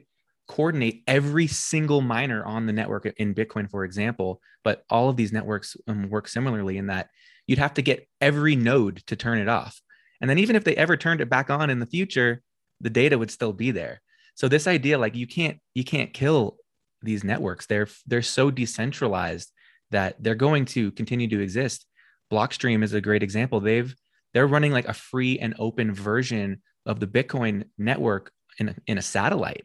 coordinate 0.49 1.03
every 1.07 1.47
single 1.47 2.01
miner 2.01 2.45
on 2.45 2.67
the 2.67 2.73
network 2.73 3.07
in 3.17 3.35
bitcoin 3.35 3.69
for 3.69 3.85
example 3.85 4.41
but 4.67 4.85
all 4.91 5.09
of 5.09 5.17
these 5.17 5.33
networks 5.33 5.77
um, 5.87 6.09
work 6.09 6.27
similarly 6.27 6.77
in 6.77 6.87
that 6.87 7.09
you'd 7.47 7.59
have 7.59 7.75
to 7.75 7.83
get 7.83 8.09
every 8.21 8.57
node 8.57 9.03
to 9.07 9.17
turn 9.17 9.39
it 9.39 9.49
off. 9.49 9.81
And 10.21 10.29
then 10.29 10.39
even 10.39 10.57
if 10.57 10.65
they 10.65 10.77
ever 10.77 10.97
turned 10.97 11.21
it 11.21 11.31
back 11.31 11.51
on 11.51 11.71
in 11.71 11.79
the 11.79 11.87
future 11.87 12.43
the 12.81 12.91
data 12.91 13.17
would 13.17 13.31
still 13.31 13.53
be 13.53 13.71
there. 13.71 14.03
So 14.35 14.49
this 14.49 14.67
idea 14.67 14.99
like 14.99 15.15
you 15.15 15.27
can't 15.27 15.59
you 15.75 15.85
can't 15.85 16.13
kill 16.13 16.57
these 17.03 17.25
networks. 17.25 17.67
They're 17.67 17.89
they're 18.07 18.23
so 18.23 18.51
decentralized 18.51 19.51
that 19.93 20.23
they're 20.23 20.35
going 20.35 20.65
to 20.67 20.91
continue 20.93 21.29
to 21.29 21.41
exist. 21.41 21.87
Blockstream 22.31 22.83
is 22.83 22.93
a 22.93 23.01
great 23.01 23.23
example. 23.23 23.61
They've 23.61 23.95
they're 24.35 24.47
running 24.47 24.73
like 24.73 24.89
a 24.89 24.93
free 24.93 25.39
and 25.39 25.55
open 25.59 25.95
version 25.95 26.61
of 26.85 27.01
the 27.01 27.07
bitcoin 27.07 27.65
network 27.79 28.31
in 28.59 28.71
a, 28.71 28.75
in 28.87 28.99
a 28.99 29.03
satellite 29.03 29.65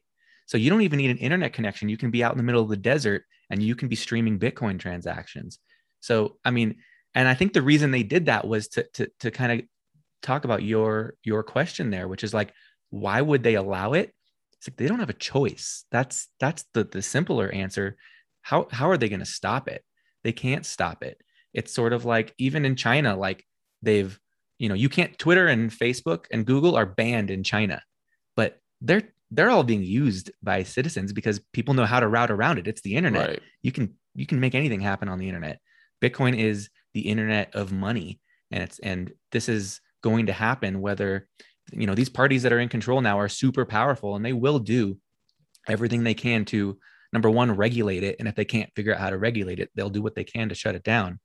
so 0.52 0.58
you 0.58 0.70
don't 0.70 0.82
even 0.82 0.98
need 0.98 1.12
an 1.12 1.18
internet 1.18 1.54
connection 1.54 1.90
you 1.90 1.98
can 1.98 2.12
be 2.12 2.24
out 2.24 2.34
in 2.34 2.38
the 2.38 2.44
middle 2.44 2.62
of 2.62 2.70
the 2.70 2.78
desert 2.78 3.24
and 3.50 3.64
you 3.64 3.76
can 3.76 3.88
be 3.88 3.96
streaming 3.96 4.38
bitcoin 4.38 4.78
transactions 4.78 5.60
so 6.00 6.38
i 6.44 6.52
mean 6.52 6.76
and 7.16 7.28
i 7.28 7.34
think 7.34 7.54
the 7.54 7.62
reason 7.62 7.92
they 7.92 8.04
did 8.04 8.26
that 8.26 8.48
was 8.48 8.68
to 8.68 8.86
to, 8.94 9.10
to 9.20 9.32
kind 9.32 9.52
of 9.52 9.66
talk 10.22 10.44
about 10.46 10.64
your 10.64 11.16
your 11.24 11.44
question 11.44 11.90
there 11.90 12.08
which 12.08 12.24
is 12.24 12.34
like 12.34 12.54
why 12.90 13.22
would 13.22 13.44
they 13.44 13.56
allow 13.56 13.94
it 13.94 14.14
it's 14.62 14.68
like 14.68 14.78
they 14.78 14.86
don't 14.86 15.00
have 15.00 15.10
a 15.10 15.14
choice. 15.14 15.86
That's 15.90 16.30
that's 16.40 16.66
the 16.76 16.84
the 16.84 17.02
simpler 17.02 17.50
answer. 17.50 17.98
How 18.44 18.68
how 18.72 18.92
are 18.92 18.98
they 18.98 19.10
going 19.10 19.20
to 19.22 19.26
stop 19.26 19.68
it? 19.68 19.84
They 20.24 20.34
can't 20.34 20.68
stop 20.68 21.04
it. 21.04 21.20
It's 21.52 21.74
sort 21.74 21.94
of 21.94 22.06
like 22.06 22.36
even 22.38 22.64
in 22.64 22.76
China, 22.76 23.16
like 23.16 23.44
they've 23.82 24.20
you 24.60 24.70
know 24.70 24.76
you 24.76 24.88
can't 24.88 25.18
Twitter 25.18 25.48
and 25.48 25.72
Facebook 25.72 26.26
and 26.32 26.46
Google 26.46 26.76
are 26.76 26.86
banned 26.86 27.32
in 27.32 27.44
China, 27.44 27.82
but 28.36 28.60
they're 28.82 29.10
they're 29.32 29.50
all 29.50 29.64
being 29.64 29.84
used 29.84 30.30
by 30.44 30.64
citizens 30.64 31.14
because 31.14 31.40
people 31.54 31.74
know 31.74 31.86
how 31.86 32.00
to 32.00 32.08
route 32.08 32.32
around 32.32 32.60
it. 32.60 32.68
It's 32.68 32.82
the 32.82 32.96
internet. 32.96 33.30
right 33.30 33.40
You 33.62 33.72
can 33.72 33.96
you 34.14 34.26
can 34.26 34.40
make 34.40 34.56
anything 34.56 34.82
happen 34.82 35.08
on 35.08 35.20
the 35.20 35.28
internet. 35.28 35.60
Bitcoin 36.02 36.38
is 36.38 36.70
the 36.94 37.02
internet 37.02 37.56
of 37.56 37.72
money, 37.72 38.20
and 38.52 38.64
it's 38.64 38.80
and 38.80 39.12
this 39.32 39.48
is 39.48 39.80
going 40.04 40.26
to 40.26 40.34
happen 40.34 40.82
whether 40.82 41.28
you 41.72 41.88
know 41.88 41.96
these 41.96 42.10
parties 42.10 42.44
that 42.44 42.52
are 42.52 42.60
in 42.60 42.70
control 42.70 43.02
now 43.02 43.20
are 43.20 43.30
super 43.30 43.66
powerful 43.66 44.16
and 44.16 44.26
they 44.26 44.34
will 44.34 44.60
do 44.60 44.98
everything 45.68 46.04
they 46.04 46.14
can 46.14 46.44
to 46.44 46.78
number 47.14 47.30
one 47.30 47.52
regulate 47.52 48.04
it 48.04 48.16
and 48.20 48.28
if 48.28 48.36
they 48.36 48.46
can't 48.46 48.72
figure 48.76 48.94
out 48.94 49.00
how 49.00 49.10
to 49.10 49.18
regulate 49.18 49.60
it 49.60 49.70
they'll 49.76 49.90
do 49.90 50.02
what 50.02 50.16
they 50.16 50.24
can 50.24 50.50
to 50.50 50.56
shut 50.56 50.76
it 50.76 50.84
down 50.84 51.20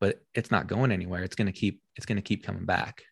but 0.00 0.20
it's 0.34 0.50
not 0.50 0.68
going 0.68 0.92
anywhere 0.92 1.22
it's 1.22 1.36
going 1.36 1.46
to 1.46 1.52
keep 1.52 1.80
it's 1.96 2.06
going 2.06 2.16
to 2.16 2.22
keep 2.22 2.44
coming 2.44 2.64
back 2.64 3.02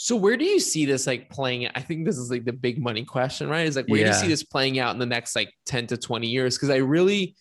So 0.00 0.14
where 0.14 0.36
do 0.36 0.44
you 0.44 0.60
see 0.60 0.86
this 0.86 1.08
like 1.08 1.28
playing? 1.28 1.68
I 1.74 1.80
think 1.80 2.06
this 2.06 2.18
is 2.18 2.30
like 2.30 2.44
the 2.44 2.52
big 2.52 2.80
money 2.80 3.04
question, 3.04 3.48
right? 3.48 3.66
Is 3.66 3.74
like 3.74 3.88
where 3.88 3.98
do 3.98 4.06
you 4.06 4.14
see 4.14 4.28
this 4.28 4.44
playing 4.44 4.78
out 4.78 4.92
in 4.92 5.00
the 5.00 5.06
next 5.06 5.34
like 5.34 5.52
10 5.66 5.88
to 5.88 5.96
20 5.96 6.28
years? 6.28 6.56
Because 6.56 6.70
I 6.70 6.76
really 6.76 7.34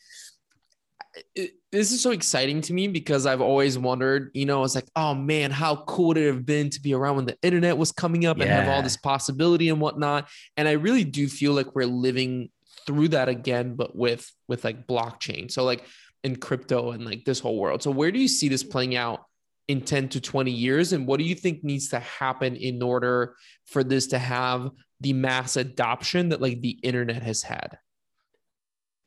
it, 1.36 1.52
this 1.72 1.92
is 1.92 2.02
so 2.02 2.10
exciting 2.10 2.62
to 2.62 2.74
me 2.74 2.88
because 2.88 3.28
I've 3.28 3.42
always 3.42 3.78
wondered, 3.78 4.32
you 4.34 4.48
know, 4.48 4.64
it's 4.64 4.74
like, 4.74 4.90
oh 4.96 5.14
man, 5.14 5.52
how 5.52 5.84
cool 5.84 6.08
would 6.08 6.18
it 6.18 6.26
have 6.26 6.48
been 6.48 6.72
to 6.72 6.82
be 6.82 6.96
around 6.96 7.18
when 7.18 7.26
the 7.26 7.38
internet 7.44 7.78
was 7.78 7.92
coming 7.92 8.26
up 8.26 8.40
and 8.40 8.50
have 8.50 8.70
all 8.70 8.82
this 8.82 8.98
possibility 8.98 9.70
and 9.70 9.80
whatnot. 9.80 10.28
And 10.56 10.68
I 10.68 10.72
really 10.72 11.04
do 11.04 11.28
feel 11.28 11.54
like 11.54 11.76
we're 11.76 11.86
living 11.86 12.50
through 12.88 13.10
that 13.10 13.30
again, 13.30 13.76
but 13.76 13.96
with 13.96 14.28
with 14.48 14.64
like 14.64 14.88
blockchain. 14.88 15.52
So 15.52 15.64
like 15.64 15.86
in 16.24 16.38
crypto 16.38 16.90
and 16.90 17.06
like 17.06 17.24
this 17.24 17.40
whole 17.40 17.60
world. 17.60 17.84
So 17.84 17.92
where 17.92 18.12
do 18.12 18.18
you 18.18 18.28
see 18.28 18.50
this 18.50 18.64
playing 18.64 18.96
out 18.96 19.26
in 19.68 19.82
10 19.82 20.10
to 20.10 20.22
20 20.22 20.52
years? 20.52 20.94
And 20.94 21.08
what 21.08 21.20
do 21.20 21.26
you 21.26 21.36
think 21.36 21.64
needs 21.64 21.90
to 21.90 22.00
happen 22.00 22.56
in 22.56 22.82
order 22.82 23.36
for 23.66 23.84
this 23.84 24.08
to 24.08 24.20
have 24.20 24.70
the 25.02 25.14
mass 25.14 25.58
adoption 25.58 26.30
that 26.30 26.42
like 26.42 26.62
the 26.62 26.80
internet 26.84 27.22
has 27.24 27.44
had? 27.44 27.78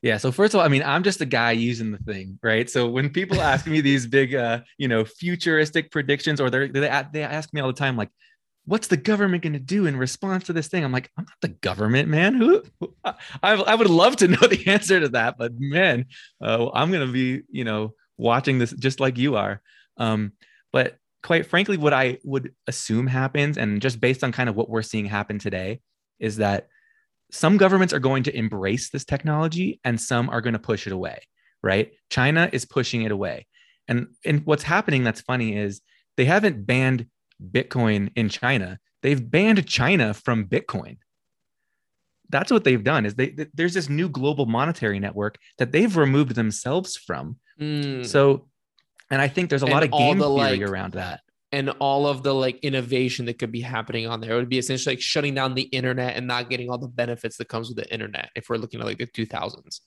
Yeah. 0.01 0.17
So 0.17 0.31
first 0.31 0.53
of 0.53 0.59
all, 0.59 0.65
I 0.65 0.69
mean, 0.69 0.81
I'm 0.83 1.03
just 1.03 1.21
a 1.21 1.25
guy 1.25 1.51
using 1.51 1.91
the 1.91 1.99
thing, 1.99 2.39
right? 2.41 2.69
So 2.69 2.89
when 2.89 3.09
people 3.09 3.39
ask 3.41 3.67
me 3.67 3.81
these 3.81 4.07
big, 4.07 4.33
uh, 4.33 4.61
you 4.77 4.87
know, 4.87 5.05
futuristic 5.05 5.91
predictions, 5.91 6.41
or 6.41 6.49
they're, 6.49 6.67
they 6.67 6.87
ask 6.89 7.53
me 7.53 7.61
all 7.61 7.67
the 7.67 7.73
time, 7.73 7.97
like, 7.97 8.09
"What's 8.65 8.87
the 8.87 8.97
government 8.97 9.43
going 9.43 9.53
to 9.53 9.59
do 9.59 9.85
in 9.85 9.95
response 9.95 10.45
to 10.45 10.53
this 10.53 10.69
thing?" 10.69 10.83
I'm 10.83 10.91
like, 10.91 11.11
"I'm 11.17 11.25
not 11.25 11.37
the 11.41 11.49
government, 11.49 12.09
man. 12.09 12.33
Who? 12.33 12.63
who- 12.79 12.95
I, 13.03 13.15
I 13.43 13.75
would 13.75 13.89
love 13.91 14.15
to 14.17 14.27
know 14.27 14.37
the 14.47 14.63
answer 14.67 14.99
to 14.99 15.09
that, 15.09 15.37
but 15.37 15.53
man, 15.59 16.05
uh, 16.43 16.69
I'm 16.73 16.91
going 16.91 17.05
to 17.05 17.13
be, 17.13 17.43
you 17.51 17.63
know, 17.63 17.93
watching 18.17 18.57
this 18.57 18.71
just 18.71 18.99
like 18.99 19.19
you 19.19 19.35
are." 19.35 19.61
Um, 19.97 20.31
but 20.71 20.97
quite 21.23 21.45
frankly, 21.45 21.77
what 21.77 21.93
I 21.93 22.17
would 22.23 22.53
assume 22.67 23.07
happens, 23.07 23.57
and 23.57 23.81
just 23.81 23.99
based 23.99 24.23
on 24.23 24.31
kind 24.31 24.49
of 24.49 24.55
what 24.55 24.69
we're 24.69 24.81
seeing 24.81 25.05
happen 25.05 25.39
today, 25.39 25.81
is 26.19 26.37
that 26.37 26.67
some 27.31 27.57
governments 27.57 27.93
are 27.93 27.99
going 27.99 28.23
to 28.23 28.35
embrace 28.35 28.89
this 28.89 29.05
technology 29.05 29.79
and 29.83 29.99
some 29.99 30.29
are 30.29 30.41
going 30.41 30.53
to 30.53 30.59
push 30.59 30.85
it 30.85 30.93
away 30.93 31.19
right? 31.63 31.91
China 32.09 32.49
is 32.51 32.65
pushing 32.65 33.03
it 33.03 33.11
away. 33.11 33.47
And 33.87 34.07
and 34.25 34.45
what's 34.45 34.63
happening 34.63 35.03
that's 35.03 35.21
funny 35.21 35.55
is 35.55 35.81
they 36.17 36.25
haven't 36.25 36.65
banned 36.65 37.07
bitcoin 37.51 38.11
in 38.15 38.29
china. 38.29 38.79
They've 39.01 39.31
banned 39.31 39.65
china 39.67 40.13
from 40.13 40.45
bitcoin. 40.45 40.97
That's 42.29 42.51
what 42.51 42.63
they've 42.63 42.83
done 42.83 43.05
is 43.05 43.15
they 43.15 43.27
th- 43.27 43.49
there's 43.53 43.73
this 43.73 43.89
new 43.89 44.07
global 44.07 44.45
monetary 44.45 44.99
network 44.99 45.37
that 45.57 45.71
they've 45.71 45.95
removed 45.95 46.35
themselves 46.35 46.95
from. 46.95 47.37
Mm. 47.59 48.05
so 48.05 48.47
and 49.11 49.21
i 49.21 49.27
think 49.27 49.49
there's 49.49 49.61
a 49.61 49.67
lot 49.67 49.83
of 49.83 49.91
game 49.91 50.17
the, 50.17 50.27
theory 50.27 50.59
like, 50.59 50.61
around 50.61 50.93
that. 50.93 51.21
and 51.51 51.69
all 51.79 52.07
of 52.07 52.23
the 52.23 52.33
like 52.33 52.57
innovation 52.59 53.25
that 53.25 53.37
could 53.37 53.51
be 53.51 53.61
happening 53.61 54.07
on 54.07 54.21
there. 54.21 54.33
It 54.33 54.37
would 54.37 54.49
be 54.49 54.57
essentially 54.57 54.95
like 54.95 55.01
shutting 55.01 55.35
down 55.35 55.53
the 55.53 55.63
internet 55.63 56.15
and 56.15 56.25
not 56.25 56.49
getting 56.49 56.69
all 56.69 56.77
the 56.77 56.87
benefits 56.87 57.37
that 57.37 57.49
comes 57.49 57.67
with 57.67 57.77
the 57.77 57.91
internet 57.93 58.29
if 58.35 58.49
we're 58.49 58.57
looking 58.57 58.79
at 58.79 58.85
like 58.85 58.97
the 58.97 59.05
2000s. 59.05 59.81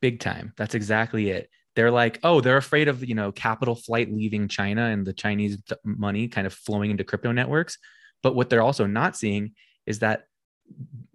big 0.00 0.18
time. 0.18 0.52
That's 0.56 0.74
exactly 0.74 1.30
it. 1.30 1.50
They're 1.76 1.90
like 1.90 2.18
oh 2.24 2.40
they're 2.40 2.56
afraid 2.56 2.88
of 2.88 3.04
you 3.04 3.14
know 3.14 3.32
capital 3.32 3.74
flight 3.74 4.12
leaving 4.12 4.48
china 4.48 4.86
and 4.86 5.06
the 5.06 5.12
chinese 5.12 5.62
money 5.84 6.26
kind 6.26 6.46
of 6.46 6.52
flowing 6.52 6.90
into 6.90 7.04
crypto 7.04 7.32
networks. 7.32 7.78
But 8.22 8.34
what 8.34 8.50
they're 8.50 8.62
also 8.62 8.86
not 8.86 9.16
seeing 9.16 9.52
is 9.86 10.00
that 10.00 10.24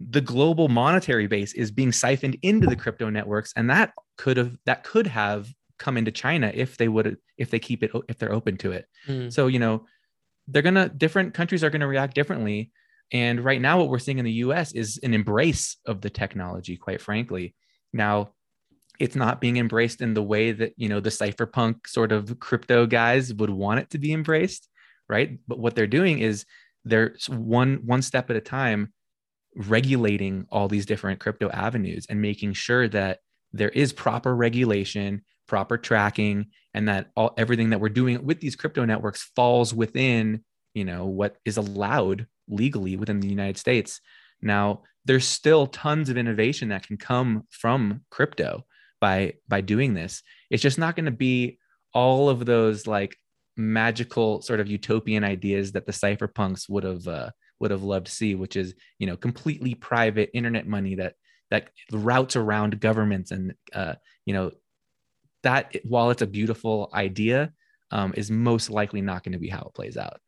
the 0.00 0.20
global 0.20 0.68
monetary 0.68 1.26
base 1.26 1.54
is 1.54 1.70
being 1.70 1.92
siphoned 1.92 2.36
into 2.42 2.66
the 2.66 2.76
crypto 2.76 3.10
networks. 3.10 3.52
And 3.56 3.70
that 3.70 3.92
could 4.16 4.36
have 4.36 4.56
that 4.66 4.84
could 4.84 5.06
have 5.06 5.48
come 5.78 5.96
into 5.96 6.10
china 6.10 6.50
if 6.54 6.76
they 6.76 6.88
would 6.88 7.16
if 7.36 7.50
they 7.50 7.58
keep 7.58 7.82
it 7.82 7.90
if 8.08 8.18
they're 8.18 8.32
open 8.32 8.56
to 8.56 8.72
it 8.72 8.86
Mm. 9.08 9.32
so, 9.32 9.46
you 9.46 9.58
know, 9.58 9.86
they're 10.48 10.62
going 10.62 10.74
to, 10.74 10.88
different 10.88 11.34
countries 11.34 11.62
are 11.64 11.70
going 11.70 11.80
to 11.80 11.86
react 11.86 12.14
differently. 12.14 12.70
And 13.12 13.44
right 13.44 13.60
now, 13.60 13.78
what 13.78 13.88
we're 13.88 13.98
seeing 13.98 14.18
in 14.18 14.24
the 14.24 14.32
US 14.46 14.72
is 14.72 14.98
an 15.02 15.12
embrace 15.14 15.76
of 15.86 16.00
the 16.00 16.10
technology, 16.10 16.76
quite 16.76 17.00
frankly. 17.00 17.54
Now, 17.92 18.30
it's 18.98 19.16
not 19.16 19.40
being 19.40 19.56
embraced 19.58 20.00
in 20.00 20.14
the 20.14 20.22
way 20.22 20.52
that, 20.52 20.72
you 20.76 20.88
know, 20.88 21.00
the 21.00 21.10
cypherpunk 21.10 21.86
sort 21.86 22.12
of 22.12 22.38
crypto 22.40 22.86
guys 22.86 23.32
would 23.34 23.50
want 23.50 23.80
it 23.80 23.90
to 23.90 23.98
be 23.98 24.12
embraced, 24.12 24.68
right? 25.08 25.38
But 25.46 25.58
what 25.58 25.74
they're 25.74 25.86
doing 25.86 26.18
is 26.20 26.44
they're 26.84 27.14
one 27.28 27.80
one 27.84 28.02
step 28.02 28.30
at 28.30 28.36
a 28.36 28.40
time 28.40 28.92
regulating 29.54 30.46
all 30.50 30.68
these 30.68 30.86
different 30.86 31.20
crypto 31.20 31.48
avenues 31.50 32.06
and 32.08 32.20
making 32.20 32.52
sure 32.52 32.88
that 32.88 33.18
there 33.52 33.70
is 33.70 33.92
proper 33.92 34.34
regulation, 34.34 35.22
proper 35.46 35.78
tracking, 35.78 36.46
and 36.74 36.88
that 36.88 37.10
all 37.16 37.34
everything 37.36 37.70
that 37.70 37.80
we're 37.80 37.88
doing 37.88 38.24
with 38.24 38.40
these 38.40 38.56
crypto 38.56 38.84
networks 38.84 39.30
falls 39.34 39.72
within 39.74 40.44
you 40.74 40.84
know 40.84 41.06
what 41.06 41.36
is 41.44 41.56
allowed 41.56 42.26
legally 42.48 42.96
within 42.96 43.20
the 43.20 43.28
united 43.28 43.58
states. 43.58 44.00
Now 44.42 44.82
there's 45.04 45.26
still 45.26 45.66
tons 45.66 46.08
of 46.08 46.16
innovation 46.16 46.68
that 46.68 46.86
can 46.86 46.96
come 46.96 47.44
from 47.50 48.02
crypto 48.10 48.64
by 49.00 49.34
by 49.48 49.60
doing 49.60 49.94
this. 49.94 50.22
It's 50.50 50.62
just 50.62 50.78
not 50.78 50.96
going 50.96 51.06
to 51.06 51.10
be 51.10 51.58
all 51.94 52.28
of 52.28 52.44
those 52.44 52.86
like 52.86 53.16
magical 53.56 54.42
sort 54.42 54.60
of 54.60 54.68
utopian 54.68 55.24
ideas 55.24 55.72
that 55.72 55.86
the 55.86 55.92
cypherpunks 55.92 56.68
would 56.68 56.84
have 56.84 57.08
uh, 57.08 57.30
would 57.60 57.70
have 57.70 57.82
loved 57.82 58.06
to 58.06 58.12
see 58.12 58.34
which 58.34 58.56
is 58.56 58.74
you 58.98 59.06
know 59.06 59.16
completely 59.16 59.74
private 59.74 60.30
internet 60.34 60.66
money 60.66 60.94
that 60.96 61.14
that 61.50 61.70
routes 61.90 62.36
around 62.36 62.78
governments 62.80 63.30
and 63.30 63.54
uh, 63.72 63.94
you 64.26 64.34
know 64.34 64.50
that 65.42 65.76
while 65.84 66.10
it's 66.10 66.22
a 66.22 66.26
beautiful 66.26 66.90
idea 66.92 67.52
um, 67.90 68.12
is 68.16 68.30
most 68.30 68.70
likely 68.70 69.00
not 69.00 69.22
going 69.22 69.32
to 69.32 69.38
be 69.38 69.48
how 69.48 69.62
it 69.62 69.74
plays 69.74 69.96
out 69.96 70.20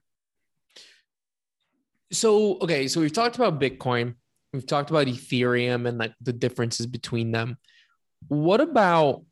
So, 2.11 2.59
okay, 2.59 2.89
so 2.89 3.01
we've 3.01 3.13
talked 3.13 3.37
about 3.37 3.61
Bitcoin, 3.61 4.15
we've 4.53 4.67
talked 4.67 4.91
about 4.91 5.07
Ethereum 5.07 5.89
and 5.89 5.99
like 5.99 6.15
the 6.21 6.33
differences 6.33 6.87
between 6.87 7.33
them. 7.33 7.59
What 8.29 8.61
about 8.61 9.25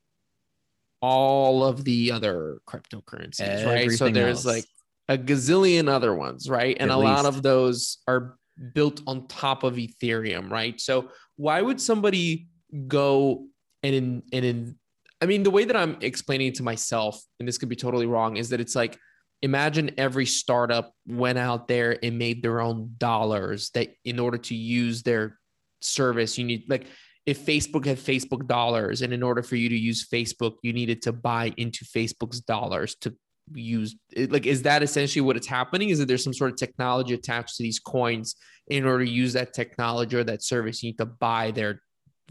all 1.00 1.64
of 1.64 1.84
the 1.84 2.12
other 2.12 2.58
cryptocurrencies, 2.68 3.66
right? 3.66 3.90
So 3.90 4.08
there's 4.08 4.44
else. 4.44 4.56
like 4.56 4.64
a 5.08 5.18
gazillion 5.18 5.88
other 5.88 6.14
ones, 6.14 6.48
right? 6.48 6.76
And 6.78 6.90
At 6.90 6.96
a 6.96 6.98
lot 6.98 7.26
of 7.26 7.42
those 7.42 7.98
are 8.08 8.38
built 8.74 9.02
on 9.06 9.26
top 9.28 9.62
of 9.62 9.74
Ethereum, 9.74 10.50
right? 10.50 10.80
So 10.80 11.10
why 11.36 11.60
would 11.60 11.80
somebody 11.80 12.48
go 12.88 13.46
and 13.82 13.94
in 13.94 14.22
and 14.32 14.44
in 14.44 14.78
I 15.20 15.26
mean, 15.26 15.42
the 15.42 15.50
way 15.50 15.64
that 15.64 15.76
I'm 15.76 15.96
explaining 16.00 16.48
it 16.48 16.56
to 16.56 16.62
myself, 16.62 17.22
and 17.40 17.48
this 17.48 17.58
could 17.58 17.68
be 17.68 17.76
totally 17.76 18.06
wrong, 18.06 18.36
is 18.36 18.50
that 18.50 18.60
it's 18.60 18.76
like 18.76 18.98
imagine 19.42 19.90
every 19.98 20.26
startup 20.26 20.92
went 21.06 21.38
out 21.38 21.68
there 21.68 21.98
and 22.02 22.18
made 22.18 22.42
their 22.42 22.60
own 22.60 22.94
dollars 22.98 23.70
that 23.70 23.88
in 24.04 24.18
order 24.18 24.38
to 24.38 24.54
use 24.54 25.02
their 25.02 25.38
service, 25.80 26.36
you 26.38 26.44
need 26.44 26.64
like 26.68 26.86
if 27.24 27.44
Facebook 27.44 27.84
had 27.86 27.98
Facebook 27.98 28.46
dollars, 28.46 29.02
and 29.02 29.12
in 29.12 29.22
order 29.22 29.42
for 29.42 29.56
you 29.56 29.68
to 29.68 29.76
use 29.76 30.06
Facebook, 30.06 30.56
you 30.62 30.72
needed 30.72 31.02
to 31.02 31.12
buy 31.12 31.52
into 31.56 31.84
Facebook's 31.84 32.40
dollars 32.40 32.94
to 32.96 33.14
use 33.54 33.94
like 34.16 34.44
is 34.44 34.62
that 34.62 34.82
essentially 34.82 35.22
what 35.22 35.36
it's 35.36 35.46
happening? 35.46 35.88
Is 35.88 35.98
that 35.98 36.06
there's 36.06 36.24
some 36.24 36.34
sort 36.34 36.50
of 36.50 36.56
technology 36.56 37.14
attached 37.14 37.56
to 37.56 37.62
these 37.62 37.78
coins 37.78 38.36
in 38.68 38.84
order 38.84 39.04
to 39.04 39.10
use 39.10 39.32
that 39.32 39.54
technology 39.54 40.16
or 40.16 40.24
that 40.24 40.42
service? 40.42 40.82
You 40.82 40.90
need 40.90 40.98
to 40.98 41.06
buy 41.06 41.52
their 41.52 41.80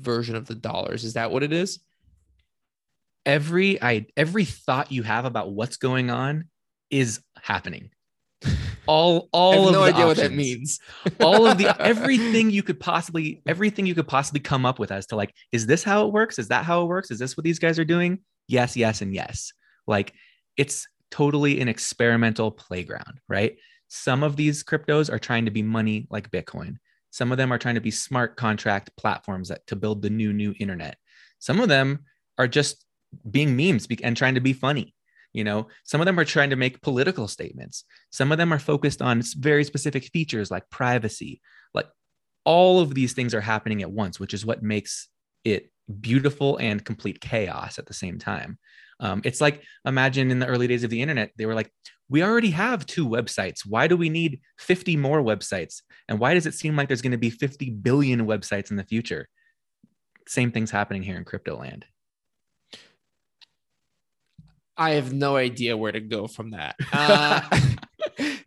version 0.02 0.36
of 0.36 0.46
the 0.46 0.56
dollars. 0.56 1.04
Is 1.04 1.14
that 1.14 1.32
what 1.32 1.42
it 1.42 1.54
is 1.54 1.80
every 3.26 3.82
i 3.82 4.06
every 4.16 4.46
thought 4.46 4.92
you 4.92 5.04
have 5.04 5.26
about 5.26 5.52
what's 5.52 5.78
going 5.78 6.10
on 6.10 6.46
is 6.90 7.20
happening. 7.42 7.90
All 8.88 9.30
all 9.32 9.52
i 9.52 9.56
have 9.56 9.66
of 9.66 9.74
no 9.74 9.80
the 9.82 9.94
idea 9.94 10.06
what 10.06 10.18
that 10.18 10.32
means. 10.32 10.80
All 11.20 11.48
of 11.48 11.58
the 11.58 11.76
everything 11.82 12.52
you 12.52 12.62
could 12.62 12.80
possibly 12.80 13.42
everything 13.48 13.88
you 13.88 13.96
could 13.96 14.08
possibly 14.08 14.40
come 14.40 14.64
up 14.64 14.78
with 14.78 14.92
as 14.92 15.08
to 15.08 15.16
like 15.16 15.34
is 15.52 15.66
this 15.66 15.84
how 15.84 16.06
it 16.06 16.14
works? 16.14 16.38
Is 16.38 16.50
that 16.50 16.66
how 16.66 16.84
it 16.84 16.86
works? 16.86 17.10
Is 17.10 17.18
this 17.18 17.36
what 17.36 17.44
these 17.44 17.58
guys 17.58 17.80
are 17.80 17.86
doing? 17.86 18.20
Yes 18.48 18.78
yes 18.78 19.02
and 19.02 19.12
yes. 19.12 19.54
Like 19.88 20.14
it's 20.56 20.88
totally 21.10 21.62
an 21.62 21.68
experimental 21.68 22.52
playground 22.52 23.20
right? 23.28 23.58
Some 23.88 24.22
of 24.22 24.36
these 24.36 24.64
cryptos 24.64 25.12
are 25.12 25.20
trying 25.20 25.46
to 25.46 25.52
be 25.52 25.64
money 25.64 26.06
like 26.12 26.30
bitcoin. 26.30 26.76
Some 27.10 27.32
of 27.32 27.40
them 27.40 27.52
are 27.52 27.58
trying 27.58 27.76
to 27.76 27.82
be 27.82 27.92
smart 27.92 28.36
contract 28.38 28.92
platforms 28.98 29.50
that 29.50 29.66
to 29.68 29.76
build 29.76 30.04
the 30.04 30.12
new 30.12 30.32
new 30.32 30.54
internet. 30.60 30.98
Some 31.40 31.60
of 31.60 31.70
them 31.70 32.06
are 32.38 32.48
just 32.48 32.85
being 33.30 33.56
memes 33.56 33.88
and 34.04 34.16
trying 34.16 34.36
to 34.36 34.42
be 34.42 34.54
funny 34.54 34.96
you 35.36 35.44
know? 35.44 35.68
Some 35.84 36.00
of 36.00 36.06
them 36.06 36.18
are 36.18 36.26
trying 36.26 36.52
to 36.52 36.56
make 36.56 36.82
political 36.82 37.28
statements. 37.28 37.84
Some 38.10 38.32
of 38.32 38.38
them 38.38 38.54
are 38.54 38.60
focused 38.60 39.02
on 39.02 39.22
very 39.38 39.66
specific 39.66 40.06
features 40.06 40.50
like 40.50 40.70
privacy. 40.70 41.42
Like 41.74 41.88
all 42.46 42.80
of 42.80 42.96
these 42.96 43.12
things 43.12 43.34
are 43.34 43.42
happening 43.42 43.82
at 43.82 43.92
once 43.92 44.18
which 44.20 44.34
is 44.34 44.46
what 44.46 44.64
makes 44.64 45.10
it 45.44 45.70
beautiful 46.00 46.58
and 46.58 46.84
complete 46.84 47.20
chaos 47.20 47.78
at 47.78 47.86
the 47.86 47.94
same 47.94 48.18
time. 48.18 48.58
Um, 49.02 49.22
it's 49.26 49.42
like 49.42 49.62
imagine 49.86 50.32
in 50.32 50.40
the 50.40 50.48
early 50.48 50.68
days 50.68 50.86
of 50.86 50.90
the 50.90 51.02
internet 51.02 51.32
they 51.38 51.46
were 51.46 51.54
like 51.54 51.70
we 52.08 52.24
already 52.24 52.52
have 52.52 52.86
two 52.86 53.06
websites. 53.06 53.66
Why 53.66 53.88
do 53.88 53.98
we 53.98 54.10
need 54.10 54.40
50 54.60 54.96
more 54.96 55.22
websites? 55.22 55.82
And 56.08 56.18
why 56.18 56.34
does 56.34 56.46
it 56.46 56.54
seem 56.54 56.78
like 56.78 56.88
there's 56.88 57.02
going 57.02 57.12
to 57.12 57.18
be 57.18 57.32
50 57.32 57.72
billion 57.72 58.26
websites 58.26 58.72
in 58.72 58.78
the 58.78 58.84
future? 58.84 59.28
Same 60.28 60.52
things 60.52 60.72
happening 60.72 61.04
here 61.04 61.18
in 61.18 61.26
crypto 61.26 61.58
land 61.58 61.86
I 64.78 64.92
have 64.92 65.14
no 65.14 65.36
idea 65.38 65.78
where 65.78 65.92
to 65.92 66.02
go 66.02 66.28
from 66.28 66.52
that. 66.52 66.76
Uh, 66.94 67.42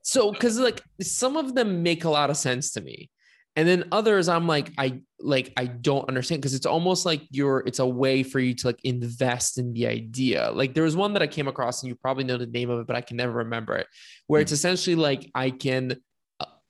so, 0.02 0.32
because 0.32 0.58
like 0.58 0.80
some 1.02 1.36
of 1.36 1.54
them 1.54 1.82
make 1.82 2.04
a 2.04 2.10
lot 2.10 2.30
of 2.30 2.36
sense 2.36 2.72
to 2.72 2.80
me. 2.80 3.10
and 3.56 3.66
then 3.66 3.84
others 3.90 4.28
i'm 4.28 4.46
like 4.46 4.70
i 4.78 5.00
like 5.18 5.52
i 5.56 5.66
don't 5.66 6.08
understand 6.08 6.40
because 6.40 6.54
it's 6.54 6.66
almost 6.66 7.04
like 7.04 7.22
you're 7.30 7.64
it's 7.66 7.80
a 7.80 7.86
way 7.86 8.22
for 8.22 8.38
you 8.38 8.54
to 8.54 8.68
like 8.68 8.78
invest 8.84 9.58
in 9.58 9.72
the 9.72 9.84
idea 9.86 10.50
like 10.52 10.74
there 10.74 10.84
was 10.84 10.94
one 10.96 11.12
that 11.14 11.22
i 11.22 11.26
came 11.26 11.48
across 11.48 11.82
and 11.82 11.88
you 11.88 11.96
probably 11.96 12.22
know 12.22 12.38
the 12.38 12.46
name 12.46 12.70
of 12.70 12.78
it 12.78 12.86
but 12.86 12.94
i 12.94 13.00
can 13.00 13.16
never 13.16 13.32
remember 13.32 13.74
it 13.74 13.86
where 14.28 14.40
it's 14.40 14.52
essentially 14.52 14.94
like 14.94 15.28
i 15.34 15.50
can 15.50 15.96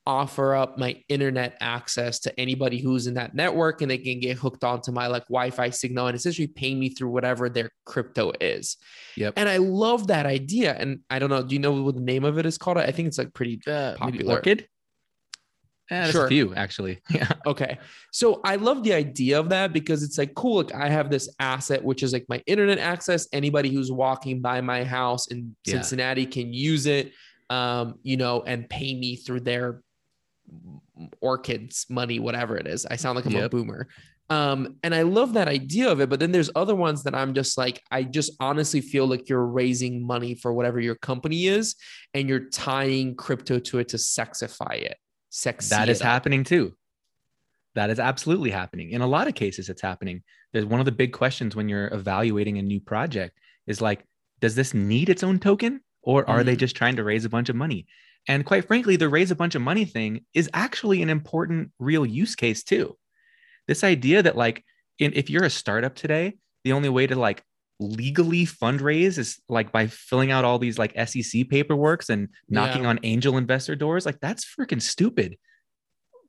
offer 0.09 0.54
up 0.54 0.78
my 0.78 0.96
internet 1.11 1.54
access 1.61 2.18
to 2.18 2.40
anybody 2.40 2.78
who's 2.80 3.06
in 3.06 3.12
that 3.12 3.34
network 3.34 3.82
and 3.82 3.90
they 3.90 3.98
can 3.98 4.18
get 4.18 4.38
hooked 4.38 4.64
onto 4.64 4.90
my 4.90 5.06
like 5.06 5.22
wi-fi 5.28 5.68
signal 5.68 6.06
and 6.06 6.16
essentially 6.16 6.46
pay 6.48 6.74
me 6.74 6.88
through 6.88 7.11
whatever 7.11 7.50
their 7.50 7.68
crypto 7.84 8.32
is 8.40 8.78
Yep. 9.16 9.34
and 9.36 9.48
i 9.50 9.59
love 9.59 10.06
that 10.06 10.24
idea 10.24 10.74
and 10.74 11.00
i 11.11 11.18
don't 11.18 11.28
know 11.28 11.42
do 11.42 11.54
you 11.54 11.59
know 11.61 11.82
what 11.82 11.94
the 11.94 12.00
name 12.00 12.24
of 12.24 12.38
it 12.38 12.46
is 12.46 12.56
called 12.56 12.78
i 12.78 12.90
think 12.90 13.06
it's 13.09 13.18
like 13.18 13.34
pretty 13.34 13.61
Uh, 13.66 13.94
maybe 14.00 14.18
Popular. 14.18 14.34
Orchid. 14.36 14.66
Yeah, 15.90 16.11
Sure. 16.11 16.26
a 16.26 16.28
few 16.28 16.54
actually. 16.54 17.00
Yeah. 17.11 17.30
Okay. 17.46 17.78
So 18.12 18.40
I 18.44 18.56
love 18.56 18.82
the 18.84 18.92
idea 18.92 19.38
of 19.40 19.48
that 19.50 19.72
because 19.72 20.02
it's 20.02 20.18
like, 20.18 20.34
cool. 20.34 20.56
Like 20.56 20.74
I 20.74 20.88
have 20.90 21.11
this 21.11 21.28
asset, 21.40 21.82
which 21.82 22.02
is 22.02 22.12
like 22.12 22.26
my 22.28 22.42
internet 22.46 22.78
access. 22.78 23.26
Anybody 23.32 23.70
who's 23.70 23.90
walking 23.90 24.42
by 24.42 24.61
my 24.61 24.84
house 24.84 25.28
in 25.28 25.56
Yeah. 25.64 25.74
Cincinnati 25.76 26.26
can 26.26 26.52
use 26.52 26.84
it, 26.86 27.12
um, 27.48 27.98
you 28.02 28.18
know, 28.18 28.42
and 28.42 28.68
pay 28.68 28.94
me 28.94 29.16
through 29.16 29.40
their 29.40 29.80
orchids 31.20 31.86
money, 31.88 32.18
whatever 32.18 32.57
it 32.57 32.66
is. 32.66 32.86
I 32.86 32.96
sound 32.96 33.16
like 33.16 33.26
I'm 33.26 33.36
a 33.36 33.49
boomer. 33.49 33.88
Um, 34.30 34.76
and 34.82 34.94
I 34.94 35.03
love 35.03 35.32
that 35.34 35.49
idea 35.49 35.90
of 35.90 36.01
it. 36.01 36.11
But 36.11 36.20
then 36.20 36.32
there's 36.32 36.51
other 36.55 36.74
ones 36.74 37.03
that 37.05 37.14
I'm 37.14 37.32
just 37.32 37.57
like, 37.57 37.82
I 37.90 38.03
just 38.03 38.32
honestly 38.40 38.80
feel 38.80 39.07
like 39.07 39.28
you're 39.28 39.46
raising 39.46 40.07
money 40.07 40.34
for 40.34 40.53
whatever 40.53 40.80
your 40.80 40.96
company 40.96 41.46
is, 41.46 41.76
and 42.14 42.28
you're 42.28 42.49
tying 42.51 43.14
crypto 43.16 43.59
to 43.59 43.78
it 43.78 43.88
to 43.88 43.96
sexify 43.96 44.82
it. 44.82 44.96
Sexy 45.30 45.70
that 45.70 45.88
is 45.88 46.01
it 46.01 46.05
happening 46.05 46.44
too. 46.44 46.74
That 47.74 47.90
is 47.90 48.01
absolutely 48.01 48.51
happening. 48.51 48.90
In 48.90 49.03
a 49.03 49.07
lot 49.07 49.28
of 49.28 49.34
cases, 49.34 49.68
it's 49.68 49.82
happening. 49.82 50.22
There's 50.53 50.64
one 50.64 50.80
of 50.80 50.86
the 50.86 50.92
big 50.92 51.12
questions 51.12 51.55
when 51.55 51.68
you're 51.68 51.88
evaluating 51.94 52.59
a 52.59 52.62
new 52.62 52.80
project 52.80 53.38
is 53.66 53.80
like, 53.80 54.05
does 54.40 54.55
this 54.55 54.74
need 54.74 55.09
its 55.09 55.22
own 55.22 55.38
token 55.38 55.80
or 56.03 56.28
are 56.28 56.42
they 56.42 56.55
Mhm. 56.57 56.61
just 56.61 56.76
trying 56.76 56.96
to 56.96 57.05
raise 57.05 57.24
a 57.24 57.28
bunch 57.28 57.49
of 57.49 57.57
money? 57.57 57.86
And 58.29 58.45
quite 58.45 58.66
frankly, 58.66 58.97
the 58.97 59.09
raise 59.09 59.31
a 59.31 59.35
bunch 59.37 59.55
of 59.55 59.62
money 59.62 59.87
thing 59.87 60.24
is 60.35 60.51
actually 60.53 61.03
an 61.03 61.09
important 61.11 61.72
real 61.79 62.05
use 62.05 62.37
case 62.37 62.62
too. 62.62 62.97
This 63.66 63.83
idea 63.83 64.22
that 64.22 64.37
like, 64.37 64.64
in, 64.99 65.12
if 65.14 65.31
you're 65.31 65.45
a 65.45 65.51
startup 65.51 65.95
today, 65.95 66.37
the 66.64 66.72
only 66.72 66.91
way 66.91 67.07
to 67.07 67.16
like 67.16 67.43
legally 67.81 68.45
fundraise 68.45 69.16
is 69.18 69.41
like 69.49 69.72
by 69.72 69.87
filling 69.87 70.31
out 70.31 70.45
all 70.45 70.59
these 70.59 70.79
like 70.79 70.93
SEC 70.93 71.47
paperworks 71.49 72.11
and 72.11 72.29
knocking 72.49 72.83
Yeah. 72.83 72.89
on 72.91 73.01
angel 73.03 73.39
investor 73.39 73.76
doors. 73.76 74.05
Like 74.05 74.20
that's 74.20 74.45
freaking 74.45 74.83
stupid. 74.83 75.39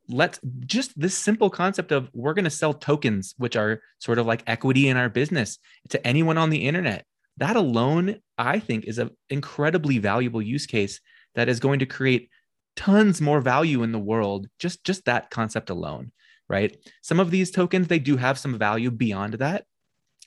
Let's 0.08 0.40
just 0.66 0.98
this 1.00 1.16
simple 1.16 1.50
concept 1.50 1.92
of 1.92 2.10
we're 2.14 2.34
going 2.34 2.46
to 2.46 2.50
sell 2.50 2.74
tokens, 2.74 3.36
which 3.38 3.56
are 3.56 3.82
sort 4.00 4.18
of 4.20 4.26
like 4.26 4.44
equity 4.48 4.88
in 4.88 4.98
our 4.98 5.10
business 5.10 5.60
to 5.90 6.08
anyone 6.08 6.38
on 6.38 6.50
the 6.50 6.66
internet. 6.68 7.06
That 7.38 7.56
alone, 7.56 8.18
I 8.38 8.60
think, 8.60 8.86
is 8.86 8.98
an 8.98 9.12
incredibly 9.30 9.98
valuable 10.00 10.42
use 10.42 10.66
case 10.66 11.00
that 11.36 11.50
is 11.50 11.60
going 11.60 11.80
to 11.80 11.86
create 11.86 12.30
tons 12.76 13.22
more 13.22 13.42
value 13.42 13.84
in 13.84 13.92
the 13.92 14.00
world. 14.00 14.48
Just 14.58 14.84
just 14.84 15.06
that 15.06 15.30
concept 15.30 15.70
alone, 15.70 16.12
right? 16.48 16.76
Some 17.02 17.20
of 17.20 17.32
these 17.32 17.52
tokens 17.52 17.88
they 17.88 18.00
do 18.00 18.18
have 18.18 18.40
some 18.40 18.58
value 18.58 18.92
beyond 18.92 19.36
that, 19.36 19.66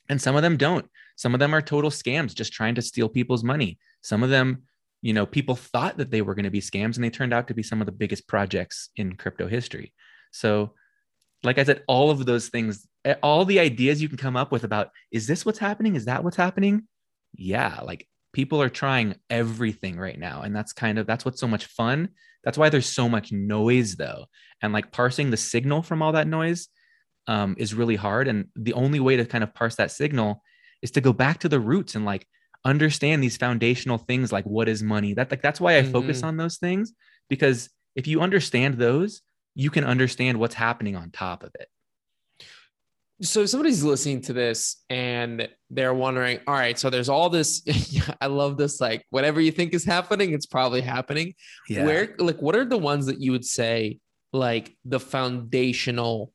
and 0.08 0.20
some 0.20 0.36
of 0.36 0.42
them 0.42 0.56
don't. 0.56 0.88
Some 1.16 1.34
of 1.34 1.40
them 1.40 1.54
are 1.54 1.62
total 1.62 1.90
scams, 1.90 2.34
just 2.34 2.52
trying 2.52 2.74
to 2.74 2.82
steal 2.82 3.08
people's 3.08 3.44
money. 3.44 3.78
Some 4.02 4.22
of 4.22 4.30
them, 4.30 4.62
you 5.02 5.12
know, 5.12 5.26
people 5.26 5.54
thought 5.54 5.96
that 5.98 6.10
they 6.10 6.22
were 6.22 6.34
going 6.34 6.44
to 6.44 6.50
be 6.50 6.60
scams 6.60 6.96
and 6.96 7.04
they 7.04 7.10
turned 7.10 7.32
out 7.32 7.48
to 7.48 7.54
be 7.54 7.62
some 7.62 7.80
of 7.80 7.86
the 7.86 7.92
biggest 7.92 8.26
projects 8.26 8.90
in 8.96 9.16
crypto 9.16 9.46
history. 9.46 9.92
So, 10.32 10.74
like 11.42 11.58
I 11.58 11.64
said, 11.64 11.82
all 11.86 12.10
of 12.10 12.24
those 12.24 12.48
things, 12.48 12.86
eh, 13.04 13.14
all 13.22 13.44
the 13.44 13.60
ideas 13.60 14.00
you 14.00 14.08
can 14.08 14.18
come 14.18 14.36
up 14.36 14.52
with 14.52 14.64
about 14.64 14.90
is 15.10 15.26
this 15.26 15.44
what's 15.44 15.58
happening? 15.58 15.96
Is 15.96 16.06
that 16.06 16.24
what's 16.24 16.36
happening? 16.36 16.86
Yeah, 17.34 17.80
like 17.82 18.06
people 18.32 18.62
are 18.62 18.68
trying 18.68 19.14
everything 19.30 19.98
right 19.98 20.18
now. 20.18 20.42
And 20.42 20.54
that's 20.54 20.72
kind 20.72 20.98
of 20.98 21.06
that's 21.06 21.24
what's 21.24 21.40
so 21.40 21.48
much 21.48 21.66
fun. 21.66 22.10
That's 22.44 22.58
why 22.58 22.68
there's 22.68 22.86
so 22.86 23.08
much 23.08 23.32
noise 23.32 23.96
though. 23.96 24.26
And 24.60 24.72
like 24.72 24.92
parsing 24.92 25.30
the 25.30 25.36
signal 25.36 25.82
from 25.82 26.02
all 26.02 26.12
that 26.12 26.26
noise 26.26 26.68
um, 27.26 27.54
is 27.58 27.74
really 27.74 27.96
hard. 27.96 28.28
And 28.28 28.46
the 28.56 28.72
only 28.72 29.00
way 29.00 29.16
to 29.16 29.24
kind 29.24 29.44
of 29.44 29.54
parse 29.54 29.76
that 29.76 29.90
signal 29.90 30.42
is 30.80 30.90
to 30.92 31.00
go 31.00 31.12
back 31.12 31.38
to 31.40 31.48
the 31.48 31.60
roots 31.60 31.94
and 31.94 32.04
like 32.04 32.26
understand 32.64 33.22
these 33.22 33.36
foundational 33.36 33.98
things 33.98 34.32
like 34.32 34.44
what 34.44 34.68
is 34.68 34.82
money. 34.82 35.14
That 35.14 35.30
like 35.30 35.42
that's 35.42 35.60
why 35.60 35.78
I 35.78 35.82
focus 35.82 36.22
on 36.22 36.36
those 36.36 36.58
things 36.58 36.92
because 37.28 37.68
if 37.94 38.06
you 38.06 38.20
understand 38.20 38.74
those, 38.74 39.22
you 39.54 39.70
can 39.70 39.84
understand 39.84 40.38
what's 40.38 40.54
happening 40.54 40.96
on 40.96 41.10
top 41.10 41.42
of 41.42 41.50
it. 41.58 41.68
So 43.22 43.46
somebody's 43.46 43.84
listening 43.84 44.20
to 44.20 44.32
this 44.32 44.82
and 44.90 45.48
they're 45.70 45.94
wondering 45.94 46.40
all 46.46 46.54
right 46.54 46.78
so 46.78 46.90
there's 46.90 47.08
all 47.08 47.30
this 47.30 47.62
i 48.20 48.26
love 48.26 48.56
this 48.56 48.80
like 48.80 49.04
whatever 49.10 49.40
you 49.40 49.52
think 49.52 49.72
is 49.74 49.84
happening 49.84 50.32
it's 50.32 50.46
probably 50.46 50.80
happening 50.80 51.32
yeah. 51.68 51.84
where 51.84 52.14
like 52.18 52.42
what 52.42 52.56
are 52.56 52.64
the 52.64 52.76
ones 52.76 53.06
that 53.06 53.20
you 53.20 53.30
would 53.32 53.44
say 53.44 53.98
like 54.32 54.76
the 54.84 54.98
foundational 54.98 56.32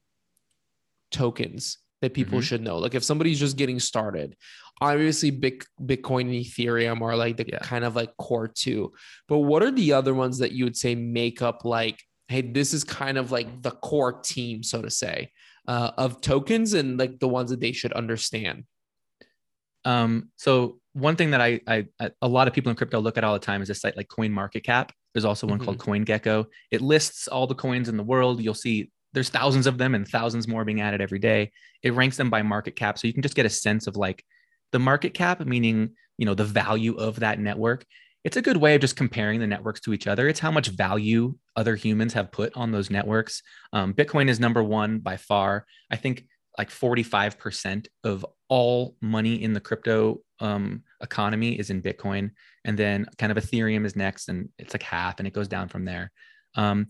tokens 1.11 1.77
that 2.01 2.13
people 2.13 2.39
Mhm. 2.39 2.43
should 2.43 2.61
know 2.61 2.77
like 2.77 2.95
if 2.95 3.03
somebody's 3.03 3.39
just 3.39 3.57
getting 3.57 3.79
started 3.79 4.35
obviously 4.79 5.31
bitcoin 5.31 6.21
and 6.21 6.45
ethereum 6.45 7.01
are 7.01 7.15
like 7.15 7.37
the 7.37 7.45
Yeah. 7.47 7.59
kind 7.59 7.83
of 7.83 7.95
like 7.95 8.15
core 8.17 8.47
two 8.47 8.93
but 9.27 9.39
what 9.39 9.63
are 9.63 9.71
the 9.71 9.93
other 9.93 10.13
ones 10.13 10.37
that 10.39 10.51
you 10.51 10.63
would 10.65 10.77
say 10.77 10.95
make 10.95 11.41
up 11.41 11.65
like 11.65 11.99
hey 12.27 12.41
this 12.41 12.73
is 12.73 12.83
kind 12.83 13.17
of 13.17 13.31
like 13.31 13.61
the 13.61 13.71
core 13.71 14.21
team 14.21 14.61
so 14.63 14.81
to 14.81 14.89
say 14.91 15.31
uh, 15.67 15.91
of 15.97 16.21
tokens 16.21 16.73
and 16.73 16.97
like 16.97 17.19
the 17.19 17.27
ones 17.27 17.49
that 17.51 17.59
they 17.59 17.71
should 17.73 17.93
understand 17.93 18.63
Um, 19.85 20.31
so 20.35 20.79
one 20.93 21.15
thing 21.15 21.31
that 21.31 21.41
I, 21.41 21.61
I, 21.67 21.85
a 22.21 22.27
lot 22.27 22.47
of 22.47 22.53
people 22.53 22.69
in 22.69 22.75
crypto 22.75 22.99
look 22.99 23.17
at 23.17 23.23
all 23.23 23.33
the 23.33 23.39
time 23.39 23.61
is 23.61 23.69
a 23.69 23.75
site 23.75 23.95
like 23.95 24.09
Coin 24.09 24.31
Market 24.31 24.63
Cap. 24.63 24.91
There's 25.13 25.25
also 25.25 25.47
one 25.47 25.59
called 25.59 25.77
CoinGecko. 25.77 26.45
It 26.71 26.81
lists 26.81 27.27
all 27.27 27.47
the 27.47 27.55
coins 27.55 27.87
in 27.87 27.97
the 27.97 28.03
world. 28.03 28.41
You'll 28.41 28.53
see 28.53 28.91
there's 29.13 29.29
thousands 29.29 29.67
of 29.67 29.77
them 29.77 29.95
and 29.95 30.07
thousands 30.07 30.47
more 30.47 30.65
being 30.65 30.81
added 30.81 31.01
every 31.01 31.19
day. 31.19 31.51
It 31.83 31.93
ranks 31.93 32.17
them 32.17 32.29
by 32.29 32.41
market 32.41 32.75
cap, 32.75 32.97
so 32.97 33.07
you 33.07 33.13
can 33.13 33.21
just 33.23 33.35
get 33.35 33.45
a 33.45 33.49
sense 33.49 33.87
of 33.87 33.95
like 33.95 34.23
the 34.71 34.79
market 34.79 35.13
cap, 35.13 35.45
meaning 35.45 35.95
you 36.17 36.25
know 36.25 36.35
the 36.35 36.43
value 36.43 36.95
of 36.97 37.19
that 37.21 37.39
network. 37.39 37.85
It's 38.23 38.37
a 38.37 38.41
good 38.41 38.57
way 38.57 38.75
of 38.75 38.81
just 38.81 38.97
comparing 38.97 39.39
the 39.39 39.47
networks 39.47 39.79
to 39.81 39.93
each 39.93 40.07
other. 40.07 40.27
It's 40.27 40.41
how 40.41 40.51
much 40.51 40.67
value 40.69 41.37
other 41.57 41.75
humans 41.75 42.13
have 42.13 42.31
put 42.31 42.55
on 42.55 42.71
those 42.71 42.89
networks. 42.89 43.41
Um, 43.73 43.93
Bitcoin 43.93 44.29
is 44.29 44.39
number 44.39 44.63
one 44.63 44.99
by 44.99 45.17
far. 45.17 45.65
I 45.91 45.97
think 45.97 46.25
like 46.57 46.69
45% 46.69 47.87
of 48.03 48.25
all 48.47 48.95
money 49.01 49.43
in 49.43 49.53
the 49.53 49.59
crypto 49.59 50.21
um, 50.39 50.83
economy 51.01 51.59
is 51.59 51.69
in 51.69 51.81
Bitcoin. 51.81 52.31
And 52.63 52.77
then 52.77 53.05
kind 53.17 53.31
of 53.31 53.37
Ethereum 53.37 53.85
is 53.85 53.95
next, 53.95 54.29
and 54.29 54.49
it's 54.57 54.73
like 54.73 54.83
half, 54.83 55.19
and 55.19 55.27
it 55.27 55.33
goes 55.33 55.47
down 55.47 55.67
from 55.67 55.85
there. 55.85 56.11
Um, 56.55 56.87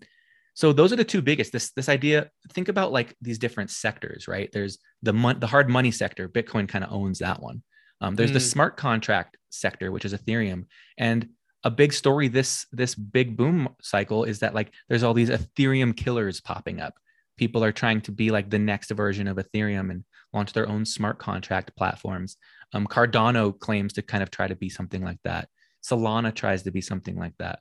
so 0.53 0.73
those 0.73 0.91
are 0.91 0.95
the 0.95 1.03
two 1.03 1.21
biggest. 1.21 1.51
This 1.51 1.71
this 1.71 1.87
idea. 1.87 2.31
Think 2.51 2.67
about 2.67 2.91
like 2.91 3.15
these 3.21 3.37
different 3.37 3.69
sectors, 3.69 4.27
right? 4.27 4.49
There's 4.51 4.79
the 5.03 5.13
mon- 5.13 5.39
the 5.39 5.45
hard 5.47 5.69
money 5.69 5.91
sector. 5.91 6.27
Bitcoin 6.27 6.67
kind 6.67 6.83
of 6.83 6.91
owns 6.91 7.19
that 7.19 7.41
one. 7.41 7.61
Um, 8.01 8.15
there's 8.15 8.31
the 8.31 8.39
Mm. 8.39 8.51
smart 8.51 8.77
contract 8.77 9.37
sector, 9.51 9.91
which 9.91 10.03
is 10.05 10.13
Ethereum, 10.13 10.65
and 10.97 11.29
a 11.67 11.69
big 11.69 11.91
story 11.91 12.29
this 12.29 12.65
this 12.71 12.95
big 12.95 13.35
boom 13.35 13.67
cycle 13.81 14.23
is 14.23 14.39
that 14.39 14.55
like 14.55 14.71
there's 14.87 15.03
all 15.03 15.13
these 15.13 15.29
Ethereum 15.29 15.95
killers 15.95 16.39
popping 16.39 16.79
up. 16.79 16.93
People 17.35 17.61
are 17.61 17.73
trying 17.73 17.99
to 18.01 18.11
be 18.13 18.31
like 18.31 18.49
the 18.49 18.57
next 18.57 18.89
version 18.91 19.27
of 19.27 19.35
Ethereum 19.35 19.91
and 19.91 20.05
launch 20.31 20.53
their 20.53 20.69
own 20.69 20.85
smart 20.85 21.19
contract 21.19 21.75
platforms. 21.75 22.37
Um, 22.73 22.87
Cardano 22.87 23.59
claims 23.59 23.91
to 23.93 24.01
kind 24.01 24.23
of 24.23 24.31
try 24.31 24.47
to 24.47 24.55
be 24.55 24.69
something 24.69 25.03
like 25.03 25.19
that. 25.25 25.49
Solana 25.83 26.33
tries 26.33 26.63
to 26.63 26.71
be 26.71 26.79
something 26.79 27.17
like 27.17 27.33
that. 27.39 27.59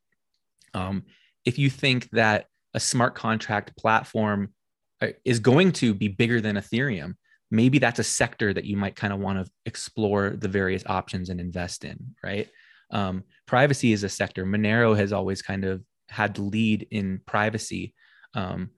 Um, 0.73 1.03
if 1.45 1.59
you 1.59 1.69
think 1.69 2.09
that 2.11 2.47
a 2.75 2.81
smart 2.81 3.17
contract 3.17 3.77
platform 3.77 4.55
uh, 5.03 5.09
is 5.25 5.41
going 5.41 5.73
to 5.73 5.95
be 5.95 6.07
bigger 6.07 6.41
than 6.41 6.55
Ethereum, 6.55 7.15
maybe 7.51 7.81
that's 7.81 7.99
a 7.99 8.05
sector 8.05 8.55
that 8.55 8.67
you 8.67 8.77
might 8.77 8.95
kind 8.95 9.13
of 9.13 9.19
want 9.19 9.45
to 9.45 9.51
explore 9.65 10.31
the 10.31 10.49
various 10.49 10.85
options 10.87 11.29
and 11.29 11.41
invest 11.41 11.85
in, 11.85 12.15
right? 12.23 12.49
Um, 12.91 13.25
privacy 13.47 13.93
is 13.93 14.05
a 14.05 14.09
sector. 14.09 14.45
Monero 14.45 14.97
has 14.97 15.13
always 15.13 15.43
kind 15.43 15.65
of 15.65 15.83
had 16.09 16.35
the 16.35 16.43
lead 16.43 16.87
in 16.91 17.21
privacy, 17.27 17.95
um, 18.35 18.71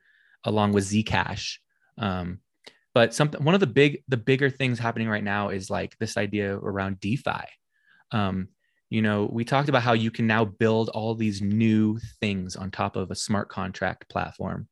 along 0.44 0.72
with 0.72 0.84
Zcash. 0.84 1.56
Um, 1.98 2.40
but 2.94 3.14
something 3.14 3.42
one 3.44 3.54
of 3.54 3.60
the 3.60 3.66
big 3.66 4.02
the 4.08 4.16
bigger 4.16 4.50
things 4.50 4.78
happening 4.78 5.08
right 5.08 5.24
now 5.24 5.50
is 5.50 5.70
like 5.70 5.96
this 5.98 6.16
idea 6.16 6.56
around 6.56 7.00
DeFi. 7.00 7.44
Um, 8.12 8.48
you 8.90 9.02
know, 9.02 9.28
we 9.30 9.44
talked 9.44 9.68
about 9.68 9.82
how 9.82 9.92
you 9.92 10.10
can 10.10 10.26
now 10.26 10.44
build 10.46 10.88
all 10.90 11.14
these 11.14 11.42
new 11.42 11.98
things 12.20 12.56
on 12.56 12.70
top 12.70 12.96
of 12.96 13.10
a 13.10 13.14
smart 13.14 13.50
contract 13.50 14.08
platform, 14.08 14.68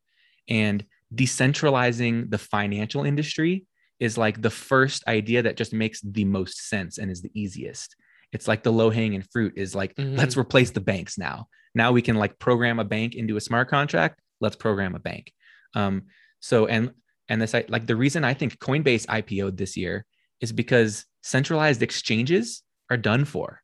and 0.49 0.85
decentralizing 1.15 2.31
the 2.31 2.39
financial 2.39 3.05
industry 3.05 3.67
is 4.01 4.19
like 4.19 4.43
the 4.43 4.51
first 4.51 5.07
idea 5.07 5.43
that 5.43 5.57
just 5.57 5.73
makes 5.73 6.01
the 6.01 6.25
most 6.25 6.69
sense 6.69 6.99
and 6.99 7.11
is 7.11 7.23
the 7.23 7.31
easiest. 7.35 7.97
It's 8.33 8.49
like 8.49 8.63
the 8.63 8.73
low 8.73 8.91
hanging 8.91 9.23
fruit 9.33 9.55
is 9.57 9.75
like, 9.75 9.95
Mhm. 9.97 10.17
let's 10.19 10.37
replace 10.37 10.71
the 10.71 10.81
banks 10.81 11.17
now. 11.19 11.49
Now 11.75 11.93
we 11.93 12.03
can 12.03 12.17
like 12.17 12.39
program 12.39 12.79
a 12.79 12.85
bank 12.85 13.15
into 13.15 13.37
a 13.37 13.41
smart 13.41 13.69
contract. 13.69 14.21
Let's 14.41 14.57
program 14.57 14.95
a 14.95 14.99
bank. 14.99 15.33
Um, 15.75 16.05
so 16.41 16.67
and 16.67 16.93
and 17.29 17.41
this 17.43 17.55
I- 17.55 17.65
like 17.69 17.87
the 17.87 17.97
reason 17.97 18.25
I 18.25 18.35
think 18.35 18.59
Coinbase 18.59 19.07
IPO'd 19.07 19.57
this 19.57 19.77
year 19.77 20.05
is 20.41 20.53
because 20.53 21.07
centralized 21.23 21.83
exchanges 21.83 22.63
are 22.91 22.97
done 22.97 23.25
for. 23.25 23.63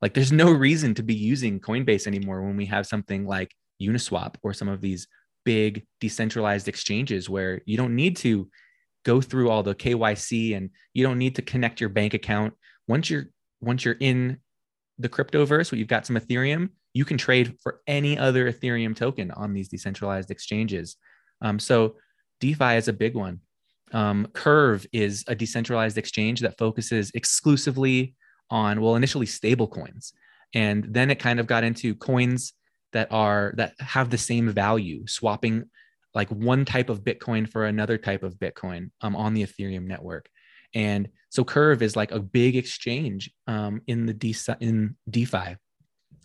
Like 0.00 0.14
there's 0.14 0.32
no 0.32 0.50
reason 0.52 0.94
to 0.94 1.02
be 1.02 1.14
using 1.14 1.60
Coinbase 1.60 2.06
anymore 2.06 2.42
when 2.46 2.56
we 2.56 2.66
have 2.66 2.86
something 2.86 3.26
like 3.26 3.52
Uniswap 3.82 4.36
or 4.42 4.52
some 4.54 4.68
of 4.68 4.80
these 4.80 5.06
big 5.44 5.86
decentralized 6.00 6.68
exchanges 6.68 7.28
where 7.28 7.62
you 7.66 7.76
don't 7.76 7.96
need 7.96 8.16
to 8.18 8.48
go 9.04 9.20
through 9.20 9.50
all 9.50 9.62
the 9.62 9.74
KYC 9.74 10.54
and 10.56 10.70
you 10.94 11.02
don't 11.02 11.18
need 11.18 11.34
to 11.36 11.42
connect 11.42 11.80
your 11.80 11.88
bank 11.90 12.14
account. 12.14 12.54
Once 12.86 13.08
you're 13.10 13.26
once 13.60 13.84
you're 13.84 13.96
in 14.00 14.38
the 14.98 15.08
cryptoverse, 15.08 15.70
where 15.70 15.78
you've 15.78 15.88
got 15.88 16.06
some 16.06 16.16
Ethereum, 16.16 16.70
you 16.92 17.04
can 17.04 17.18
trade 17.18 17.56
for 17.62 17.80
any 17.86 18.18
other 18.18 18.50
Ethereum 18.52 18.96
token 18.96 19.30
on 19.30 19.52
these 19.52 19.68
decentralized 19.68 20.30
exchanges. 20.30 20.96
Um, 21.40 21.58
so 21.58 21.96
DeFi 22.40 22.76
is 22.76 22.88
a 22.88 22.92
big 22.92 23.14
one. 23.14 23.40
Um, 23.92 24.28
Curve 24.32 24.86
is 24.92 25.24
a 25.26 25.34
decentralized 25.34 25.98
exchange 25.98 26.40
that 26.40 26.58
focuses 26.58 27.10
exclusively 27.14 28.14
on, 28.50 28.80
well, 28.80 28.96
initially 28.96 29.26
stable 29.26 29.68
coins. 29.68 30.12
And 30.54 30.84
then 30.84 31.10
it 31.10 31.18
kind 31.18 31.40
of 31.40 31.46
got 31.46 31.64
into 31.64 31.94
coins 31.94 32.52
that 32.92 33.08
are 33.12 33.54
that 33.56 33.74
have 33.78 34.10
the 34.10 34.18
same 34.18 34.48
value, 34.48 35.06
swapping 35.06 35.64
like 36.12 36.28
one 36.30 36.64
type 36.64 36.88
of 36.88 37.04
Bitcoin 37.04 37.48
for 37.48 37.66
another 37.66 37.96
type 37.96 38.24
of 38.24 38.34
Bitcoin 38.34 38.90
um, 39.00 39.14
on 39.14 39.34
the 39.34 39.44
Ethereum 39.44 39.86
network. 39.86 40.28
And 40.74 41.08
so 41.30 41.44
Curve 41.44 41.82
is 41.82 41.96
like 41.96 42.12
a 42.12 42.20
big 42.20 42.56
exchange 42.56 43.30
um, 43.46 43.82
in 43.86 44.06
the 44.06 44.14
De- 44.14 44.56
in 44.60 44.96
DeFi. 45.08 45.56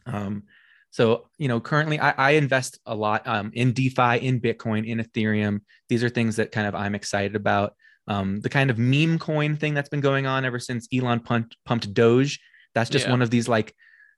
Um, 0.06 0.44
so 0.92 1.28
you 1.38 1.48
know, 1.48 1.60
currently 1.60 2.00
I, 2.00 2.12
I 2.12 2.32
invest 2.32 2.80
a 2.86 2.96
lot 2.96 3.28
um, 3.28 3.52
in 3.54 3.74
DeFi, 3.74 4.18
in 4.26 4.40
Bitcoin, 4.40 4.88
in 4.88 5.00
Ethereum. 5.00 5.62
These 5.90 6.04
are 6.04 6.10
things 6.10 6.38
that 6.38 6.52
kind 6.52 6.68
of 6.68 6.76
I'm 6.76 6.96
excited 6.96 7.36
about. 7.36 7.76
Um, 8.08 8.40
the 8.42 8.50
kind 8.50 8.70
of 8.70 8.78
meme 8.78 9.18
coin 9.20 9.58
thing 9.58 9.74
that's 9.74 9.90
been 9.90 10.00
going 10.02 10.26
on 10.28 10.46
ever 10.46 10.60
since 10.60 10.88
Elon 10.94 11.20
pumped, 11.22 11.58
pumped 11.66 11.92
Doge. 11.94 12.40
That's 12.76 12.90
just 12.90 13.06
Yeah. 13.06 13.12
one 13.12 13.22
of 13.22 13.32
these 13.32 13.48
like 13.48 13.74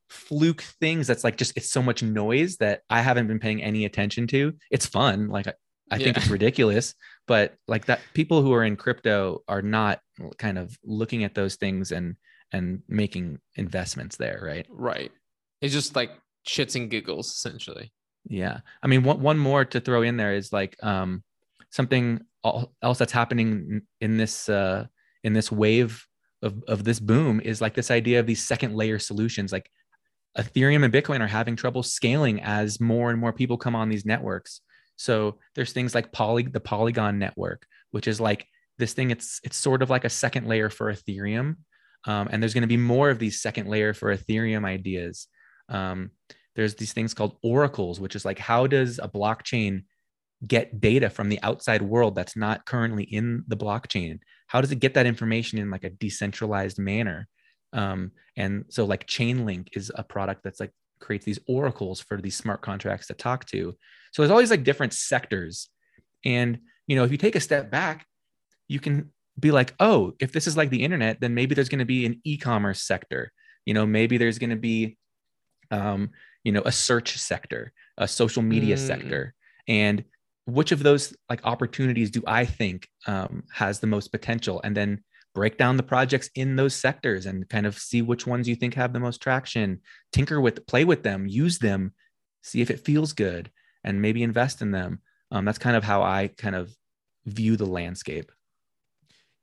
fluke 0.09 0.61
things 0.61 1.07
that's 1.07 1.23
like 1.23 1.37
just 1.37 1.55
it's 1.57 1.71
so 1.71 1.81
much 1.81 2.03
noise 2.03 2.57
that 2.57 2.81
I 2.89 3.01
haven't 3.01 3.27
been 3.27 3.39
paying 3.39 3.63
any 3.63 3.85
attention 3.85 4.27
to. 4.27 4.53
It's 4.71 4.85
fun, 4.85 5.29
like 5.29 5.47
I, 5.47 5.53
I 5.89 5.97
think 5.97 6.15
Yeah. 6.15 6.21
it's 6.23 6.31
ridiculous, 6.31 6.95
but 7.27 7.55
like 7.67 7.85
that 7.85 8.01
people 8.13 8.41
who 8.41 8.53
are 8.53 8.63
in 8.63 8.75
crypto 8.75 9.41
are 9.47 9.61
not 9.61 9.99
kind 10.37 10.57
of 10.57 10.77
looking 10.83 11.23
at 11.23 11.35
those 11.35 11.55
things 11.55 11.91
and 11.91 12.15
and 12.51 12.81
making 12.87 13.39
investments 13.55 14.15
there, 14.15 14.39
right? 14.41 14.65
Right. 14.69 15.11
It's 15.61 15.73
just 15.73 15.95
like 15.95 16.11
shits 16.47 16.75
and 16.75 16.89
giggles 16.89 17.27
essentially. 17.27 17.91
Yeah. 18.29 18.59
I 18.81 18.87
mean, 18.87 19.03
one, 19.03 19.21
one 19.21 19.37
more 19.37 19.65
to 19.65 19.79
throw 19.79 20.01
in 20.01 20.17
there 20.17 20.33
is 20.33 20.53
like 20.53 20.77
um, 20.83 21.23
something 21.71 22.21
else 22.43 22.97
that's 22.97 23.11
happening 23.11 23.81
in 23.99 24.17
this 24.17 24.47
uh, 24.47 24.85
in 25.23 25.33
this 25.33 25.51
wave 25.51 26.05
of, 26.41 26.63
of 26.67 26.83
this 26.83 26.99
boom 26.99 27.41
is 27.41 27.61
like 27.61 27.73
this 27.73 27.91
idea 27.91 28.19
of 28.19 28.27
these 28.27 28.45
second 28.45 28.75
layer 28.75 28.99
solutions. 28.99 29.51
Like 29.51 29.69
Ethereum 30.37 30.83
and 30.83 30.93
Bitcoin 30.93 31.19
are 31.19 31.27
having 31.27 31.55
trouble 31.55 31.83
scaling 31.83 32.41
as 32.41 32.79
more 32.79 33.09
and 33.09 33.19
more 33.19 33.33
people 33.33 33.57
come 33.57 33.75
on 33.75 33.89
these 33.89 34.05
networks. 34.05 34.61
So 34.95 35.39
there's 35.55 35.73
things 35.73 35.93
like 35.93 36.11
Poly, 36.11 36.43
the 36.43 36.59
Polygon 36.59 37.19
network, 37.19 37.65
which 37.91 38.07
is 38.07 38.21
like 38.21 38.47
this 38.77 38.93
thing. 38.93 39.11
It's 39.11 39.39
it's 39.43 39.57
sort 39.57 39.81
of 39.81 39.89
like 39.89 40.05
a 40.05 40.09
second 40.09 40.47
layer 40.47 40.69
for 40.69 40.93
Ethereum, 40.93 41.57
um, 42.05 42.27
and 42.31 42.41
there's 42.41 42.53
going 42.53 42.61
to 42.61 42.67
be 42.67 42.77
more 42.77 43.09
of 43.09 43.19
these 43.19 43.41
second 43.41 43.67
layer 43.67 43.93
for 43.93 44.15
Ethereum 44.15 44.65
ideas. 44.65 45.27
Um, 45.69 46.11
there's 46.55 46.75
these 46.75 46.93
things 46.93 47.13
called 47.13 47.37
oracles, 47.43 47.99
which 47.99 48.15
is 48.15 48.25
like 48.25 48.39
how 48.39 48.67
does 48.67 48.99
a 48.99 49.07
blockchain 49.07 49.83
get 50.45 50.79
data 50.79 51.09
from 51.09 51.29
the 51.29 51.39
outside 51.41 51.81
world 51.81 52.15
that's 52.15 52.35
not 52.35 52.65
currently 52.65 53.03
in 53.03 53.43
the 53.47 53.57
blockchain? 53.57 54.19
How 54.47 54.61
does 54.61 54.71
it 54.71 54.79
get 54.79 54.93
that 54.93 55.05
information 55.05 55.59
in 55.59 55.69
like 55.69 55.83
a 55.83 55.89
decentralized 55.89 56.79
manner? 56.79 57.27
Um, 57.73 58.11
and 58.35 58.65
so 58.69 58.85
like 58.85 59.07
Chainlink 59.07 59.69
is 59.73 59.91
a 59.93 60.03
product 60.03 60.43
that's 60.43 60.59
like 60.59 60.71
creates 60.99 61.25
these 61.25 61.39
oracles 61.47 61.99
for 61.99 62.19
these 62.19 62.35
smart 62.35 62.61
contracts 62.61 63.07
to 63.07 63.13
talk 63.13 63.45
to. 63.45 63.75
So 64.11 64.21
there's 64.21 64.31
all 64.31 64.39
these 64.39 64.51
like 64.51 64.63
different 64.63 64.93
sectors. 64.93 65.69
And 66.25 66.59
you 66.87 66.95
know, 66.95 67.03
if 67.03 67.11
you 67.11 67.17
take 67.17 67.35
a 67.35 67.41
step 67.41 67.69
back, 67.69 68.05
you 68.67 68.79
can 68.79 69.11
be 69.39 69.51
like, 69.51 69.73
oh, 69.79 70.13
if 70.19 70.31
this 70.31 70.47
is 70.47 70.57
like 70.57 70.69
the 70.69 70.83
internet, 70.83 71.21
then 71.21 71.33
maybe 71.33 71.53
there's 71.55 71.69
going 71.69 71.79
to 71.79 71.85
be 71.85 72.05
an 72.05 72.19
e-commerce 72.23 72.81
sector. 72.81 73.31
You 73.65 73.73
know, 73.73 73.85
maybe 73.85 74.17
there's 74.17 74.39
going 74.39 74.49
to 74.49 74.55
be 74.55 74.97
um, 75.71 76.11
you 76.43 76.51
know, 76.51 76.61
a 76.65 76.71
search 76.71 77.17
sector, 77.17 77.73
a 77.97 78.07
social 78.07 78.41
media 78.41 78.75
Mm. 78.75 78.79
sector. 78.79 79.33
And 79.67 80.03
which 80.45 80.71
of 80.71 80.81
those 80.81 81.13
like 81.29 81.45
opportunities 81.45 82.09
do 82.09 82.23
I 82.25 82.45
think 82.45 82.87
um, 83.05 83.43
has 83.51 83.79
the 83.79 83.87
most 83.87 84.11
potential? 84.13 84.61
And 84.63 84.75
then 84.75 85.03
break 85.35 85.57
down 85.57 85.77
the 85.77 85.83
projects 85.83 86.29
in 86.35 86.55
those 86.55 86.73
sectors 86.73 87.25
and 87.25 87.47
kind 87.49 87.65
of 87.65 87.77
see 87.77 88.01
which 88.01 88.25
ones 88.25 88.47
you 88.47 88.55
think 88.55 88.73
have 88.75 88.93
the 88.93 88.99
most 88.99 89.21
traction, 89.21 89.81
tinker 90.13 90.39
with, 90.39 90.65
play 90.65 90.85
with 90.85 91.03
them, 91.03 91.27
use 91.27 91.59
them, 91.59 91.93
see 92.43 92.61
if 92.61 92.71
it 92.71 92.85
feels 92.85 93.11
good, 93.13 93.51
and 93.83 94.01
maybe 94.01 94.23
invest 94.23 94.61
in 94.61 94.71
them. 94.71 95.01
Um, 95.31 95.43
that's 95.43 95.59
kind 95.59 95.75
of 95.75 95.83
how 95.83 96.01
I 96.01 96.29
kind 96.37 96.55
of 96.55 96.73
view 97.25 97.57
the 97.57 97.65
landscape. 97.65 98.31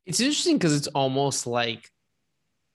It's 0.06 0.20
interesting 0.20 0.56
because 0.56 0.74
it's 0.76 0.86
almost 0.88 1.46
like 1.46 1.88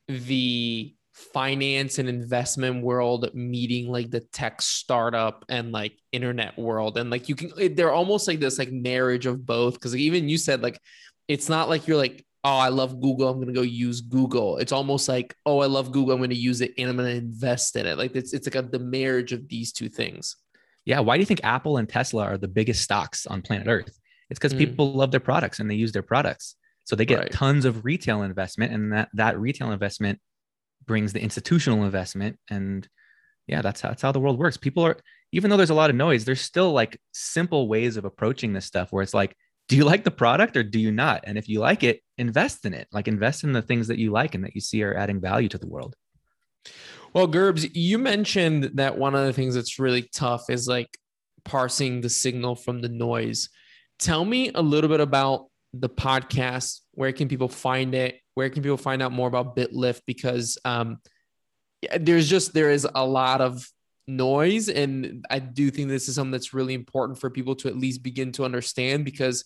the 0.07 0.93
finance 1.13 1.99
and 1.99 2.07
investment 2.07 2.82
world 2.84 3.30
meeting 3.34 3.89
like 3.91 4.09
the 4.09 4.21
tech 4.21 4.61
startup 4.61 5.43
and 5.49 5.71
like 5.73 5.91
internet 6.13 6.57
world 6.57 6.97
and 6.97 7.09
like 7.09 7.27
you 7.27 7.36
can 7.36 7.51
it- 7.57 7.75
they're 7.75 7.91
almost 7.91 8.25
like 8.27 8.39
this 8.39 8.57
like 8.57 8.71
marriage 8.71 9.25
of 9.25 9.45
both 9.45 9.73
because 9.73 9.93
even 9.95 10.30
you 10.30 10.38
said 10.38 10.63
like 10.63 10.80
it's 11.27 11.49
not 11.49 11.67
like 11.67 11.88
you're 11.88 11.97
like 11.97 12.25
oh 12.45 12.57
i 12.57 12.69
love 12.69 13.01
google 13.01 13.27
i'm 13.27 13.38
gonna 13.38 13.51
go 13.51 13.61
use 13.61 13.99
google 13.99 14.57
it's 14.59 14.71
almost 14.71 15.09
like 15.09 15.36
oh 15.45 15.59
i 15.59 15.65
love 15.65 15.91
google 15.91 16.15
i'm 16.15 16.21
gonna 16.21 16.34
use 16.34 16.61
it 16.61 16.71
and 16.77 16.89
i'm 16.89 16.95
gonna 16.95 17.09
invest 17.09 17.75
in 17.75 17.86
it 17.86 17.97
like 17.97 18.15
it's, 18.15 18.34
it's 18.34 18.47
like 18.47 18.55
a, 18.55 18.61
the 18.65 18.80
marriage 18.80 19.34
of 19.34 19.45
these 19.49 19.73
two 19.73 19.89
things 19.89 20.38
Yeah. 20.86 21.01
Why 21.01 21.17
do 21.17 21.19
you 21.19 21.25
think 21.25 21.41
Apple 21.43 21.77
and 21.77 21.88
Tesla 21.89 22.23
are 22.23 22.38
the 22.38 22.47
biggest 22.47 22.82
stocks 22.82 23.27
on 23.27 23.41
planet 23.41 23.67
Earth? 23.67 23.99
It's 24.30 24.39
because 24.39 24.53
Mm. 24.53 24.59
people 24.59 24.93
love 24.93 25.11
their 25.11 25.19
products 25.19 25.59
and 25.59 25.69
they 25.69 25.75
use 25.75 25.91
their 25.91 26.01
products. 26.13 26.55
So 26.89 26.95
they 26.95 27.05
get 27.05 27.19
Right. 27.19 27.31
tons 27.31 27.65
of 27.65 27.85
retail 27.85 28.23
investment, 28.23 28.73
and 28.73 28.91
that 28.93 29.09
that 29.13 29.39
retail 29.39 29.71
investment 29.71 30.19
brings 30.87 31.13
the 31.13 31.21
institutional 31.21 31.83
investment. 31.83 32.39
And 32.49 32.87
yeah, 33.45 33.61
that's 33.61 33.79
how, 33.79 33.89
that's 33.89 34.01
how 34.01 34.11
the 34.11 34.19
world 34.19 34.39
works. 34.39 34.57
People 34.57 34.83
are, 34.83 34.97
even 35.31 35.51
though 35.51 35.57
there's 35.57 35.69
a 35.69 35.75
lot 35.75 35.91
of 35.91 35.95
noise, 35.95 36.25
there's 36.25 36.41
still 36.41 36.71
like 36.73 36.99
simple 37.11 37.67
ways 37.67 37.95
of 37.95 38.05
approaching 38.05 38.53
this 38.53 38.65
stuff 38.65 38.91
where 38.91 39.03
it's 39.03 39.13
like, 39.13 39.35
do 39.67 39.75
you 39.75 39.85
like 39.85 40.03
the 40.03 40.09
product 40.09 40.57
or 40.57 40.63
do 40.63 40.79
you 40.79 40.91
not? 40.91 41.23
And 41.27 41.37
if 41.37 41.47
you 41.47 41.59
like 41.59 41.83
it, 41.83 42.01
invest 42.17 42.65
in 42.65 42.73
it. 42.73 42.87
Like 42.91 43.07
invest 43.07 43.43
in 43.43 43.51
the 43.51 43.61
things 43.61 43.87
that 43.89 43.99
you 43.99 44.09
like 44.09 44.33
and 44.33 44.43
that 44.43 44.55
you 44.55 44.61
see 44.61 44.81
are 44.81 44.97
adding 44.97 45.21
value 45.21 45.49
to 45.49 45.59
the 45.59 45.67
world. 45.67 45.95
Well, 47.13 47.27
Gerbs, 47.27 47.75
you 47.75 47.99
mentioned 47.99 48.71
that 48.75 48.97
one 48.97 49.13
of 49.13 49.27
the 49.27 49.33
things 49.33 49.53
that's 49.53 49.77
really 49.77 50.09
tough 50.11 50.49
is 50.49 50.67
like 50.67 50.97
parsing 51.45 52.01
the 52.01 52.09
signal 52.09 52.55
from 52.55 52.81
the 52.81 52.89
noise. 52.89 53.49
Tell 53.99 54.25
me 54.25 54.49
a 54.55 54.61
little 54.63 54.89
bit 54.89 55.01
about 55.01 55.45
the 55.74 55.89
podcast. 55.89 56.80
Where 56.93 57.11
can 57.11 57.28
people 57.28 57.49
find 57.49 57.93
it? 57.95 58.20
Where 58.36 58.49
can 58.49 58.63
people 58.63 58.78
find 58.78 59.01
out 59.01 59.11
more 59.11 59.28
about 59.28 59.55
BitLift? 59.55 60.01
Because 60.05 60.57
um, 60.65 60.99
there's 61.97 62.30
just 62.30 62.53
there 62.53 62.72
is 62.72 62.88
a 62.93 63.05
lot 63.05 63.41
of 63.41 63.67
noise, 64.07 64.70
and 64.70 65.26
I 65.30 65.39
do 65.39 65.70
think 65.70 65.89
this 65.89 66.09
is 66.09 66.15
something 66.15 66.32
that's 66.32 66.53
really 66.53 66.74
important 66.74 67.20
for 67.20 67.30
people 67.30 67.55
to 67.57 67.67
at 67.67 67.78
least 67.78 68.03
begin 68.03 68.32
to 68.34 68.45
understand. 68.45 69.05
Because 69.05 69.43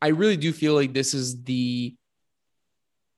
I 0.00 0.08
really 0.08 0.36
do 0.36 0.52
feel 0.52 0.74
like 0.74 0.94
this 0.94 1.14
is 1.14 1.42
the, 1.42 1.94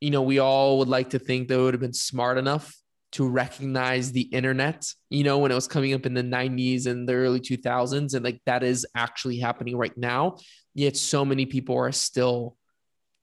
you 0.00 0.10
know, 0.10 0.22
we 0.22 0.38
all 0.38 0.78
would 0.78 0.88
like 0.88 1.10
to 1.10 1.18
think 1.18 1.48
they 1.48 1.56
would 1.56 1.74
have 1.74 1.80
been 1.80 1.92
smart 1.92 2.38
enough 2.38 2.74
to 3.12 3.28
recognize 3.28 4.12
the 4.12 4.22
internet, 4.22 4.86
you 5.10 5.24
know, 5.24 5.38
when 5.38 5.50
it 5.50 5.54
was 5.54 5.66
coming 5.66 5.94
up 5.94 6.06
in 6.06 6.14
the 6.14 6.22
90s 6.22 6.86
and 6.86 7.08
the 7.08 7.14
early 7.14 7.40
2000s. 7.40 8.14
And 8.14 8.24
like 8.24 8.40
that 8.46 8.62
is 8.62 8.86
actually 8.94 9.38
happening 9.38 9.76
right 9.76 9.96
now. 9.96 10.36
Yet 10.74 10.96
so 10.96 11.24
many 11.24 11.46
people 11.46 11.76
are 11.76 11.92
still, 11.92 12.56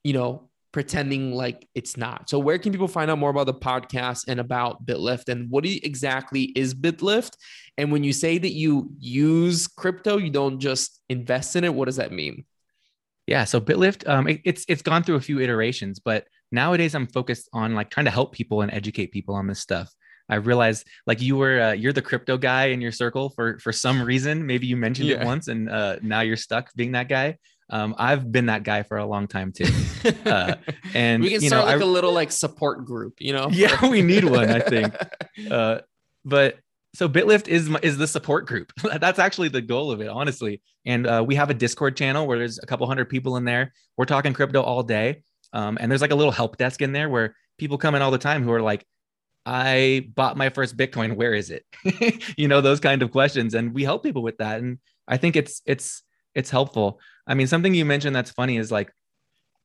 you 0.04 0.14
know, 0.14 0.50
pretending 0.72 1.32
like 1.32 1.68
it's 1.74 1.98
not. 1.98 2.30
So, 2.30 2.40
where 2.40 2.60
can 2.60 2.72
people 2.72 2.88
find 2.88 3.10
out 3.10 3.18
more 3.18 3.30
about 3.30 3.46
the 3.46 3.54
podcast 3.54 4.26
and 4.28 4.40
about 4.40 4.86
BitLift? 4.86 5.30
And 5.30 5.50
what 5.50 5.66
exactly 5.66 6.44
is 6.56 6.74
BitLift? 6.76 7.36
And 7.78 7.92
when 7.92 8.04
you 8.04 8.14
say 8.14 8.38
that 8.38 8.54
you 8.54 8.92
use 9.00 9.68
crypto, 9.68 10.18
you 10.18 10.30
don't 10.30 10.60
just 10.60 11.02
invest 11.10 11.56
in 11.56 11.64
it, 11.64 11.74
what 11.74 11.86
does 11.86 11.96
that 11.98 12.12
mean? 12.12 12.46
Yeah, 13.28 13.44
so 13.44 13.60
BitLift, 13.60 14.08
um, 14.08 14.28
it- 14.28 14.42
it's 14.46 14.66
it's 14.68 14.82
gone 14.82 15.04
through 15.04 15.16
a 15.16 15.22
few 15.22 15.40
iterations, 15.40 16.00
but 16.00 16.28
nowadays 16.52 16.96
I'm 16.96 17.08
focused 17.08 17.50
on 17.54 17.76
like 17.76 17.90
trying 17.90 18.06
to 18.06 18.12
help 18.12 18.34
people 18.34 18.62
and 18.62 18.72
educate 18.72 19.12
people 19.12 19.36
on 19.36 19.48
this 19.48 19.60
stuff. 19.60 19.94
I 20.30 20.36
realized 20.36 20.86
like 21.06 21.22
you 21.22 21.38
were 21.38 21.62
uh, 21.62 21.72
you're 21.74 21.94
the 21.94 22.02
crypto 22.02 22.38
guy 22.38 22.66
in 22.68 22.82
your 22.82 22.92
circle 22.92 23.30
for 23.30 23.60
for 23.60 23.72
some 23.72 24.02
reason. 24.02 24.46
Maybe 24.46 24.68
you 24.68 24.76
mentioned 24.78 25.10
Yeah. 25.10 25.22
it 25.22 25.26
once, 25.26 25.48
and 25.48 25.70
uh, 25.70 25.98
now 26.02 26.22
you're 26.22 26.38
stuck 26.38 26.74
being 26.76 26.92
that 26.94 27.08
guy. 27.10 27.38
Um, 27.70 27.96
I've 27.98 28.32
been 28.32 28.46
that 28.46 28.64
guy 28.64 28.84
for 28.84 28.98
a 28.98 29.06
long 29.06 29.28
time 29.28 29.52
too. 29.52 29.66
Uh, 30.26 30.56
and 30.94 31.22
we 31.22 31.30
can 31.32 31.42
you 31.42 31.50
start 31.50 31.66
know, 31.66 31.72
like 31.72 31.82
I- 31.82 31.84
a 31.84 31.88
little 31.88 32.14
like 32.14 32.32
support 32.32 32.86
group, 32.86 33.16
you 33.20 33.34
know? 33.34 33.50
Yeah, 33.52 33.90
we 33.90 34.02
need 34.02 34.24
one, 34.24 34.50
I 34.50 34.60
think. 34.60 34.96
uh, 35.52 35.80
but 36.24 36.60
so 36.96 37.10
Bitlift 37.10 37.48
is 37.50 37.70
is 37.82 37.98
the 37.98 38.08
support 38.08 38.46
group. 38.48 38.72
That's 39.02 39.20
actually 39.20 39.50
the 39.50 39.62
goal 39.62 39.92
of 39.92 40.00
it, 40.00 40.08
honestly. 40.08 40.62
And 40.86 41.06
uh, 41.08 41.24
we 41.28 41.36
have 41.36 41.50
a 41.50 41.54
Discord 41.54 41.98
channel 41.98 42.26
where 42.26 42.38
there's 42.38 42.58
a 42.60 42.66
couple 42.66 42.88
hundred 42.88 43.10
people 43.10 43.36
in 43.36 43.44
there. 43.44 43.74
We're 43.98 44.06
talking 44.06 44.34
crypto 44.34 44.62
all 44.62 44.82
day, 44.84 45.24
um, 45.52 45.78
and 45.82 45.92
there's 45.92 46.02
like 46.02 46.12
a 46.12 46.16
little 46.16 46.32
help 46.32 46.56
desk 46.58 46.82
in 46.82 46.94
there 46.94 47.10
where 47.10 47.36
people 47.58 47.78
come 47.78 47.94
in 47.96 48.02
all 48.02 48.12
the 48.12 48.18
time 48.18 48.44
who 48.44 48.52
are 48.54 48.62
like, 48.62 48.86
"I 49.48 50.10
bought 50.16 50.38
my 50.38 50.50
first 50.50 50.76
Bitcoin. 50.78 51.16
Where 51.16 51.34
is 51.34 51.50
it?" 51.50 51.64
you 52.38 52.48
know, 52.48 52.62
those 52.62 52.80
kind 52.82 53.02
of 53.02 53.12
questions, 53.12 53.54
and 53.56 53.74
we 53.74 53.84
help 53.84 54.04
people 54.04 54.22
with 54.24 54.38
that. 54.38 54.60
And 54.60 54.80
I 55.08 55.18
think 55.18 55.36
it's 55.36 55.62
it's 55.66 56.04
it's 56.36 56.50
helpful. 56.50 57.00
I 57.26 57.34
mean, 57.34 57.48
something 57.48 57.74
you 57.74 57.86
mentioned 57.86 58.16
that's 58.16 58.32
funny 58.32 58.58
is 58.58 58.72
like, 58.72 58.92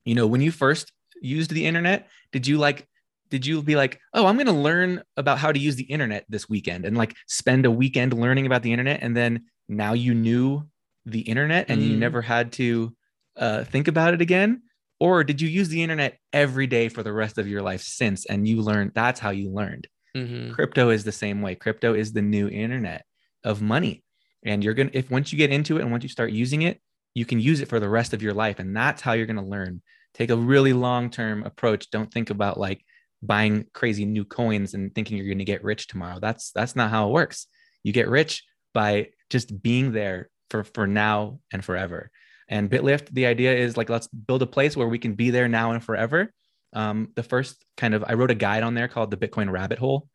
you 0.05 0.15
know, 0.15 0.27
when 0.27 0.41
you 0.41 0.51
first 0.51 0.91
used 1.21 1.51
the 1.51 1.65
internet, 1.65 2.09
did 2.31 2.47
you 2.47 2.57
like 2.57 2.87
did 3.29 3.45
you 3.45 3.63
be 3.63 3.75
like, 3.75 3.99
oh, 4.13 4.27
I'm 4.27 4.35
going 4.35 4.45
to 4.45 4.53
learn 4.69 5.01
about 5.17 5.39
how 5.39 5.51
to 5.51 5.59
use 5.59 5.75
the 5.75 5.83
internet 5.85 6.23
this 6.29 6.47
weekend 6.47 6.85
and 6.85 6.95
like 6.95 7.15
spend 7.27 7.65
a 7.65 7.71
weekend 7.71 8.13
learning 8.13 8.45
about 8.45 8.61
the 8.61 8.71
internet? 8.71 9.01
And 9.01 9.17
then 9.17 9.45
now 9.67 9.93
you 9.93 10.13
knew 10.13 10.67
the 11.05 11.21
internet 11.21 11.65
and 11.69 11.81
you 11.81 11.95
Mm. 11.95 11.99
never 11.99 12.21
had 12.21 12.51
to 12.53 12.95
uh, 13.35 13.63
think 13.63 13.87
about 13.87 14.13
it 14.13 14.21
again? 14.21 14.61
Or 15.03 15.23
did 15.23 15.41
you 15.41 15.49
use 15.49 15.67
the 15.69 15.83
internet 15.83 16.17
every 16.31 16.67
day 16.67 16.87
for 16.87 17.03
the 17.03 17.11
rest 17.11 17.37
of 17.37 17.47
your 17.47 17.61
life 17.61 17.81
since 17.81 18.25
and 18.25 18.47
you 18.47 18.61
learned 18.61 18.91
that's 18.95 19.19
how 19.19 19.31
you 19.31 19.51
learned? 19.51 19.87
Mhm. 20.15 20.53
Crypto 20.53 20.89
is 20.89 21.03
the 21.03 21.11
same 21.11 21.41
way. 21.41 21.55
Crypto 21.55 21.93
is 21.93 22.13
the 22.13 22.21
new 22.21 22.47
internet 22.47 23.05
of 23.43 23.61
money. 23.61 24.03
And 24.45 24.63
you're 24.63 24.73
going 24.73 24.89
to, 24.89 24.97
if 24.97 25.11
once 25.11 25.31
you 25.31 25.37
get 25.37 25.51
into 25.51 25.77
it 25.77 25.81
and 25.81 25.91
once 25.91 26.03
you 26.03 26.09
start 26.09 26.31
using 26.31 26.61
it, 26.61 26.81
you 27.13 27.25
can 27.25 27.39
use 27.39 27.59
it 27.61 27.69
for 27.69 27.79
the 27.79 27.89
rest 27.89 28.13
of 28.13 28.21
your 28.21 28.33
life. 28.33 28.59
And 28.59 28.75
that's 28.75 29.01
how 29.01 29.13
you're 29.13 29.31
going 29.33 29.43
to 29.43 29.43
learn. 29.57 29.81
Take 30.13 30.29
a 30.31 30.37
really 30.37 30.73
long 30.73 31.09
term 31.09 31.43
approach. 31.43 31.89
Don't 31.91 32.11
think 32.13 32.29
about 32.29 32.59
like, 32.59 32.81
buying 33.25 33.65
crazy 33.73 34.05
new 34.05 34.25
coins 34.25 34.73
and 34.73 34.93
thinking 34.93 35.15
you're 35.15 35.33
going 35.33 35.37
to 35.37 35.45
get 35.45 35.63
rich 35.63 35.87
tomorrow. 35.87 36.19
That's 36.19 36.51
that's 36.51 36.75
not 36.75 36.91
how 36.91 37.07
it 37.07 37.13
works. 37.13 37.47
You 37.81 37.93
get 37.93 38.09
rich 38.09 38.43
by 38.73 39.11
just 39.29 39.61
being 39.61 39.93
there 39.93 40.29
for 40.49 40.65
for 40.65 40.87
now 40.87 41.39
and 41.53 41.63
forever. 41.63 42.11
And 42.53 42.69
Bitlift, 42.69 43.07
the 43.11 43.25
idea 43.25 43.51
is 43.55 43.77
like 43.77 43.89
let's 43.89 44.07
build 44.07 44.41
a 44.43 44.45
place 44.47 44.77
where 44.77 44.87
we 44.87 44.99
can 44.99 45.13
be 45.15 45.31
there 45.31 45.47
now 45.47 45.71
and 45.71 45.83
forever. 45.83 46.31
Um, 46.73 47.09
the 47.15 47.23
first 47.23 47.63
kind 47.77 47.93
of 47.95 48.03
I 48.07 48.13
wrote 48.13 48.29
a 48.31 48.35
guide 48.35 48.61
on 48.63 48.73
there 48.75 48.87
called 48.87 49.09
the 49.11 49.17
Bitcoin 49.17 49.49
Rabbit 49.51 49.79
Hole, 49.79 50.07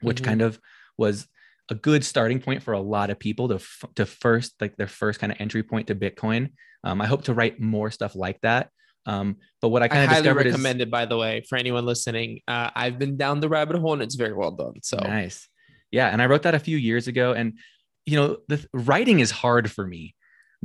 which 0.00 0.20
Mhm. 0.20 0.24
kind 0.24 0.42
of 0.42 0.58
was 0.98 1.28
a 1.70 1.74
good 1.76 2.04
starting 2.04 2.40
point 2.40 2.62
for 2.64 2.74
a 2.74 2.80
lot 2.80 3.10
of 3.10 3.18
people 3.18 3.48
to 3.48 3.56
f- 3.56 3.84
to 3.94 4.04
first 4.06 4.54
like 4.60 4.76
their 4.76 4.88
first 4.88 5.20
kind 5.20 5.32
of 5.32 5.40
entry 5.40 5.62
point 5.62 5.86
to 5.86 5.94
Bitcoin. 5.94 6.50
Um, 6.82 7.00
I 7.00 7.06
hope 7.06 7.22
to 7.24 7.34
write 7.34 7.60
more 7.60 7.90
stuff 7.92 8.14
like 8.16 8.40
that. 8.42 8.70
Um, 9.06 9.36
but 9.62 9.68
what 9.68 9.82
I 9.84 9.88
kind 9.88 10.02
of 10.02 10.08
highly 10.10 10.22
discovered 10.24 10.46
recommend 10.46 10.80
it, 10.80 10.90
by 10.90 11.06
the 11.06 11.16
way, 11.16 11.44
for 11.48 11.56
anyone 11.56 11.86
listening. 11.86 12.40
Uh, 12.48 12.70
I've 12.74 12.98
been 12.98 13.16
down 13.16 13.38
the 13.38 13.48
rabbit 13.48 13.76
hole 13.76 13.92
and 13.92 14.02
it's 14.02 14.16
very 14.16 14.32
well 14.34 14.50
done. 14.50 14.74
So 14.82 14.96
nice. 14.98 15.48
Yeah, 15.92 16.08
and 16.08 16.20
I 16.20 16.26
wrote 16.26 16.42
that 16.42 16.56
a 16.56 16.58
few 16.68 16.76
years 16.76 17.06
ago, 17.06 17.32
and 17.32 17.58
you 18.06 18.16
know, 18.16 18.38
the 18.48 18.56
th- 18.56 18.68
writing 18.72 19.20
is 19.20 19.30
hard 19.30 19.70
for 19.70 19.86
me, 19.86 20.15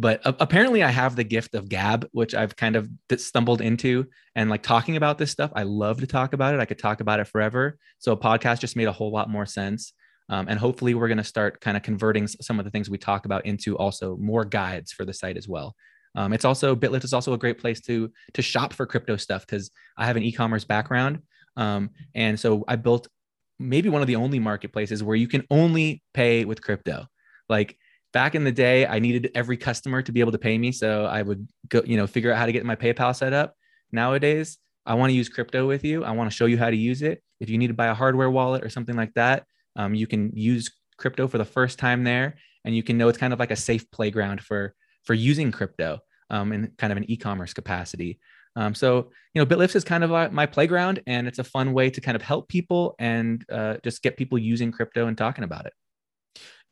but 0.01 0.19
a- 0.25 0.35
apparently 0.39 0.81
I 0.81 0.89
have 0.89 1.15
the 1.15 1.23
gift 1.23 1.53
of 1.53 1.69
gab, 1.69 2.07
which 2.11 2.33
I've 2.33 2.55
kind 2.55 2.75
of 2.75 2.89
stumbled 3.17 3.61
into, 3.61 4.07
and 4.35 4.49
like 4.49 4.63
talking 4.63 4.97
about 4.97 5.19
this 5.19 5.29
stuff. 5.29 5.51
I 5.55 5.63
love 5.63 5.99
to 5.99 6.07
talk 6.07 6.33
about 6.33 6.55
it. 6.55 6.59
I 6.59 6.65
could 6.65 6.79
talk 6.79 7.01
about 7.01 7.19
it 7.19 7.27
forever. 7.27 7.77
So 7.99 8.11
a 8.11 8.17
podcast 8.17 8.59
just 8.59 8.75
made 8.75 8.87
a 8.87 8.91
whole 8.91 9.11
lot 9.11 9.29
more 9.29 9.45
sense. 9.45 9.93
Um, 10.27 10.47
and 10.49 10.57
hopefully, 10.57 10.95
we're 10.95 11.07
going 11.07 11.17
to 11.19 11.23
start 11.23 11.61
kind 11.61 11.77
of 11.77 11.83
converting 11.83 12.27
some 12.27 12.57
of 12.57 12.65
the 12.65 12.71
things 12.71 12.89
we 12.89 12.97
talk 12.97 13.25
about 13.25 13.45
into 13.45 13.77
also 13.77 14.17
more 14.17 14.43
guides 14.43 14.91
for 14.91 15.05
the 15.05 15.13
site 15.13 15.37
as 15.37 15.47
well. 15.47 15.75
Um, 16.15 16.33
it's 16.33 16.45
also 16.45 16.75
Bitlift 16.75 17.03
is 17.03 17.13
also 17.13 17.33
a 17.33 17.37
great 17.37 17.59
place 17.59 17.79
to 17.81 18.11
to 18.33 18.41
shop 18.41 18.73
for 18.73 18.87
crypto 18.87 19.17
stuff 19.17 19.45
because 19.45 19.69
I 19.97 20.05
have 20.07 20.17
an 20.17 20.23
e-commerce 20.23 20.65
background, 20.65 21.21
um, 21.57 21.91
and 22.15 22.39
so 22.39 22.63
I 22.67 22.75
built 22.75 23.07
maybe 23.59 23.89
one 23.89 24.01
of 24.01 24.07
the 24.07 24.15
only 24.15 24.39
marketplaces 24.39 25.03
where 25.03 25.15
you 25.15 25.27
can 25.27 25.45
only 25.51 26.01
pay 26.13 26.43
with 26.45 26.61
crypto. 26.61 27.05
Like 27.47 27.77
back 28.13 28.35
in 28.35 28.43
the 28.43 28.51
day, 28.51 28.85
I 28.85 28.99
needed 28.99 29.31
every 29.35 29.57
customer 29.57 30.01
to 30.01 30.11
be 30.11 30.19
able 30.19 30.31
to 30.31 30.37
pay 30.37 30.57
me, 30.57 30.71
so 30.71 31.05
I 31.05 31.21
would 31.21 31.47
go, 31.69 31.81
you 31.85 31.97
know, 31.97 32.07
figure 32.07 32.31
out 32.31 32.37
how 32.37 32.45
to 32.45 32.51
get 32.51 32.65
my 32.65 32.75
PayPal 32.75 33.15
set 33.15 33.33
up. 33.33 33.55
Nowadays, 33.91 34.57
I 34.85 34.95
want 34.95 35.11
to 35.11 35.15
use 35.15 35.29
crypto 35.29 35.67
with 35.67 35.83
you. 35.83 36.03
I 36.03 36.11
want 36.11 36.29
to 36.29 36.35
show 36.35 36.45
you 36.45 36.57
how 36.57 36.69
to 36.69 36.75
use 36.75 37.01
it. 37.01 37.23
If 37.39 37.49
you 37.49 37.57
need 37.57 37.67
to 37.67 37.73
buy 37.73 37.87
a 37.87 37.93
hardware 37.93 38.29
wallet 38.29 38.63
or 38.63 38.69
something 38.69 38.95
like 38.95 39.13
that, 39.13 39.45
um, 39.75 39.93
you 39.95 40.07
can 40.07 40.31
use 40.35 40.71
crypto 40.97 41.27
for 41.27 41.37
the 41.37 41.45
first 41.45 41.79
time 41.79 42.03
there, 42.03 42.35
and 42.65 42.75
you 42.75 42.83
can 42.83 42.97
know 42.97 43.07
it's 43.07 43.17
kind 43.17 43.33
of 43.33 43.39
like 43.39 43.51
a 43.51 43.55
safe 43.55 43.89
playground 43.91 44.41
for 44.41 44.75
for 45.03 45.13
using 45.13 45.51
crypto 45.51 45.99
um, 46.29 46.51
in 46.53 46.71
kind 46.77 46.91
of 46.91 46.97
an 46.97 47.09
e-commerce 47.09 47.53
capacity. 47.53 48.19
Um, 48.55 48.75
so 48.75 49.09
you 49.33 49.41
know, 49.41 49.45
Bitlift 49.45 49.75
is 49.75 49.83
kind 49.83 50.03
of 50.03 50.33
my 50.33 50.45
playground, 50.45 51.01
and 51.07 51.27
it's 51.27 51.39
a 51.39 51.43
fun 51.43 51.73
way 51.73 51.89
to 51.89 52.01
kind 52.01 52.15
of 52.15 52.21
help 52.21 52.49
people 52.49 52.95
and 52.99 53.45
uh, 53.49 53.77
just 53.83 54.03
get 54.03 54.17
people 54.17 54.37
using 54.37 54.71
crypto 54.71 55.07
and 55.07 55.17
talking 55.17 55.43
about 55.43 55.65
it. 55.65 55.73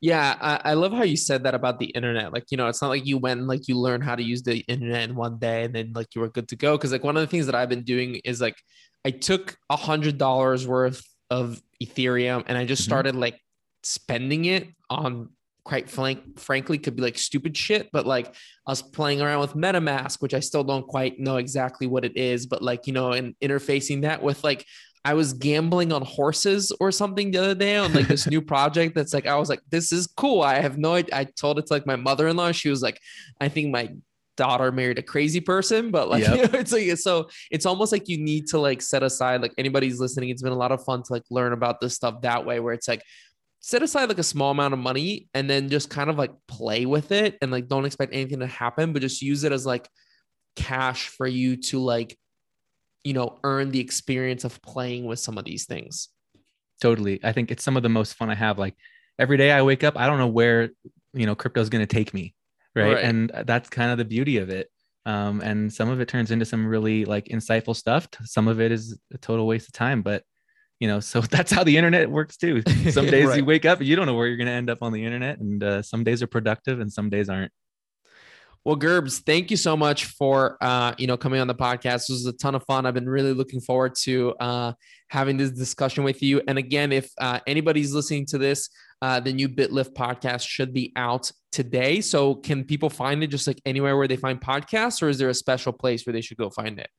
Yeah, 0.02 0.38
I, 0.40 0.72
I 0.72 0.74
love 0.76 0.94
how 0.94 1.04
you 1.04 1.18
said 1.18 1.44
that 1.44 1.54
about 1.54 1.78
the 1.80 1.88
internet. 1.88 2.32
Like, 2.32 2.46
you 2.52 2.58
know, 2.58 2.68
it's 2.68 2.82
not 2.82 2.88
like 2.88 3.06
you 3.06 3.18
went 3.18 3.40
and 3.40 3.50
like 3.50 3.68
you 3.68 3.78
learned 3.78 4.04
how 4.04 4.16
to 4.16 4.24
use 4.24 4.42
the 4.44 4.60
internet 4.60 5.10
in 5.10 5.16
one 5.16 5.40
day 5.40 5.64
and 5.66 5.76
then 5.76 5.92
like 5.94 6.08
you 6.16 6.22
were 6.22 6.30
good 6.30 6.48
to 6.50 6.56
go. 6.56 6.78
Cause 6.78 6.92
like 6.94 7.04
one 7.04 7.18
of 7.18 7.22
the 7.22 7.28
things 7.28 7.48
that 7.48 7.56
I've 7.56 7.68
been 7.70 7.84
doing 7.84 8.16
is 8.24 8.40
like 8.40 8.56
I 9.04 9.12
took 9.12 9.58
a 9.70 9.76
hundred 9.76 10.18
dollars 10.18 10.66
worth 10.66 11.04
of 11.30 11.62
Ethereum 11.84 12.44
and 12.48 12.58
I 12.58 12.66
just 12.66 12.84
Mhm. 12.84 12.86
started 12.86 13.16
like 13.16 13.40
spending 13.84 14.46
it 14.46 14.68
on 14.90 15.30
quite 15.66 15.90
frank, 15.90 16.40
frankly, 16.40 16.78
could 16.78 16.96
be 16.96 17.02
like 17.02 17.18
stupid 17.18 17.56
shit. 17.58 17.90
But 17.92 18.08
like 18.08 18.28
I 18.66 18.72
was 18.72 18.82
playing 18.82 19.22
around 19.22 19.42
with 19.42 19.54
MetaMask, 19.54 20.22
which 20.22 20.34
I 20.34 20.40
still 20.40 20.64
don't 20.64 20.88
quite 20.88 21.20
know 21.20 21.38
exactly 21.38 21.88
what 21.88 22.06
it 22.06 22.16
is, 22.16 22.46
but 22.46 22.62
like, 22.62 22.88
you 22.88 22.94
know, 22.94 23.12
and 23.12 23.36
interfacing 23.44 24.02
that 24.04 24.24
with 24.24 24.44
like 24.46 24.66
I 25.06 25.14
was 25.14 25.34
gambling 25.34 25.94
on 25.94 26.04
horses 26.04 26.72
or 26.80 26.92
something 26.92 27.32
the 27.32 27.40
other 27.40 27.56
day 27.56 27.78
on 27.78 27.94
like 27.94 28.08
this 28.08 28.28
new 28.28 28.42
project 28.42 28.96
that's 28.96 29.14
like 29.14 29.28
I 29.28 29.36
was 29.36 29.50
like 29.50 29.62
this 29.70 29.92
is 29.92 30.08
cool. 30.08 30.42
I 30.42 30.56
have 30.56 30.78
no 30.78 30.96
idea. 30.96 31.16
I 31.16 31.24
told 31.24 31.58
it 31.60 31.68
to 31.68 31.74
like 31.74 31.88
my 31.88 31.96
mother-in-law. 31.96 32.52
She 32.52 32.70
was 32.70 32.82
like 32.82 33.00
I 33.40 33.48
think 33.48 33.72
my 33.72 33.90
daughter 34.36 34.72
married 34.72 34.98
a 34.98 35.04
crazy 35.04 35.40
person, 35.40 35.92
but 35.92 36.10
like 36.10 36.24
Yep. 36.24 36.36
you 36.36 36.48
know, 36.48 36.60
it's 36.60 36.72
like 36.72 36.98
so 36.98 37.30
it's 37.50 37.66
almost 37.66 37.92
like 37.92 38.10
you 38.10 38.18
need 38.18 38.48
to 38.48 38.60
like 38.60 38.82
set 38.82 39.04
aside 39.04 39.42
like 39.42 39.54
anybody's 39.58 40.00
listening. 40.00 40.30
It's 40.30 40.42
been 40.42 40.54
a 40.54 40.58
lot 40.58 40.72
of 40.72 40.84
fun 40.84 41.04
to 41.04 41.14
like 41.14 41.24
learn 41.30 41.54
about 41.54 41.80
this 41.80 41.96
stuff 41.96 42.22
that 42.22 42.46
way 42.46 42.60
where 42.60 42.74
it's 42.74 42.88
like 42.88 43.04
set 43.62 43.84
aside 43.84 44.10
like 44.10 44.20
a 44.20 44.24
small 44.24 44.52
amount 44.52 44.74
of 44.74 44.80
money 44.80 45.30
and 45.34 45.50
then 45.50 45.70
just 45.70 45.90
kind 45.90 46.10
of 46.10 46.18
like 46.18 46.32
play 46.48 46.86
with 46.86 47.12
it 47.12 47.38
and 47.42 47.52
like 47.52 47.68
don't 47.68 47.86
expect 47.86 48.14
anything 48.14 48.40
to 48.40 48.48
happen, 48.48 48.94
but 48.94 49.02
just 49.02 49.22
use 49.22 49.44
it 49.44 49.52
as 49.52 49.66
like 49.66 49.88
cash 50.56 51.08
for 51.10 51.28
you 51.28 51.58
to 51.58 51.80
like 51.80 52.18
you 53.04 53.14
know 53.14 53.40
earn 53.44 53.72
the 53.72 53.80
experience 53.80 54.44
of 54.44 54.62
playing 54.62 55.06
with 55.06 55.20
some 55.20 55.38
of 55.38 55.46
these 55.46 55.66
things. 55.66 56.10
Totally. 56.82 57.20
I 57.24 57.32
think 57.32 57.52
it's 57.52 57.64
some 57.64 57.78
of 57.78 57.84
the 57.84 57.90
most 57.90 58.14
fun 58.14 58.30
I 58.30 58.36
have. 58.36 58.58
Like 58.58 58.76
every 59.18 59.38
day 59.38 59.52
I 59.52 59.62
wake 59.62 59.84
up, 59.84 59.98
I 59.98 60.08
don't 60.08 60.18
know 60.18 60.28
where, 60.28 60.70
you 61.14 61.26
know, 61.26 61.36
crypto 61.36 61.62
is 61.62 61.70
going 61.70 61.86
to 61.86 61.94
take 61.94 62.14
me. 62.14 62.34
Right? 62.76 62.94
Right. 62.94 63.04
And 63.04 63.32
that's 63.46 63.70
kind 63.70 63.92
of 63.92 63.98
the 63.98 64.06
beauty 64.06 64.38
of 64.38 64.50
it. 64.50 64.70
Um, 65.06 65.42
and 65.42 65.74
some 65.74 65.90
of 65.90 66.00
it 66.00 66.08
turns 66.08 66.32
into 66.32 66.46
some 66.46 66.66
really 66.66 67.04
like 67.04 67.26
insightful 67.26 67.76
stuff. 67.76 68.08
Some 68.24 68.48
of 68.48 68.62
it 68.62 68.72
is 68.72 68.98
a 69.14 69.18
total 69.18 69.48
waste 69.48 69.68
of 69.68 69.74
time, 69.74 70.02
but 70.02 70.24
you 70.80 70.88
know, 70.88 71.00
so 71.12 71.20
that's 71.22 71.52
how 71.52 71.64
the 71.64 71.76
internet 71.76 72.10
works 72.10 72.38
too. 72.38 72.62
Some 72.92 73.08
days 73.08 73.28
Right. 73.28 73.38
you 73.40 73.46
wake 73.46 73.66
up, 73.66 73.82
you 73.82 73.96
don't 73.98 74.06
know 74.06 74.14
where 74.14 74.28
you're 74.28 74.38
going 74.38 74.48
to 74.48 74.54
end 74.54 74.70
up 74.70 74.78
on 74.82 74.94
the 74.94 75.04
internet. 75.04 75.40
And 75.40 75.62
uh, 75.62 75.82
some 75.82 76.04
days 76.06 76.24
are 76.24 76.28
productive 76.28 76.80
and 76.80 76.92
some 76.92 77.10
days 77.10 77.30
aren't. 77.30 77.52
Well, 78.66 78.76
Gerbs, 78.76 79.20
thank 79.20 79.52
you 79.52 79.58
so 79.58 79.78
much 79.78 80.06
for 80.06 80.58
uh, 80.62 80.94
you 80.98 81.08
know 81.08 81.18
coming 81.18 81.40
on 81.40 81.48
the 81.48 81.56
podcast. 81.56 82.08
This 82.08 82.10
was 82.10 82.26
a 82.26 82.34
ton 82.34 82.56
of 82.56 82.64
fun. 82.66 82.86
I've 82.86 82.94
been 82.94 83.10
really 83.10 83.34
looking 83.34 83.62
forward 83.62 83.96
to 84.02 84.34
uh, 84.40 84.74
having 85.10 85.38
this 85.38 85.52
discussion 85.52 86.04
with 86.04 86.22
you. 86.22 86.42
And 86.48 86.58
again, 86.58 86.92
if 86.92 87.10
uh, 87.20 87.40
anybody's 87.48 87.94
listening 87.94 88.26
to 88.28 88.38
this, 88.38 88.70
uh, 89.02 89.20
the 89.20 89.32
new 89.32 89.48
BitLift 89.48 89.94
podcast 89.94 90.48
should 90.48 90.74
be 90.74 90.92
out 90.96 91.32
today. 91.52 92.02
So, 92.02 92.36
can 92.36 92.66
people 92.66 92.90
find 92.90 93.24
it 93.24 93.28
just 93.28 93.48
like 93.48 93.62
anywhere 93.66 93.98
where 93.98 94.08
they 94.08 94.18
find 94.18 94.42
podcasts, 94.42 95.02
or 95.02 95.08
is 95.08 95.18
there 95.18 95.30
a 95.30 95.34
special 95.34 95.72
place 95.72 96.06
where 96.06 96.14
they 96.14 96.22
should 96.22 96.38
go 96.38 96.50
find 96.50 96.80
it? 96.80 96.90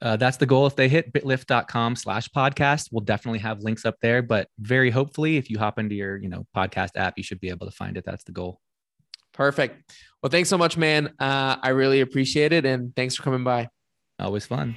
Uh, 0.00 0.16
that's 0.16 0.36
the 0.36 0.46
goal. 0.46 0.66
If 0.66 0.76
they 0.76 0.88
hit 0.88 1.12
bitlift.com 1.12 1.96
slash 1.96 2.28
podcast, 2.28 2.90
we'll 2.92 3.04
definitely 3.04 3.40
have 3.40 3.60
links 3.62 3.84
up 3.84 3.96
there. 4.00 4.22
But 4.22 4.48
very 4.60 4.90
hopefully, 4.90 5.36
if 5.36 5.50
you 5.50 5.58
hop 5.58 5.78
into 5.78 5.96
your, 5.96 6.16
you 6.16 6.28
know, 6.28 6.46
podcast 6.56 6.90
app, 6.94 7.14
you 7.16 7.24
should 7.24 7.40
be 7.40 7.48
able 7.48 7.66
to 7.66 7.72
find 7.72 7.96
it. 7.96 8.04
That's 8.04 8.22
the 8.24 8.32
goal. 8.32 8.60
Perfect. 9.32 9.92
Well, 10.22 10.30
thanks 10.30 10.48
so 10.48 10.58
much, 10.58 10.76
man. 10.76 11.14
Uh, 11.18 11.56
I 11.62 11.70
really 11.70 12.00
appreciate 12.00 12.52
it, 12.52 12.64
and 12.64 12.94
thanks 12.96 13.14
for 13.14 13.22
coming 13.22 13.44
by. 13.44 13.68
Always 14.18 14.46
fun. 14.46 14.76